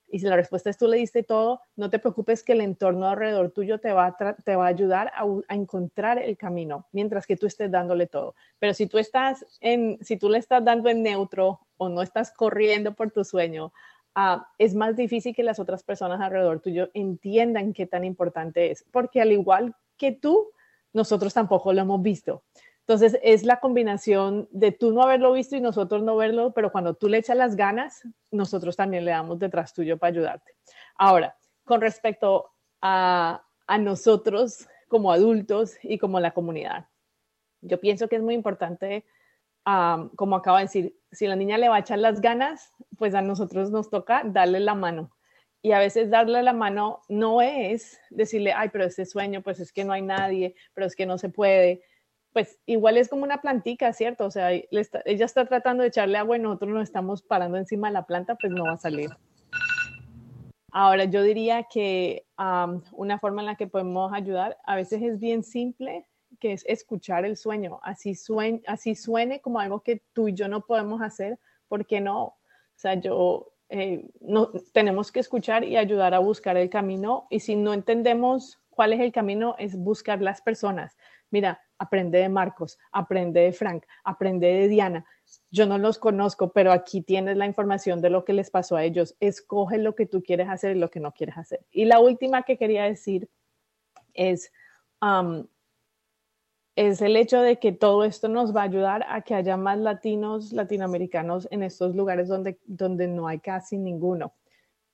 Y 0.08 0.18
si 0.18 0.24
la 0.24 0.34
respuesta 0.34 0.70
es 0.70 0.78
tú 0.78 0.88
le 0.88 0.96
diste 0.96 1.22
todo, 1.22 1.60
no 1.76 1.90
te 1.90 1.98
preocupes 1.98 2.42
que 2.42 2.54
el 2.54 2.62
entorno 2.62 3.06
alrededor 3.06 3.50
tuyo 3.50 3.80
te 3.80 3.92
va 3.92 4.16
a, 4.18 4.34
te 4.36 4.56
va 4.56 4.64
a 4.64 4.68
ayudar 4.68 5.12
a, 5.14 5.54
encontrar 5.54 6.18
el 6.18 6.38
camino, 6.38 6.86
mientras 6.90 7.26
que 7.26 7.36
tú 7.36 7.46
estés 7.46 7.70
dándole 7.70 8.06
todo. 8.06 8.34
Pero 8.58 8.72
si 8.72 8.86
tú 8.86 8.96
estás 8.96 9.44
en, 9.60 9.98
si 10.00 10.16
tú 10.16 10.30
le 10.30 10.38
estás 10.38 10.64
dando 10.64 10.88
en 10.88 11.02
neutro 11.02 11.60
o 11.76 11.90
no 11.90 12.00
estás 12.00 12.30
corriendo 12.30 12.94
por 12.94 13.10
tu 13.10 13.24
sueño, 13.24 13.74
ah, 14.14 14.48
es 14.56 14.74
más 14.74 14.96
difícil 14.96 15.34
que 15.34 15.42
las 15.42 15.58
otras 15.58 15.82
personas 15.82 16.18
alrededor 16.22 16.60
tuyo 16.60 16.88
entiendan 16.94 17.74
qué 17.74 17.84
tan 17.84 18.04
importante 18.06 18.70
es, 18.70 18.86
porque 18.90 19.20
al 19.20 19.32
igual 19.32 19.74
que 19.98 20.12
tú, 20.12 20.48
nosotros 20.94 21.34
tampoco 21.34 21.74
lo 21.74 21.82
hemos 21.82 22.00
visto. 22.00 22.42
Entonces 22.86 23.18
es 23.22 23.44
la 23.44 23.60
combinación 23.60 24.46
de 24.50 24.70
tú 24.70 24.92
no 24.92 25.02
haberlo 25.02 25.32
visto 25.32 25.56
y 25.56 25.60
nosotros 25.60 26.02
no 26.02 26.16
verlo, 26.16 26.52
pero 26.52 26.70
cuando 26.70 26.92
tú 26.92 27.08
le 27.08 27.16
echas 27.16 27.36
las 27.36 27.56
ganas, 27.56 28.06
nosotros 28.30 28.76
también 28.76 29.06
le 29.06 29.10
damos 29.10 29.38
detrás 29.38 29.72
tuyo 29.72 29.96
para 29.96 30.10
ayudarte. 30.10 30.52
Ahora, 30.96 31.34
con 31.64 31.80
respecto 31.80 32.50
a, 32.82 33.42
nosotros 33.80 34.68
como 34.88 35.10
adultos 35.10 35.76
y 35.82 35.96
como 35.96 36.20
la 36.20 36.32
comunidad, 36.32 36.88
yo 37.62 37.80
pienso 37.80 38.06
que 38.06 38.16
es 38.16 38.22
muy 38.22 38.34
importante, 38.34 39.06
como 39.64 40.36
acabo 40.36 40.58
de 40.58 40.64
decir, 40.64 41.00
si 41.10 41.26
la 41.26 41.36
niña 41.36 41.56
le 41.56 41.70
va 41.70 41.76
a 41.76 41.80
echar 41.80 41.98
las 41.98 42.20
ganas, 42.20 42.74
pues 42.98 43.14
a 43.14 43.22
nosotros 43.22 43.70
nos 43.70 43.88
toca 43.88 44.22
darle 44.26 44.60
la 44.60 44.74
mano. 44.74 45.10
Y 45.62 45.72
a 45.72 45.78
veces 45.78 46.10
darle 46.10 46.42
la 46.42 46.52
mano 46.52 47.00
no 47.08 47.40
es 47.40 47.98
decirle, 48.10 48.52
ay, 48.52 48.68
pero 48.68 48.84
ese 48.84 49.06
sueño, 49.06 49.40
pues 49.40 49.58
es 49.60 49.72
que 49.72 49.86
no 49.86 49.94
hay 49.94 50.02
nadie, 50.02 50.54
pero 50.74 50.86
es 50.86 50.94
que 50.94 51.06
no 51.06 51.16
se 51.16 51.30
puede 51.30 51.82
pues 52.34 52.58
igual 52.66 52.96
es 52.96 53.08
como 53.08 53.22
una 53.22 53.40
plantica, 53.40 53.92
¿cierto? 53.92 54.26
O 54.26 54.30
sea, 54.30 54.50
ella 54.52 55.24
está 55.24 55.46
tratando 55.46 55.82
de 55.82 55.88
echarle 55.88 56.18
agua 56.18 56.36
y 56.36 56.40
nosotros 56.40 56.72
nos 56.72 56.82
estamos 56.82 57.22
parando 57.22 57.56
encima 57.56 57.86
de 57.86 57.94
la 57.94 58.06
planta, 58.06 58.34
pues 58.34 58.52
no 58.52 58.64
va 58.64 58.72
a 58.72 58.76
salir. 58.76 59.10
Ahora, 60.72 61.04
yo 61.04 61.22
diría 61.22 61.68
que 61.72 62.26
una 62.90 63.20
forma 63.20 63.42
en 63.42 63.46
la 63.46 63.54
que 63.54 63.68
podemos 63.68 64.12
ayudar 64.12 64.58
a 64.64 64.74
veces 64.74 65.00
es 65.00 65.20
bien 65.20 65.44
simple, 65.44 66.08
que 66.40 66.52
es 66.52 66.64
escuchar 66.66 67.24
el 67.24 67.36
sueño. 67.36 67.78
Así, 67.84 68.16
sueñe, 68.16 68.62
así 68.66 68.96
suene 68.96 69.40
como 69.40 69.60
algo 69.60 69.84
que 69.84 70.02
tú 70.12 70.26
y 70.26 70.34
yo 70.34 70.48
no 70.48 70.66
podemos 70.66 71.02
hacer, 71.02 71.38
¿por 71.68 71.86
qué 71.86 72.00
no? 72.00 72.24
O 72.24 72.36
sea, 72.74 72.94
yo, 72.94 73.52
eh, 73.68 74.10
no, 74.20 74.50
tenemos 74.72 75.12
que 75.12 75.20
escuchar 75.20 75.62
y 75.62 75.76
ayudar 75.76 76.12
a 76.14 76.18
buscar 76.18 76.56
el 76.56 76.68
camino. 76.68 77.28
Y 77.30 77.38
si 77.38 77.54
no 77.54 77.72
entendemos 77.72 78.60
cuál 78.70 78.92
es 78.92 78.98
el 78.98 79.12
camino, 79.12 79.54
es 79.60 79.76
buscar 79.76 80.20
las 80.20 80.42
personas. 80.42 80.96
Mira, 81.30 81.63
aprende 81.78 82.18
de 82.18 82.28
Marcos, 82.28 82.78
aprende 82.92 83.40
de 83.40 83.52
Frank, 83.52 83.84
aprende 84.04 84.46
de 84.46 84.68
Diana. 84.68 85.04
Yo 85.50 85.66
no 85.66 85.78
los 85.78 85.98
conozco, 85.98 86.52
pero 86.52 86.72
aquí 86.72 87.02
tienes 87.02 87.36
la 87.36 87.46
información 87.46 88.00
de 88.00 88.10
lo 88.10 88.24
que 88.24 88.32
les 88.32 88.50
pasó 88.50 88.76
a 88.76 88.84
ellos. 88.84 89.16
Escoge 89.20 89.78
lo 89.78 89.94
que 89.94 90.06
tú 90.06 90.22
quieres 90.22 90.48
hacer 90.48 90.76
y 90.76 90.80
lo 90.80 90.90
que 90.90 91.00
no 91.00 91.12
quieres 91.12 91.36
hacer. 91.36 91.64
Y 91.70 91.84
la 91.86 92.00
última 92.00 92.42
que 92.42 92.58
quería 92.58 92.84
decir 92.84 93.28
es, 94.12 94.52
um, 95.00 95.46
es 96.76 97.00
el 97.00 97.16
hecho 97.16 97.40
de 97.40 97.58
que 97.58 97.72
todo 97.72 98.04
esto 98.04 98.28
nos 98.28 98.54
va 98.54 98.62
a 98.62 98.64
ayudar 98.64 99.04
a 99.08 99.22
que 99.22 99.34
haya 99.34 99.56
más 99.56 99.78
latinos, 99.78 100.52
latinoamericanos 100.52 101.48
en 101.50 101.62
estos 101.62 101.94
lugares 101.94 102.28
donde, 102.28 102.58
donde 102.66 103.08
no 103.08 103.28
hay 103.28 103.38
casi 103.38 103.78
ninguno. 103.78 104.34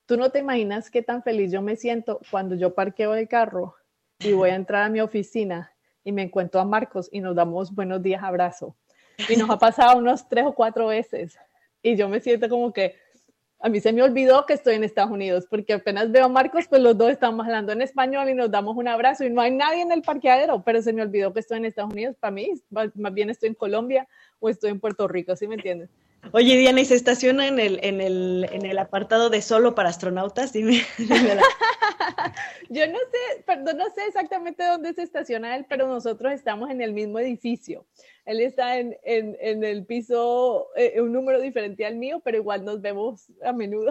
Tú 0.07 0.17
no 0.17 0.31
te 0.31 0.41
imaginas 0.41 0.91
qué 0.91 1.03
tan 1.03 1.23
feliz 1.23 1.53
yo 1.53 1.63
me 1.63 1.77
siento 1.77 2.21
cuando 2.31 2.55
yo 2.57 2.75
parqueo 2.75 3.15
el 3.15 3.29
carro 3.29 3.77
y 4.19 4.33
voy 4.33 4.51
a 4.51 4.57
entrar 4.57 4.83
a 4.83 4.89
mi 4.89 5.01
oficina 5.01 5.73
y 6.05 6.13
me 6.13 6.23
encuentro 6.23 6.61
a 6.61 6.65
Marcos 6.65 7.09
y 7.13 7.21
nos 7.21 7.35
damos 7.35 7.75
buenos 7.75 8.03
días, 8.03 8.23
abrazo. 8.23 8.77
Y 9.29 9.37
nos 9.37 9.51
ha 9.51 9.59
pasado 9.59 9.99
unos 9.99 10.29
tres 10.29 10.45
o 10.47 10.55
cuatro 10.55 10.87
veces. 10.87 11.39
Y 11.83 11.97
yo 11.97 12.09
me 12.09 12.21
siento 12.21 12.49
como 12.49 12.73
que 12.73 12.97
a 13.63 13.69
mí 13.69 13.79
se 13.81 13.93
me 13.93 14.03
olvidó 14.03 14.47
que 14.47 14.55
estoy 14.55 14.77
en 14.77 14.85
Estados 14.85 15.11
Unidos, 15.11 15.47
porque 15.49 15.75
apenas 15.75 16.11
veo 16.11 16.25
a 16.25 16.29
Marcos, 16.29 16.67
pues 16.67 16.81
los 16.81 16.97
dos 16.97 17.11
estamos 17.11 17.45
hablando 17.45 17.73
en 17.73 17.83
español 17.83 18.31
y 18.31 18.35
nos 18.35 18.51
damos 18.51 18.75
un 18.77 18.89
abrazo 18.89 19.25
y 19.25 19.31
no 19.31 19.43
hay 19.43 19.51
nadie 19.51 19.83
en 19.83 19.93
el 19.93 20.01
parqueadero, 20.01 20.63
pero 20.65 20.81
se 20.81 20.95
me 20.95 21.03
olvidó 21.03 21.35
que 21.35 21.41
estoy 21.41 21.59
en 21.59 21.67
Estados 21.67 21.93
Unidos. 21.93 22.17
Para 22.19 22.31
mí, 22.31 22.51
más 22.71 23.15
bien 23.15 23.29
estoy 23.29 23.51
en 23.51 23.55
Colombia 23.55 24.09
o 24.39 24.49
estoy 24.49 24.71
en 24.71 24.81
Puerto 24.81 25.07
Rico, 25.09 25.37
¿sí 25.37 25.47
me 25.47 25.57
entiendes? 25.57 25.91
Oye, 26.33 26.57
Diana, 26.57 26.81
¿y 26.81 26.85
se 26.85 26.95
estaciona 26.95 27.49
en 27.49 27.59
el, 27.59 27.81
en 27.83 28.01
el, 28.01 28.47
en 28.53 28.65
el 28.65 28.79
apartado 28.79 29.31
de 29.31 29.43
solo 29.43 29.75
para 29.75 29.89
astronautas? 29.89 30.53
Dime. 30.53 30.83
Yo 32.69 32.87
no 32.87 32.99
sé, 32.99 33.43
perdón, 33.47 33.79
no 33.79 33.87
sé 33.95 34.07
exactamente 34.07 34.65
dónde 34.65 34.95
se 34.95 35.03
estaciona 35.03 35.57
él, 35.57 35.67
pero 35.69 35.89
nosotros 35.89 36.33
estamos 36.33 36.71
en 36.71 36.81
el 36.81 36.93
mismo 36.93 37.19
edificio. 37.19 37.87
Él 38.25 38.41
está 38.41 38.79
en, 38.79 38.97
en, 39.03 39.37
en 39.41 39.65
el 39.65 39.85
piso, 39.85 40.69
eh, 40.77 41.01
un 41.01 41.13
número 41.13 41.41
diferente 41.41 41.85
al 41.85 41.97
mío, 41.97 42.21
pero 42.25 42.37
igual 42.37 42.65
nos 42.65 42.81
vemos 42.81 43.27
a 43.45 43.53
menudo. 43.53 43.91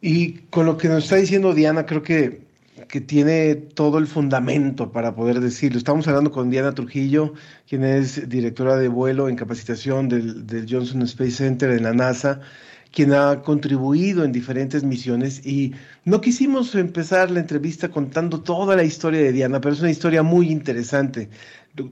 Y 0.00 0.34
con 0.48 0.66
lo 0.66 0.76
que 0.76 0.88
nos 0.88 1.04
está 1.04 1.16
diciendo 1.16 1.54
Diana, 1.54 1.86
creo 1.86 2.02
que 2.02 2.45
que 2.88 3.00
tiene 3.00 3.54
todo 3.54 3.98
el 3.98 4.06
fundamento 4.06 4.92
para 4.92 5.14
poder 5.14 5.40
decirlo. 5.40 5.78
Estamos 5.78 6.06
hablando 6.08 6.30
con 6.30 6.50
Diana 6.50 6.72
Trujillo, 6.74 7.34
quien 7.68 7.84
es 7.84 8.28
directora 8.28 8.76
de 8.76 8.88
vuelo 8.88 9.28
en 9.28 9.36
capacitación 9.36 10.08
del, 10.08 10.46
del, 10.46 10.66
Johnson 10.68 11.02
Space 11.02 11.32
Center 11.32 11.70
en 11.70 11.82
la 11.82 11.92
NASA, 11.92 12.40
quien 12.92 13.12
ha 13.12 13.42
contribuido 13.42 14.24
en 14.24 14.32
diferentes 14.32 14.82
misiones 14.82 15.44
y 15.46 15.74
no 16.04 16.20
quisimos 16.20 16.74
empezar 16.74 17.30
la 17.30 17.40
entrevista 17.40 17.90
contando 17.90 18.40
toda 18.40 18.76
la 18.76 18.84
historia 18.84 19.20
de 19.20 19.32
Diana, 19.32 19.60
pero 19.60 19.74
es 19.74 19.80
una 19.80 19.90
historia 19.90 20.22
muy 20.22 20.50
interesante. 20.50 21.28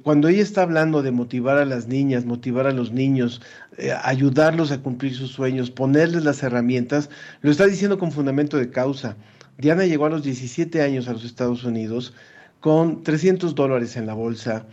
Cuando 0.03 0.29
ella 0.29 0.43
está 0.43 0.63
hablando 0.63 1.03
de 1.03 1.11
motivar 1.11 1.59
a 1.59 1.67
las 1.67 1.89
niñas, 1.89 2.25
motivar 2.25 2.67
a 2.67 2.73
los 2.73 2.91
niños, 2.91 3.43
eh, 3.77 3.93
ayudarlos 4.03 4.73
a 4.73 4.81
cumplir 4.81 5.15
sus 5.15 5.33
sueños, 5.33 5.71
ponerles 5.71 6.25
las 6.25 6.43
herramientas, 6.43 7.11
lo 7.43 7.51
está 7.51 7.67
diciendo 7.67 7.99
con 7.99 8.11
fundamento 8.11 8.57
de 8.57 8.71
causa. 8.71 9.17
Diana 9.59 9.87
llegó 9.87 10.07
a 10.07 10.11
los 10.11 10.23
17 10.23 10.83
años 10.83 11.09
a 11.09 11.13
los 11.13 11.25
Estados 11.25 11.65
Unidos 11.65 12.15
con 12.61 13.03
300 13.03 13.55
dólares 13.55 13.97
en 13.97 14.07
la 14.07 14.15
bolsa, 14.15 14.67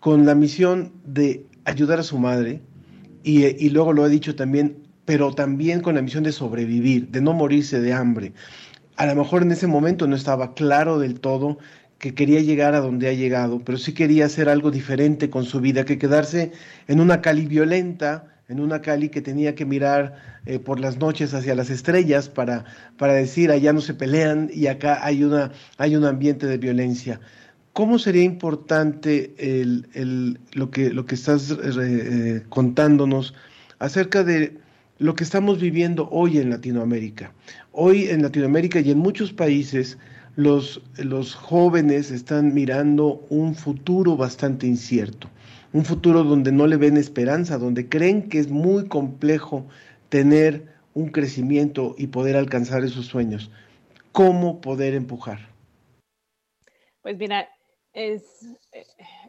con 0.00 0.24
la 0.26 0.34
misión 0.34 0.92
de 1.04 1.46
ayudar 1.64 2.00
a 2.00 2.02
su 2.02 2.18
madre 2.18 2.62
y, 3.22 3.44
y, 3.44 3.70
luego 3.70 3.92
lo 3.92 4.04
ha 4.04 4.08
dicho 4.08 4.34
también, 4.34 4.78
pero 5.04 5.32
también 5.32 5.80
con 5.80 5.94
la 5.94 6.02
misión 6.02 6.24
de 6.24 6.32
sobrevivir, 6.32 7.08
de 7.08 7.20
no 7.20 7.32
morirse 7.32 7.80
de 7.80 7.92
hambre. 7.92 8.32
A 8.96 9.06
lo 9.06 9.14
mejor 9.14 9.42
en 9.42 9.52
ese 9.52 9.66
momento 9.66 10.06
no 10.06 10.16
estaba 10.16 10.54
claro 10.54 10.98
del 10.98 11.20
todo 11.20 11.58
que 11.98 12.14
quería 12.14 12.40
llegar 12.40 12.74
a 12.74 12.80
donde 12.80 13.08
ha 13.08 13.12
llegado, 13.12 13.60
pero 13.60 13.78
sí 13.78 13.94
quería 13.94 14.26
hacer 14.26 14.48
algo 14.48 14.72
diferente 14.72 15.30
con 15.30 15.44
su 15.44 15.60
vida, 15.60 15.84
que 15.84 15.98
quedarse 15.98 16.50
en 16.88 17.00
una 17.00 17.20
Cali 17.20 17.46
violenta, 17.46 18.31
en 18.48 18.60
una 18.60 18.80
Cali 18.82 19.08
que 19.08 19.22
tenía 19.22 19.54
que 19.54 19.64
mirar 19.64 20.40
eh, 20.46 20.58
por 20.58 20.80
las 20.80 20.98
noches 20.98 21.34
hacia 21.34 21.54
las 21.54 21.70
estrellas 21.70 22.28
para, 22.28 22.64
para 22.98 23.14
decir 23.14 23.50
allá 23.50 23.72
no 23.72 23.80
se 23.80 23.94
pelean 23.94 24.50
y 24.52 24.66
acá 24.66 25.04
hay, 25.04 25.24
una, 25.24 25.52
hay 25.78 25.96
un 25.96 26.04
ambiente 26.04 26.46
de 26.46 26.58
violencia. 26.58 27.20
¿cómo 27.72 27.98
sería 27.98 28.22
importante 28.22 29.34
lo, 30.52 30.70
que, 30.70 30.90
lo 30.90 31.06
que 31.06 31.14
estás 31.14 31.50
eh, 31.50 32.42
contándonos 32.48 33.34
acerca 33.78 34.24
de 34.24 34.58
lo 34.98 35.14
que 35.14 35.24
estamos 35.24 35.60
viviendo 35.60 36.08
hoy 36.10 36.38
en 36.38 36.50
Latinoamérica? 36.50 37.32
Hoy 37.72 38.06
en 38.06 38.22
Latinoamérica 38.22 38.80
y 38.80 38.90
en 38.90 38.98
muchos 38.98 39.32
países, 39.32 39.98
los, 40.36 40.82
los 40.96 41.34
jóvenes 41.34 42.10
están 42.10 42.54
mirando 42.54 43.26
un 43.28 43.54
futuro 43.54 44.16
bastante 44.16 44.66
incierto, 44.66 45.28
un 45.72 45.84
futuro 45.84 46.24
donde 46.24 46.52
no 46.52 46.66
le 46.66 46.76
ven 46.76 46.96
esperanza, 46.96 47.58
donde 47.58 47.88
creen 47.88 48.28
que 48.28 48.38
es 48.38 48.50
muy 48.50 48.88
complejo 48.88 49.66
tener 50.08 50.72
un 50.94 51.08
crecimiento 51.08 51.94
y 51.96 52.08
poder 52.08 52.36
alcanzar 52.36 52.84
esos 52.84 53.06
sueños. 53.06 53.50
¿Cómo 54.12 54.60
poder 54.60 54.94
empujar? 54.94 55.38
Pues 57.00 57.16
mira, 57.16 57.48
es, 57.92 58.46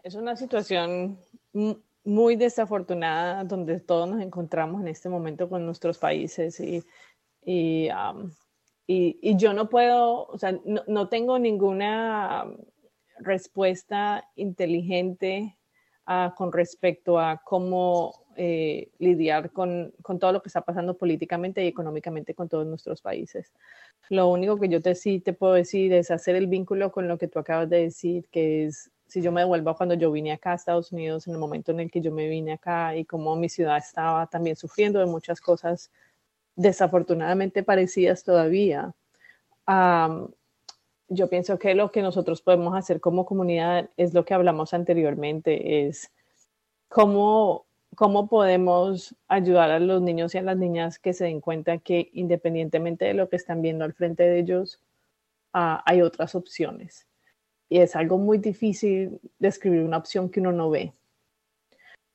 es 0.03 0.15
una 0.15 0.35
situación 0.35 1.17
muy 2.03 2.35
desafortunada 2.35 3.45
donde 3.45 3.79
todos 3.79 4.09
nos 4.09 4.21
encontramos 4.21 4.81
en 4.81 4.89
este 4.89 5.07
momento 5.07 5.47
con 5.47 5.65
nuestros 5.65 5.97
países 5.97 6.59
y, 6.59 6.83
y, 7.45 7.89
y, 8.87 9.37
yo 9.37 9.53
no 9.53 9.69
puedo, 9.69 10.25
o 10.25 10.37
sea, 10.37 10.51
no, 10.65 10.83
no 10.87 11.07
tengo 11.07 11.39
ninguna 11.39 12.45
respuesta 13.19 14.29
inteligente 14.35 15.57
uh, 16.07 16.33
con 16.35 16.51
respecto 16.51 17.19
a 17.19 17.41
cómo 17.43 18.13
eh, 18.35 18.89
lidiar 18.99 19.51
con, 19.51 19.93
con, 20.01 20.19
todo 20.19 20.31
lo 20.31 20.41
que 20.41 20.49
está 20.49 20.61
pasando 20.61 20.97
políticamente 20.97 21.63
y 21.63 21.67
económicamente 21.67 22.33
con 22.33 22.49
todos 22.49 22.65
nuestros 22.65 23.01
países. 23.01 23.53
Lo 24.09 24.29
único 24.29 24.59
que 24.59 24.69
yo 24.69 24.81
te, 24.81 24.95
sí 24.95 25.19
te 25.19 25.33
puedo 25.33 25.53
decir 25.53 25.93
es 25.93 26.11
hacer 26.11 26.35
el 26.35 26.47
vínculo 26.47 26.91
con 26.91 27.07
lo 27.07 27.17
que 27.17 27.27
tú 27.27 27.39
acabas 27.39 27.69
de 27.69 27.81
decir, 27.81 28.27
que 28.31 28.65
es 28.65 28.91
si 29.07 29.21
yo 29.21 29.31
me 29.31 29.41
devuelvo 29.41 29.75
cuando 29.75 29.93
yo 29.93 30.11
vine 30.11 30.31
acá 30.31 30.53
a 30.53 30.55
Estados 30.55 30.91
Unidos, 30.91 31.27
en 31.27 31.33
el 31.33 31.39
momento 31.39 31.71
en 31.71 31.81
el 31.81 31.91
que 31.91 32.01
yo 32.01 32.11
me 32.11 32.27
vine 32.27 32.53
acá 32.53 32.95
y 32.95 33.05
como 33.05 33.35
mi 33.35 33.47
ciudad 33.47 33.77
estaba 33.77 34.25
también 34.25 34.55
sufriendo 34.55 34.99
de 34.99 35.05
muchas 35.05 35.39
cosas 35.39 35.91
desafortunadamente 36.55 37.61
parecidas 37.61 38.23
todavía. 38.23 38.95
Yo 41.09 41.29
pienso 41.29 41.59
que 41.59 41.75
lo 41.75 41.91
que 41.91 42.01
nosotros 42.01 42.41
podemos 42.41 42.75
hacer 42.75 42.99
como 42.99 43.25
comunidad 43.25 43.89
es 43.97 44.13
lo 44.13 44.25
que 44.25 44.33
hablamos 44.33 44.73
anteriormente, 44.73 45.87
es 45.87 46.11
cómo 46.87 47.65
cómo 47.95 48.27
podemos 48.27 49.15
ayudar 49.27 49.71
a 49.71 49.79
los 49.79 50.01
niños 50.01 50.33
y 50.35 50.37
a 50.37 50.41
las 50.41 50.57
niñas 50.57 50.99
que 50.99 51.13
se 51.13 51.25
den 51.25 51.41
cuenta 51.41 51.77
que 51.77 52.09
independientemente 52.13 53.05
de 53.05 53.13
lo 53.13 53.29
que 53.29 53.35
están 53.35 53.61
viendo 53.61 53.85
al 53.85 53.93
frente 53.93 54.23
de 54.23 54.39
ellos, 54.39 54.79
uh, 55.53 55.79
hay 55.85 56.01
otras 56.01 56.35
opciones. 56.35 57.07
Y 57.69 57.79
es 57.79 57.95
algo 57.95 58.17
muy 58.17 58.37
difícil 58.37 59.19
describir 59.39 59.81
una 59.81 59.97
opción 59.97 60.29
que 60.29 60.39
uno 60.39 60.51
no 60.51 60.69
ve. 60.69 60.93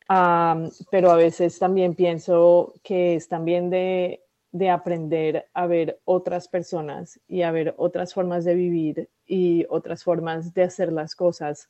Um, 0.09 0.71
pero 0.91 1.11
a 1.11 1.17
veces 1.17 1.59
también 1.59 1.95
pienso 1.95 2.75
que 2.83 3.17
es 3.17 3.29
también 3.29 3.69
de, 3.69 4.23
de 4.53 4.71
aprender 4.71 5.49
a 5.53 5.67
ver 5.67 6.01
otras 6.05 6.49
personas 6.49 7.21
y 7.29 7.43
a 7.43 7.51
ver 7.51 7.75
otras 7.77 8.15
formas 8.15 8.45
de 8.45 8.55
vivir 8.55 9.11
y 9.27 9.67
otras 9.69 10.05
formas 10.05 10.55
de 10.55 10.63
hacer 10.63 10.93
las 10.93 11.15
cosas. 11.15 11.69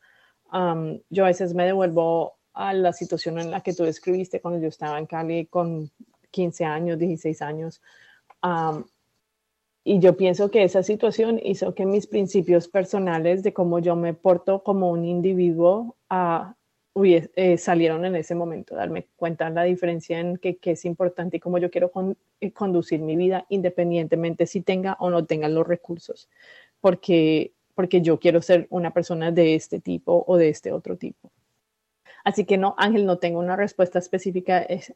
Yo 1.10 1.24
a 1.24 1.28
veces 1.28 1.54
me 1.54 1.66
devuelvo 1.66 2.38
a 2.52 2.72
la 2.72 2.92
situación 2.92 3.38
en 3.38 3.50
la 3.50 3.60
que 3.60 3.74
tú 3.74 3.84
describiste 3.84 4.40
cuando 4.40 4.60
yo 4.60 4.68
estaba 4.68 4.98
en 4.98 5.06
Cali 5.06 5.46
con 5.46 5.90
15 6.30 6.64
años, 6.64 6.98
16 6.98 7.42
años. 7.42 7.82
y 9.84 10.00
yo 10.00 10.16
pienso 10.16 10.50
que 10.50 10.64
esa 10.64 10.82
situación 10.82 11.40
hizo 11.42 11.74
que 11.74 11.86
mis 11.86 12.06
principios 12.06 12.68
personales 12.68 13.42
de 13.42 13.54
cómo 13.54 13.78
yo 13.78 13.96
me 13.96 14.12
porto 14.12 14.62
como 14.62 14.90
un 14.90 15.04
individuo 15.04 15.96
uh, 17.00 17.56
salieron 17.58 18.04
en 18.04 18.16
ese 18.16 18.34
momento, 18.34 18.74
darme 18.74 19.06
cuenta 19.16 19.50
la 19.50 19.64
diferencia 19.64 20.18
en 20.18 20.36
qué 20.36 20.58
es 20.62 20.84
importante 20.84 21.36
y 21.36 21.40
cómo 21.40 21.58
yo 21.58 21.70
quiero 21.70 21.90
eh, 22.40 22.52
conducir 22.52 23.00
mi 23.00 23.16
vida 23.16 23.46
independientemente 23.48 24.46
si 24.46 24.60
tenga 24.60 24.96
o 25.00 25.10
no 25.10 25.24
tenga 25.24 25.48
los 25.48 25.66
recursos, 25.66 26.28
porque, 26.80 27.52
porque 27.74 28.00
yo 28.00 28.18
quiero 28.18 28.42
ser 28.42 28.66
una 28.70 28.92
persona 28.92 29.30
de 29.30 29.54
este 29.54 29.80
tipo 29.80 30.24
o 30.26 30.36
de 30.36 30.48
este 30.48 30.72
otro 30.72 30.96
tipo. 30.96 31.30
Así 32.24 32.44
que 32.44 32.58
no, 32.58 32.74
Ángel, 32.76 33.06
no 33.06 33.18
tengo 33.18 33.38
una 33.38 33.56
respuesta 33.56 33.98
específica, 33.98 34.60
es, 34.60 34.92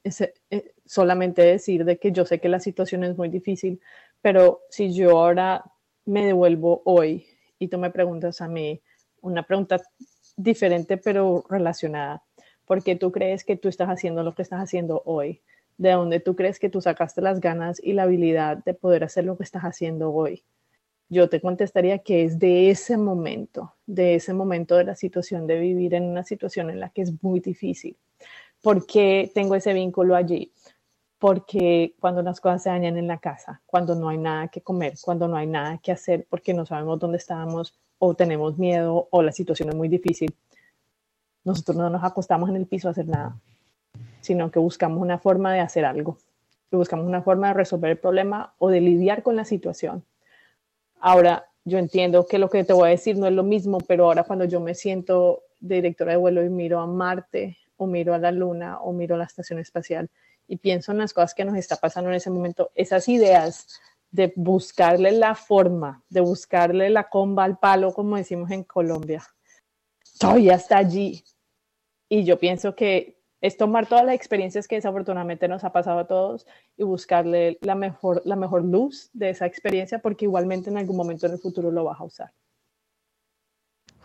eh, 0.50 0.74
solamente 0.84 1.42
decir 1.42 1.84
de 1.84 1.98
que 1.98 2.12
yo 2.12 2.26
sé 2.26 2.40
que 2.40 2.48
la 2.48 2.61
situación 2.61 3.05
es 3.05 3.16
muy 3.16 3.28
difícil, 3.28 3.80
pero 4.20 4.61
si 4.68 4.92
yo 4.92 5.18
ahora 5.18 5.64
me 6.05 6.26
devuelvo 6.26 6.82
hoy 6.84 7.26
y 7.59 7.68
tú 7.68 7.78
me 7.78 7.90
preguntas 7.90 8.40
a 8.40 8.48
mí 8.48 8.82
una 9.20 9.44
pregunta 9.44 9.80
diferente 10.36 10.96
pero 10.96 11.44
relacionada, 11.48 12.22
¿por 12.64 12.82
qué 12.82 12.96
tú 12.96 13.12
crees 13.12 13.44
que 13.44 13.56
tú 13.56 13.68
estás 13.68 13.88
haciendo 13.88 14.22
lo 14.22 14.34
que 14.34 14.42
estás 14.42 14.60
haciendo 14.60 15.02
hoy? 15.04 15.40
¿De 15.78 15.92
dónde 15.92 16.20
tú 16.20 16.36
crees 16.36 16.58
que 16.58 16.68
tú 16.68 16.80
sacaste 16.80 17.22
las 17.22 17.40
ganas 17.40 17.80
y 17.82 17.92
la 17.92 18.04
habilidad 18.04 18.58
de 18.64 18.74
poder 18.74 19.04
hacer 19.04 19.24
lo 19.24 19.36
que 19.36 19.44
estás 19.44 19.62
haciendo 19.62 20.12
hoy? 20.12 20.44
yo 21.12 21.28
te 21.28 21.42
contestaría 21.42 21.98
que 21.98 22.24
es 22.24 22.38
de 22.38 22.70
ese 22.70 22.96
momento, 22.96 23.74
de 23.84 24.14
ese 24.14 24.32
momento 24.32 24.76
de 24.76 24.84
la 24.84 24.96
situación 24.96 25.46
de 25.46 25.60
vivir 25.60 25.92
en 25.92 26.04
una 26.04 26.24
situación 26.24 26.70
en 26.70 26.80
la 26.80 26.88
que 26.88 27.02
es 27.02 27.22
muy 27.22 27.40
difícil. 27.40 27.98
¿Por 28.62 28.86
qué 28.86 29.30
tengo 29.34 29.54
ese 29.54 29.74
vínculo 29.74 30.16
allí? 30.16 30.52
Porque 31.22 31.94
cuando 32.00 32.20
las 32.20 32.40
cosas 32.40 32.64
se 32.64 32.70
dañan 32.70 32.96
en 32.96 33.06
la 33.06 33.18
casa, 33.18 33.62
cuando 33.64 33.94
no 33.94 34.08
hay 34.08 34.18
nada 34.18 34.48
que 34.48 34.60
comer, 34.60 34.94
cuando 35.00 35.28
no 35.28 35.36
hay 35.36 35.46
nada 35.46 35.78
que 35.78 35.92
hacer 35.92 36.26
porque 36.28 36.52
no 36.52 36.66
sabemos 36.66 36.98
dónde 36.98 37.18
estamos 37.18 37.78
o 38.00 38.14
tenemos 38.14 38.58
miedo 38.58 39.06
o 39.08 39.22
la 39.22 39.30
situación 39.30 39.68
es 39.68 39.76
muy 39.76 39.86
difícil, 39.86 40.34
nosotros 41.44 41.76
no 41.76 41.88
nos 41.90 42.02
acostamos 42.02 42.50
en 42.50 42.56
el 42.56 42.66
piso 42.66 42.88
a 42.88 42.90
hacer 42.90 43.06
nada, 43.06 43.36
sino 44.20 44.50
que 44.50 44.58
buscamos 44.58 45.00
una 45.00 45.16
forma 45.16 45.54
de 45.54 45.60
hacer 45.60 45.84
algo, 45.84 46.18
buscamos 46.72 47.06
una 47.06 47.22
forma 47.22 47.46
de 47.46 47.54
resolver 47.54 47.92
el 47.92 47.98
problema 47.98 48.54
o 48.58 48.68
de 48.68 48.80
lidiar 48.80 49.22
con 49.22 49.36
la 49.36 49.44
situación. 49.44 50.04
Ahora, 50.98 51.46
yo 51.64 51.78
entiendo 51.78 52.26
que 52.26 52.40
lo 52.40 52.50
que 52.50 52.64
te 52.64 52.72
voy 52.72 52.88
a 52.88 52.90
decir 52.90 53.16
no 53.16 53.28
es 53.28 53.32
lo 53.32 53.44
mismo, 53.44 53.78
pero 53.78 54.06
ahora 54.06 54.24
cuando 54.24 54.44
yo 54.44 54.58
me 54.58 54.74
siento 54.74 55.44
directora 55.60 56.10
de 56.10 56.18
vuelo 56.18 56.42
y 56.42 56.50
miro 56.50 56.80
a 56.80 56.88
Marte 56.88 57.58
o 57.76 57.86
miro 57.86 58.12
a 58.12 58.18
la 58.18 58.32
Luna 58.32 58.80
o 58.80 58.92
miro 58.92 59.14
a 59.14 59.18
la 59.18 59.24
Estación 59.26 59.60
Espacial 59.60 60.10
y 60.53 60.59
pienso 60.59 60.92
en 60.92 60.98
las 60.98 61.14
cosas 61.14 61.32
que 61.32 61.46
nos 61.46 61.57
está 61.57 61.76
pasando 61.76 62.11
en 62.11 62.16
ese 62.16 62.28
momento, 62.28 62.72
esas 62.74 63.09
ideas 63.09 63.80
de 64.11 64.34
buscarle 64.36 65.11
la 65.12 65.34
forma, 65.34 66.05
de 66.11 66.20
buscarle 66.20 66.90
la 66.90 67.09
comba 67.09 67.44
al 67.44 67.59
palo, 67.59 67.94
como 67.94 68.18
decimos 68.18 68.50
en 68.50 68.62
Colombia, 68.62 69.26
todavía 70.20 70.57
está 70.57 70.76
allí. 70.76 71.24
Y 72.07 72.24
yo 72.24 72.38
pienso 72.38 72.74
que 72.74 73.18
es 73.40 73.57
tomar 73.57 73.86
todas 73.86 74.05
las 74.05 74.14
experiencias 74.14 74.68
que 74.68 74.74
desafortunadamente 74.74 75.48
nos 75.48 75.64
ha 75.64 75.72
pasado 75.72 76.00
a 76.00 76.07
todos 76.07 76.46
y 76.76 76.82
buscarle 76.82 77.57
la 77.62 77.74
mejor, 77.74 78.20
la 78.26 78.36
mejor 78.36 78.62
luz 78.62 79.09
de 79.14 79.30
esa 79.30 79.46
experiencia 79.46 80.00
porque 80.00 80.26
igualmente 80.26 80.68
en 80.68 80.76
algún 80.76 80.98
momento 80.98 81.24
en 81.24 81.32
el 81.32 81.38
futuro 81.38 81.70
lo 81.70 81.84
vas 81.84 81.98
a 81.98 82.05
usar. 82.05 82.32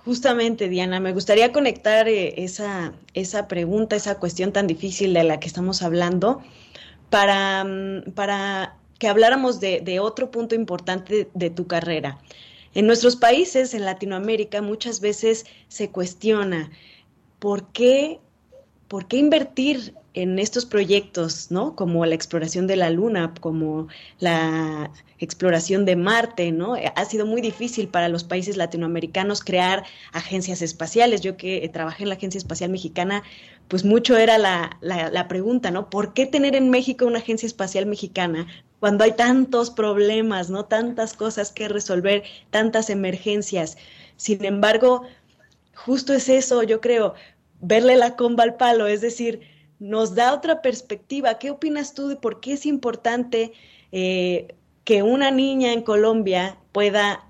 Justamente, 0.07 0.69
Diana, 0.69 1.01
me 1.01 1.11
gustaría 1.11 1.51
conectar 1.51 2.07
eh, 2.07 2.33
esa, 2.41 2.93
esa 3.13 3.49
pregunta, 3.49 3.97
esa 3.97 4.17
cuestión 4.19 4.53
tan 4.53 4.65
difícil 4.65 5.13
de 5.13 5.25
la 5.25 5.37
que 5.37 5.47
estamos 5.47 5.81
hablando, 5.81 6.41
para, 7.09 7.65
mm, 7.65 8.13
para 8.13 8.77
que 8.99 9.09
habláramos 9.09 9.59
de, 9.59 9.81
de 9.81 9.99
otro 9.99 10.31
punto 10.31 10.55
importante 10.55 11.27
de 11.33 11.49
tu 11.49 11.67
carrera. 11.67 12.19
En 12.73 12.87
nuestros 12.87 13.17
países, 13.17 13.73
en 13.73 13.83
Latinoamérica, 13.83 14.61
muchas 14.61 15.01
veces 15.01 15.45
se 15.67 15.89
cuestiona 15.89 16.71
por 17.39 17.67
qué 17.73 18.21
¿por 18.87 19.07
qué 19.07 19.17
invertir 19.17 19.93
en 20.21 20.39
estos 20.39 20.65
proyectos, 20.65 21.51
¿no? 21.51 21.75
Como 21.75 22.03
la 22.05 22.15
exploración 22.15 22.65
de 22.65 22.75
la 22.75 22.89
Luna, 22.89 23.33
como 23.39 23.87
la 24.19 24.91
exploración 25.19 25.85
de 25.85 25.95
Marte, 25.95 26.51
¿no? 26.51 26.75
Ha 26.95 27.05
sido 27.05 27.27
muy 27.27 27.39
difícil 27.39 27.87
para 27.87 28.09
los 28.09 28.23
países 28.23 28.57
latinoamericanos 28.57 29.43
crear 29.43 29.83
agencias 30.13 30.63
espaciales. 30.63 31.21
Yo 31.21 31.37
que 31.37 31.69
trabajé 31.71 32.03
en 32.03 32.09
la 32.09 32.15
Agencia 32.15 32.39
Espacial 32.39 32.71
Mexicana, 32.71 33.21
pues 33.67 33.85
mucho 33.85 34.17
era 34.17 34.39
la, 34.39 34.77
la 34.81 35.27
pregunta, 35.27 35.69
¿no? 35.69 35.89
¿Por 35.89 36.13
qué 36.13 36.25
tener 36.25 36.55
en 36.55 36.71
México 36.71 37.05
una 37.05 37.19
agencia 37.19 37.45
espacial 37.45 37.85
mexicana 37.85 38.47
cuando 38.79 39.03
hay 39.03 39.11
tantos 39.11 39.69
problemas, 39.69 40.49
¿no? 40.49 40.65
Tantas 40.65 41.13
cosas 41.13 41.51
que 41.51 41.67
resolver, 41.67 42.23
tantas 42.49 42.89
emergencias. 42.89 43.77
Sin 44.15 44.43
embargo, 44.45 45.03
justo 45.75 46.13
es 46.13 46.27
eso, 46.27 46.63
yo 46.63 46.81
creo, 46.81 47.13
verle 47.61 47.95
la 47.97 48.15
comba 48.15 48.43
al 48.43 48.55
palo, 48.55 48.87
es 48.87 49.01
decir, 49.01 49.56
nos 49.79 50.15
da 50.15 50.33
otra 50.33 50.61
perspectiva. 50.61 51.37
¿Qué 51.39 51.51
opinas 51.51 51.93
tú 51.93 52.07
de 52.07 52.15
por 52.15 52.39
qué 52.39 52.53
es 52.53 52.65
importante 52.65 53.53
eh, 53.91 54.55
que 54.83 55.03
una 55.03 55.31
niña 55.31 55.73
en 55.73 55.81
Colombia 55.81 56.57
pueda 56.71 57.27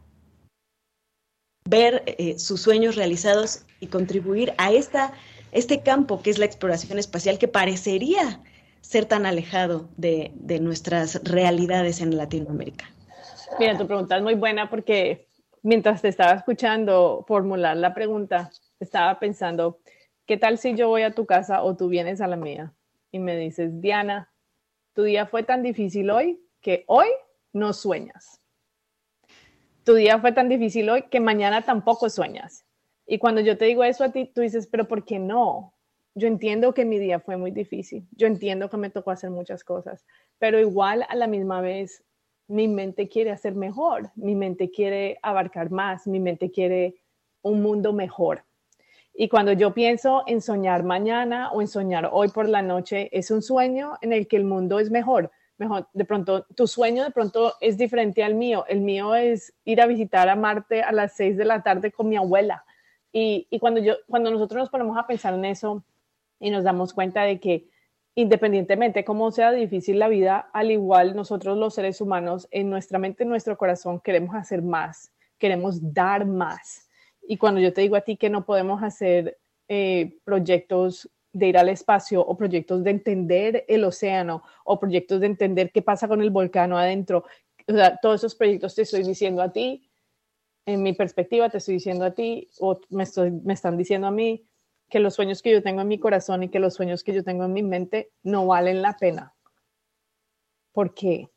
ver 1.65 2.03
eh, 2.05 2.39
sus 2.39 2.61
sueños 2.61 2.95
realizados 2.95 3.65
y 3.79 3.87
contribuir 3.87 4.53
a 4.57 4.71
esta, 4.71 5.13
este 5.51 5.81
campo 5.81 6.21
que 6.21 6.29
es 6.29 6.37
la 6.37 6.45
exploración 6.45 6.97
espacial 6.97 7.37
que 7.37 7.47
parecería 7.47 8.41
ser 8.81 9.05
tan 9.05 9.25
alejado 9.25 9.89
de, 9.97 10.31
de 10.35 10.59
nuestras 10.59 11.21
realidades 11.23 11.99
en 11.99 12.15
Latinoamérica? 12.15 12.85
Mira, 13.59 13.77
tu 13.77 13.85
pregunta 13.85 14.17
es 14.17 14.23
muy 14.23 14.35
buena 14.35 14.69
porque 14.69 15.27
mientras 15.63 16.01
te 16.01 16.07
estaba 16.07 16.33
escuchando 16.33 17.25
formular 17.27 17.75
la 17.75 17.93
pregunta, 17.93 18.49
estaba 18.79 19.19
pensando, 19.19 19.79
¿qué 20.27 20.37
tal 20.37 20.57
si 20.57 20.75
yo 20.75 20.89
voy 20.89 21.01
a 21.01 21.15
tu 21.15 21.25
casa 21.25 21.63
o 21.63 21.75
tú 21.75 21.87
vienes 21.87 22.21
a 22.21 22.27
la 22.27 22.35
mía? 22.35 22.73
Y 23.11 23.19
me 23.19 23.35
dices, 23.37 23.81
Diana, 23.81 24.31
tu 24.93 25.03
día 25.03 25.25
fue 25.25 25.43
tan 25.43 25.63
difícil 25.63 26.11
hoy 26.11 26.39
que 26.61 26.83
hoy 26.87 27.07
no 27.53 27.73
sueñas. 27.73 28.41
Tu 29.83 29.95
día 29.95 30.19
fue 30.19 30.33
tan 30.33 30.49
difícil 30.49 30.89
hoy 30.89 31.03
que 31.03 31.21
mañana 31.21 31.61
tampoco 31.63 32.09
sueñas. 32.09 32.65
Y 33.05 33.19
cuando 33.19 33.39
yo 33.39 33.57
te 33.57 33.65
digo 33.65 33.85
eso 33.85 34.03
a 34.03 34.11
ti, 34.11 34.25
tú 34.25 34.41
dices, 34.41 34.67
pero 34.67 34.85
¿por 34.85 35.05
qué 35.05 35.17
no? 35.17 35.73
Yo 36.13 36.27
entiendo 36.27 36.73
que 36.73 36.83
mi 36.83 36.99
día 36.99 37.21
fue 37.21 37.37
muy 37.37 37.51
difícil. 37.51 38.05
Yo 38.11 38.27
entiendo 38.27 38.69
que 38.69 38.75
me 38.75 38.89
tocó 38.89 39.11
hacer 39.11 39.29
muchas 39.29 39.63
cosas, 39.63 40.05
pero 40.39 40.59
igual 40.59 41.05
a 41.07 41.15
la 41.15 41.27
misma 41.27 41.61
vez 41.61 42.03
mi 42.47 42.67
mente 42.67 43.07
quiere 43.07 43.31
hacer 43.31 43.55
mejor, 43.55 44.11
mi 44.15 44.35
mente 44.35 44.71
quiere 44.71 45.19
abarcar 45.21 45.69
más, 45.69 46.05
mi 46.05 46.19
mente 46.19 46.51
quiere 46.51 46.95
un 47.41 47.61
mundo 47.61 47.93
mejor. 47.93 48.46
Y 49.19 49.29
cuando 49.29 49.51
yo 49.51 49.73
pienso 49.73 50.21
en 50.27 50.41
soñar 50.41 50.83
mañana 50.83 51.51
o 51.51 51.61
en 51.61 51.67
soñar 51.67 52.07
hoy 52.11 52.27
por 52.27 52.47
la 52.47 52.61
noche, 52.61 53.09
es 53.11 53.31
un 53.31 53.41
sueño 53.41 53.95
en 54.01 54.13
el 54.13 54.27
que 54.27 54.37
el 54.37 54.43
mundo 54.43 54.79
es 54.79 54.91
mejor. 54.91 55.31
Mejor, 55.57 55.87
de 55.91 56.05
pronto, 56.05 56.45
tu 56.55 56.67
sueño 56.67 57.03
de 57.03 57.09
pronto 57.09 57.55
es 57.59 57.79
diferente 57.79 58.23
al 58.23 58.35
mío. 58.35 58.63
El 58.67 58.81
mío 58.81 59.15
es 59.15 59.55
ir 59.65 59.81
a 59.81 59.87
visitar 59.87 60.29
a 60.29 60.35
Marte 60.35 60.83
a 60.83 60.91
las 60.91 61.15
seis 61.15 61.35
de 61.35 61.45
la 61.45 61.63
tarde 61.63 61.91
con 61.91 62.07
mi 62.07 62.15
abuela. 62.15 62.63
Y, 63.11 63.47
y 63.49 63.57
cuando, 63.57 63.79
yo, 63.79 63.95
cuando 64.07 64.29
nosotros 64.29 64.59
nos 64.59 64.69
ponemos 64.69 64.95
a 64.99 65.07
pensar 65.07 65.33
en 65.33 65.45
eso 65.45 65.83
y 66.39 66.51
nos 66.51 66.63
damos 66.63 66.93
cuenta 66.93 67.23
de 67.23 67.39
que 67.39 67.67
independientemente 68.13 69.03
cómo 69.03 69.31
sea 69.31 69.51
difícil 69.51 69.97
la 69.97 70.09
vida, 70.09 70.47
al 70.53 70.69
igual 70.69 71.15
nosotros 71.15 71.57
los 71.57 71.73
seres 71.73 72.01
humanos, 72.01 72.47
en 72.51 72.69
nuestra 72.69 72.99
mente, 72.99 73.23
en 73.23 73.29
nuestro 73.29 73.57
corazón, 73.57 73.99
queremos 73.99 74.35
hacer 74.35 74.61
más, 74.61 75.11
queremos 75.39 75.91
dar 75.91 76.27
más. 76.27 76.86
Y 77.27 77.37
cuando 77.37 77.59
yo 77.59 77.73
te 77.73 77.81
digo 77.81 77.97
a 77.97 78.01
ti 78.01 78.15
que 78.15 78.29
no 78.29 78.45
podemos 78.45 78.81
hacer 78.81 79.37
eh, 79.67 80.17
proyectos 80.23 81.09
de 81.33 81.47
ir 81.47 81.57
al 81.57 81.69
espacio 81.69 82.21
o 82.21 82.37
proyectos 82.37 82.83
de 82.83 82.91
entender 82.91 83.65
el 83.67 83.83
océano 83.83 84.43
o 84.63 84.79
proyectos 84.79 85.19
de 85.19 85.27
entender 85.27 85.71
qué 85.71 85.81
pasa 85.81 86.07
con 86.07 86.21
el 86.21 86.29
volcán 86.29 86.71
adentro, 86.71 87.25
o 87.67 87.73
sea, 87.73 87.97
todos 88.01 88.21
esos 88.21 88.35
proyectos 88.35 88.75
te 88.75 88.83
estoy 88.83 89.03
diciendo 89.03 89.41
a 89.41 89.51
ti, 89.51 89.89
en 90.65 90.81
mi 90.81 90.93
perspectiva 90.93 91.49
te 91.49 91.57
estoy 91.57 91.75
diciendo 91.75 92.05
a 92.05 92.11
ti 92.11 92.49
o 92.59 92.79
me, 92.89 93.03
estoy, 93.03 93.31
me 93.31 93.53
están 93.53 93.77
diciendo 93.77 94.07
a 94.07 94.11
mí 94.11 94.47
que 94.89 94.99
los 94.99 95.15
sueños 95.15 95.41
que 95.41 95.51
yo 95.51 95.61
tengo 95.61 95.81
en 95.81 95.87
mi 95.89 95.99
corazón 95.99 96.43
y 96.43 96.49
que 96.49 96.59
los 96.59 96.75
sueños 96.75 97.03
que 97.03 97.13
yo 97.13 97.23
tengo 97.23 97.43
en 97.43 97.53
mi 97.53 97.61
mente 97.61 98.11
no 98.23 98.47
valen 98.47 98.81
la 98.81 98.93
pena. 98.97 99.35
¿Por 100.71 100.93
qué? 100.93 101.29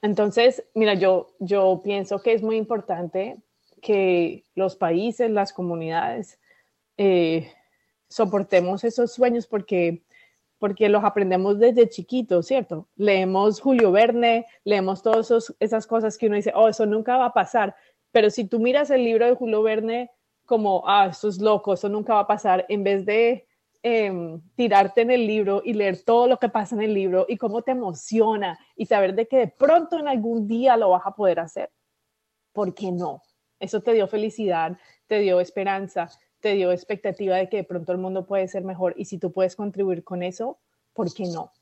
Entonces, 0.00 0.64
mira, 0.74 0.94
yo, 0.94 1.34
yo 1.38 1.80
pienso 1.84 2.22
que 2.22 2.32
es 2.32 2.42
muy 2.42 2.56
importante 2.56 3.42
que 3.82 4.44
los 4.54 4.76
países, 4.76 5.30
las 5.30 5.52
comunidades, 5.52 6.38
eh, 6.96 7.52
soportemos 8.08 8.84
esos 8.84 9.12
sueños 9.12 9.46
porque, 9.46 10.02
porque 10.58 10.88
los 10.88 11.04
aprendemos 11.04 11.58
desde 11.58 11.88
chiquitos, 11.88 12.46
¿cierto? 12.46 12.88
Leemos 12.96 13.60
Julio 13.60 13.92
Verne, 13.92 14.46
leemos 14.64 15.02
todas 15.02 15.54
esas 15.60 15.86
cosas 15.86 16.16
que 16.16 16.26
uno 16.26 16.36
dice, 16.36 16.52
oh, 16.54 16.68
eso 16.68 16.86
nunca 16.86 17.16
va 17.16 17.26
a 17.26 17.34
pasar. 17.34 17.76
Pero 18.12 18.30
si 18.30 18.44
tú 18.46 18.58
miras 18.58 18.90
el 18.90 19.04
libro 19.04 19.26
de 19.26 19.34
Julio 19.34 19.62
Verne 19.62 20.10
como, 20.46 20.84
ah, 20.86 21.08
eso 21.10 21.28
es 21.28 21.40
loco, 21.40 21.74
eso 21.74 21.88
nunca 21.88 22.14
va 22.14 22.20
a 22.20 22.26
pasar, 22.26 22.64
en 22.68 22.84
vez 22.84 23.04
de 23.04 23.46
em, 23.82 24.40
tirarte 24.54 25.02
en 25.02 25.10
el 25.10 25.26
libro 25.26 25.60
y 25.64 25.74
leer 25.74 26.02
todo 26.02 26.26
lo 26.26 26.38
que 26.38 26.48
pasa 26.48 26.76
en 26.76 26.82
el 26.82 26.94
libro 26.94 27.26
y 27.28 27.36
cómo 27.36 27.62
te 27.62 27.72
emociona 27.72 28.58
y 28.76 28.86
saber 28.86 29.14
de 29.14 29.26
que 29.26 29.38
de 29.38 29.48
pronto 29.48 29.98
en 29.98 30.08
algún 30.08 30.46
día 30.46 30.76
lo 30.76 30.90
vas 30.90 31.02
a 31.04 31.14
poder 31.14 31.40
hacer. 31.40 31.70
¿Por 32.52 32.74
qué 32.74 32.90
no? 32.90 33.22
Eso 33.60 33.80
te 33.80 33.92
dio 33.92 34.06
felicidad, 34.06 34.78
te 35.06 35.20
dio 35.20 35.40
esperanza, 35.40 36.10
te 36.40 36.54
dio 36.54 36.72
expectativa 36.72 37.36
de 37.36 37.48
que 37.48 37.58
de 37.58 37.64
pronto 37.64 37.92
el 37.92 37.98
mundo 37.98 38.26
puede 38.26 38.48
ser 38.48 38.64
mejor 38.64 38.94
y 38.96 39.06
si 39.06 39.18
tú 39.18 39.32
puedes 39.32 39.56
contribuir 39.56 40.04
con 40.04 40.22
eso, 40.22 40.58
¿por 40.92 41.12
qué 41.12 41.24
no? 41.24 41.52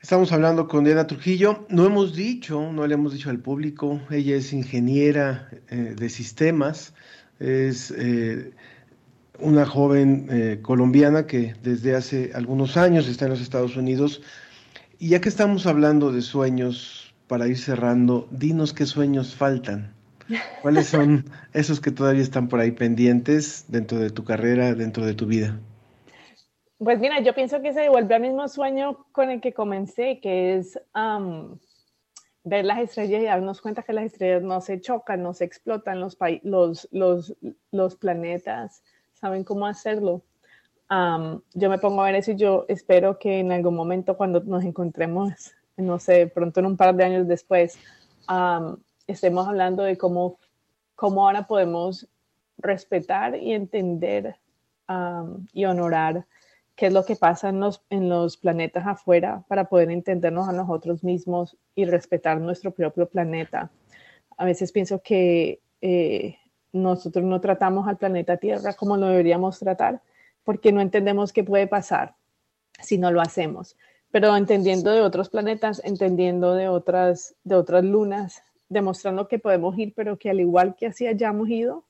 Estamos 0.00 0.30
hablando 0.30 0.68
con 0.68 0.84
Diana 0.84 1.08
Trujillo. 1.08 1.66
No 1.68 1.84
hemos 1.84 2.14
dicho, 2.14 2.72
no 2.72 2.86
le 2.86 2.94
hemos 2.94 3.12
dicho 3.12 3.30
al 3.30 3.40
público, 3.40 4.00
ella 4.10 4.36
es 4.36 4.52
ingeniera 4.52 5.50
eh, 5.70 5.94
de 5.98 6.08
sistemas, 6.08 6.94
es 7.40 7.90
eh, 7.90 8.52
una 9.40 9.66
joven 9.66 10.28
eh, 10.30 10.60
colombiana 10.62 11.26
que 11.26 11.54
desde 11.62 11.96
hace 11.96 12.30
algunos 12.34 12.76
años 12.76 13.08
está 13.08 13.24
en 13.24 13.32
los 13.32 13.40
Estados 13.40 13.76
Unidos. 13.76 14.22
Y 15.00 15.08
ya 15.08 15.20
que 15.20 15.28
estamos 15.28 15.66
hablando 15.66 16.12
de 16.12 16.22
sueños, 16.22 17.12
para 17.26 17.46
ir 17.46 17.58
cerrando, 17.58 18.28
dinos 18.30 18.72
qué 18.72 18.86
sueños 18.86 19.34
faltan. 19.34 19.97
¿Cuáles 20.62 20.88
son 20.88 21.24
esos 21.52 21.80
que 21.80 21.90
todavía 21.90 22.22
están 22.22 22.48
por 22.48 22.60
ahí 22.60 22.72
pendientes 22.72 23.64
dentro 23.68 23.98
de 23.98 24.10
tu 24.10 24.24
carrera, 24.24 24.74
dentro 24.74 25.04
de 25.04 25.14
tu 25.14 25.26
vida? 25.26 25.58
Pues 26.78 27.00
mira, 27.00 27.20
yo 27.20 27.34
pienso 27.34 27.60
que 27.60 27.72
se 27.72 27.80
devuelve 27.80 28.14
al 28.14 28.22
mismo 28.22 28.46
sueño 28.48 29.06
con 29.12 29.30
el 29.30 29.40
que 29.40 29.52
comencé, 29.52 30.20
que 30.20 30.56
es 30.56 30.78
ver 32.44 32.64
las 32.64 32.78
estrellas 32.78 33.22
y 33.22 33.24
darnos 33.24 33.60
cuenta 33.60 33.82
que 33.82 33.92
las 33.92 34.04
estrellas 34.04 34.42
no 34.42 34.60
se 34.60 34.80
chocan, 34.80 35.22
no 35.22 35.34
se 35.34 35.44
explotan, 35.44 36.00
los, 36.00 36.16
los, 36.42 36.88
los, 36.92 37.34
los 37.72 37.96
planetas 37.96 38.82
saben 39.14 39.44
cómo 39.44 39.66
hacerlo. 39.66 40.22
yo 40.88 41.70
me 41.70 41.78
pongo 41.78 42.02
a 42.02 42.06
ver 42.06 42.14
eso 42.14 42.32
y 42.32 42.36
yo 42.36 42.64
espero 42.68 43.18
que 43.18 43.40
en 43.40 43.52
algún 43.52 43.74
momento 43.74 44.16
cuando 44.16 44.40
nos 44.40 44.64
encontremos, 44.64 45.52
no 45.76 45.98
sé, 45.98 46.28
pronto 46.28 46.60
en 46.60 46.66
un 46.66 46.76
par 46.76 46.94
de 46.94 47.04
años 47.04 47.26
después, 47.26 47.78
estemos 49.08 49.48
hablando 49.48 49.82
de 49.82 49.98
cómo, 49.98 50.38
cómo 50.94 51.26
ahora 51.26 51.48
podemos 51.48 52.06
respetar 52.58 53.36
y 53.36 53.52
entender 53.52 54.36
y 55.52 55.64
honorar 55.64 56.26
qué 56.74 56.86
es 56.86 56.92
lo 56.92 57.04
que 57.04 57.16
pasa 57.16 57.48
en 57.48 57.60
los, 57.60 57.82
en 57.90 58.08
los 58.08 58.36
planetas 58.36 58.86
afuera 58.86 59.44
para 59.48 59.64
poder 59.68 59.90
entendernos 59.90 60.48
a 60.48 60.52
nosotros 60.52 61.02
mismos 61.02 61.56
y 61.74 61.84
respetar 61.84 62.40
nuestro 62.40 62.70
propio 62.70 63.08
planeta. 63.08 63.70
A 64.36 64.44
veces 64.44 64.72
pienso 64.72 65.02
que 65.02 65.60
eh, 65.82 66.36
nosotros 66.72 67.24
no 67.24 67.40
tratamos 67.40 67.88
al 67.88 67.98
planeta 67.98 68.36
Tierra 68.36 68.74
como 68.74 68.96
lo 68.96 69.08
deberíamos 69.08 69.58
tratar 69.58 70.00
porque 70.44 70.72
no 70.72 70.80
entendemos 70.80 71.32
qué 71.32 71.44
puede 71.44 71.66
pasar 71.66 72.14
si 72.80 72.96
no 72.96 73.10
lo 73.10 73.20
hacemos. 73.20 73.76
Pero 74.10 74.34
entendiendo 74.34 74.90
de 74.90 75.02
otros 75.02 75.28
planetas, 75.28 75.82
entendiendo 75.84 76.54
de 76.54 76.68
otras, 76.68 77.34
de 77.44 77.56
otras 77.56 77.84
lunas, 77.84 78.42
demostrando 78.68 79.28
que 79.28 79.38
podemos 79.38 79.78
ir, 79.78 79.92
pero 79.94 80.18
que 80.18 80.30
al 80.30 80.40
igual 80.40 80.76
que 80.76 80.86
así 80.86 81.06
hayamos 81.06 81.48
ido, 81.48 81.84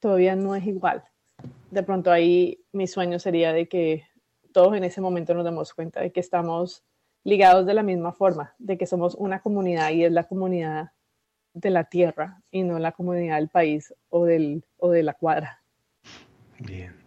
todavía 0.00 0.36
no 0.36 0.54
es 0.54 0.66
igual. 0.66 1.04
De 1.70 1.82
pronto 1.82 2.10
ahí 2.10 2.64
mi 2.72 2.86
sueño 2.86 3.18
sería 3.18 3.52
de 3.52 3.68
que 3.68 4.04
todos 4.52 4.76
en 4.76 4.84
ese 4.84 5.00
momento 5.00 5.34
nos 5.34 5.44
damos 5.44 5.72
cuenta 5.74 6.00
de 6.00 6.12
que 6.12 6.20
estamos 6.20 6.84
ligados 7.24 7.66
de 7.66 7.74
la 7.74 7.82
misma 7.82 8.12
forma, 8.12 8.54
de 8.58 8.76
que 8.76 8.86
somos 8.86 9.14
una 9.14 9.40
comunidad 9.40 9.90
y 9.90 10.04
es 10.04 10.12
la 10.12 10.24
comunidad 10.24 10.90
de 11.54 11.70
la 11.70 11.84
tierra 11.84 12.42
y 12.50 12.62
no 12.62 12.78
la 12.78 12.92
comunidad 12.92 13.36
del 13.36 13.48
país 13.48 13.94
o, 14.08 14.24
del, 14.24 14.64
o 14.78 14.90
de 14.90 15.02
la 15.02 15.14
cuadra. 15.14 15.62
Bien. 16.58 17.02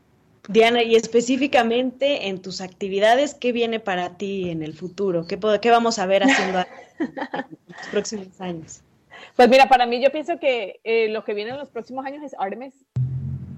Diana, 0.47 0.83
y 0.83 0.95
específicamente 0.95 2.27
en 2.27 2.41
tus 2.41 2.61
actividades, 2.61 3.33
¿qué 3.33 3.51
viene 3.51 3.79
para 3.79 4.17
ti 4.17 4.51
en 4.51 4.61
el 4.61 4.73
futuro? 4.73 5.25
¿Qué, 5.25 5.39
qué 5.61 5.71
vamos 5.71 5.97
a 5.97 6.05
ver 6.05 6.23
haciendo 6.23 6.59
en 6.99 7.15
los 7.67 7.87
próximos 7.91 8.39
años? 8.39 8.84
Pues 9.35 9.49
mira, 9.49 9.67
para 9.67 9.85
mí 9.85 10.01
yo 10.01 10.11
pienso 10.11 10.39
que 10.39 10.79
eh, 10.83 11.09
lo 11.09 11.23
que 11.23 11.33
viene 11.33 11.51
en 11.51 11.57
los 11.57 11.69
próximos 11.69 12.05
años 12.05 12.23
es 12.23 12.35
Artemis, 12.37 12.85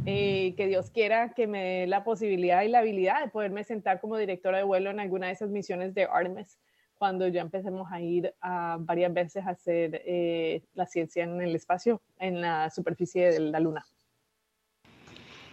eh, 0.06 0.54
que 0.56 0.68
Dios 0.68 0.90
quiera 0.90 1.34
que 1.34 1.48
me 1.48 1.64
dé 1.64 1.88
la 1.88 2.04
posibilidad 2.04 2.64
y 2.64 2.70
la 2.70 2.80
habilidad 2.80 3.22
de 3.22 3.30
poderme 3.30 3.64
sentar 3.64 4.00
como 4.00 4.18
directora 4.18 4.58
de 4.58 4.64
vuelo 4.64 4.90
en 4.90 5.00
alguna 5.00 5.28
de 5.28 5.34
esas 5.34 5.50
misiones 5.50 5.94
de 5.94 6.06
Artemis, 6.06 6.58
cuando 6.98 7.28
ya 7.28 7.42
empecemos 7.42 7.92
a 7.92 8.02
ir 8.02 8.34
varias 8.80 9.14
veces 9.14 9.46
a 9.46 9.52
hacer 9.52 10.02
eh, 10.06 10.64
la 10.74 10.86
ciencia 10.86 11.24
en 11.24 11.42
el 11.42 11.56
espacio, 11.56 12.02
en 12.20 12.42
la 12.42 12.70
superficie 12.70 13.32
de 13.32 13.40
la 13.40 13.60
Luna. 13.60 13.86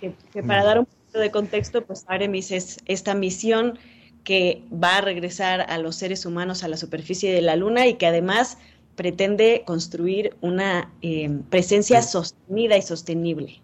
Que, 0.00 0.42
para 0.42 0.64
dar 0.64 0.78
un 0.80 0.86
poquito 0.86 1.18
de 1.18 1.30
contexto, 1.30 1.84
pues 1.84 2.04
Artemis 2.08 2.50
es 2.50 2.78
esta 2.86 3.14
misión 3.14 3.78
que 4.24 4.62
va 4.72 4.98
a 4.98 5.00
regresar 5.00 5.66
a 5.68 5.78
los 5.78 5.96
seres 5.96 6.26
humanos 6.26 6.64
a 6.64 6.68
la 6.68 6.76
superficie 6.76 7.32
de 7.32 7.42
la 7.42 7.56
Luna 7.56 7.86
y 7.86 7.94
que 7.94 8.06
además 8.06 8.58
pretende 8.96 9.62
construir 9.66 10.36
una 10.40 10.90
eh, 11.02 11.30
presencia 11.50 12.02
sostenida 12.02 12.76
y 12.76 12.82
sostenible 12.82 13.60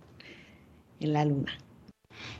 en 1.00 1.12
la 1.12 1.24
luna. 1.24 1.52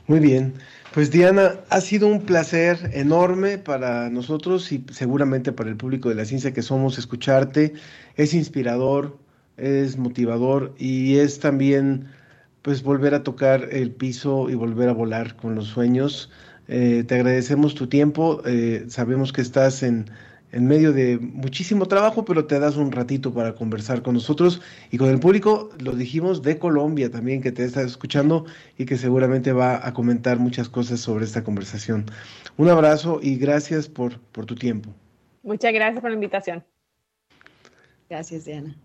Muy 0.07 0.19
bien. 0.19 0.53
Pues 0.93 1.09
Diana, 1.09 1.55
ha 1.69 1.79
sido 1.79 2.07
un 2.07 2.21
placer 2.21 2.91
enorme 2.93 3.57
para 3.57 4.09
nosotros 4.09 4.71
y 4.73 4.83
seguramente 4.91 5.53
para 5.53 5.69
el 5.69 5.77
público 5.77 6.09
de 6.09 6.15
la 6.15 6.25
ciencia 6.25 6.53
que 6.53 6.61
somos 6.61 6.97
escucharte. 6.97 7.73
Es 8.17 8.33
inspirador, 8.33 9.17
es 9.55 9.97
motivador 9.97 10.75
y 10.77 11.17
es 11.17 11.39
también 11.39 12.07
pues 12.61 12.83
volver 12.83 13.13
a 13.15 13.23
tocar 13.23 13.69
el 13.71 13.91
piso 13.91 14.49
y 14.49 14.55
volver 14.55 14.89
a 14.89 14.93
volar 14.93 15.37
con 15.37 15.55
los 15.55 15.67
sueños. 15.67 16.29
Eh, 16.67 17.05
te 17.07 17.15
agradecemos 17.15 17.73
tu 17.73 17.87
tiempo. 17.87 18.41
Eh, 18.45 18.85
sabemos 18.89 19.31
que 19.31 19.41
estás 19.41 19.83
en, 19.83 20.11
en 20.51 20.67
medio 20.67 20.93
de 20.93 21.17
muchísimo 21.17 21.87
trabajo, 21.87 22.25
pero 22.25 22.45
te 22.45 22.59
das 22.59 22.75
un 22.75 22.91
ratito 22.91 23.33
para 23.33 23.55
conversar 23.55 24.01
con 24.01 24.15
nosotros 24.15 24.61
y 24.91 24.97
con 24.97 25.09
el 25.09 25.19
público, 25.19 25.69
lo 25.79 25.93
dijimos, 25.93 26.41
de 26.41 26.57
Colombia 26.57 27.09
también, 27.09 27.41
que 27.41 27.51
te 27.51 27.63
está 27.63 27.81
escuchando 27.81 28.45
y 28.77 28.85
que 28.85 28.97
seguramente 28.97 29.53
va 29.53 29.85
a 29.85 29.93
comentar 29.93 30.39
muchas 30.39 30.69
cosas 30.69 30.99
sobre 30.99 31.25
esta 31.25 31.43
conversación. 31.43 32.05
Un 32.57 32.69
abrazo 32.69 33.19
y 33.21 33.37
gracias 33.37 33.87
por, 33.87 34.19
por 34.19 34.45
tu 34.45 34.55
tiempo. 34.55 34.93
Muchas 35.43 35.73
gracias 35.73 36.01
por 36.01 36.09
la 36.09 36.15
invitación. 36.15 36.63
Gracias, 38.09 38.45
Diana. 38.45 38.75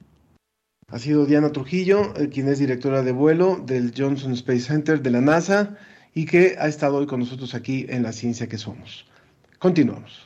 Ha 0.88 1.00
sido 1.00 1.26
Diana 1.26 1.50
Trujillo, 1.50 2.14
eh, 2.16 2.28
quien 2.28 2.48
es 2.48 2.60
directora 2.60 3.02
de 3.02 3.10
vuelo 3.10 3.56
del 3.56 3.92
Johnson 3.96 4.32
Space 4.32 4.60
Center 4.60 5.02
de 5.02 5.10
la 5.10 5.20
NASA 5.20 5.76
y 6.14 6.26
que 6.26 6.54
ha 6.60 6.68
estado 6.68 6.98
hoy 6.98 7.06
con 7.06 7.20
nosotros 7.20 7.54
aquí 7.54 7.86
en 7.88 8.04
La 8.04 8.12
Ciencia 8.12 8.48
que 8.48 8.56
Somos. 8.56 9.04
Continuamos. 9.58 10.25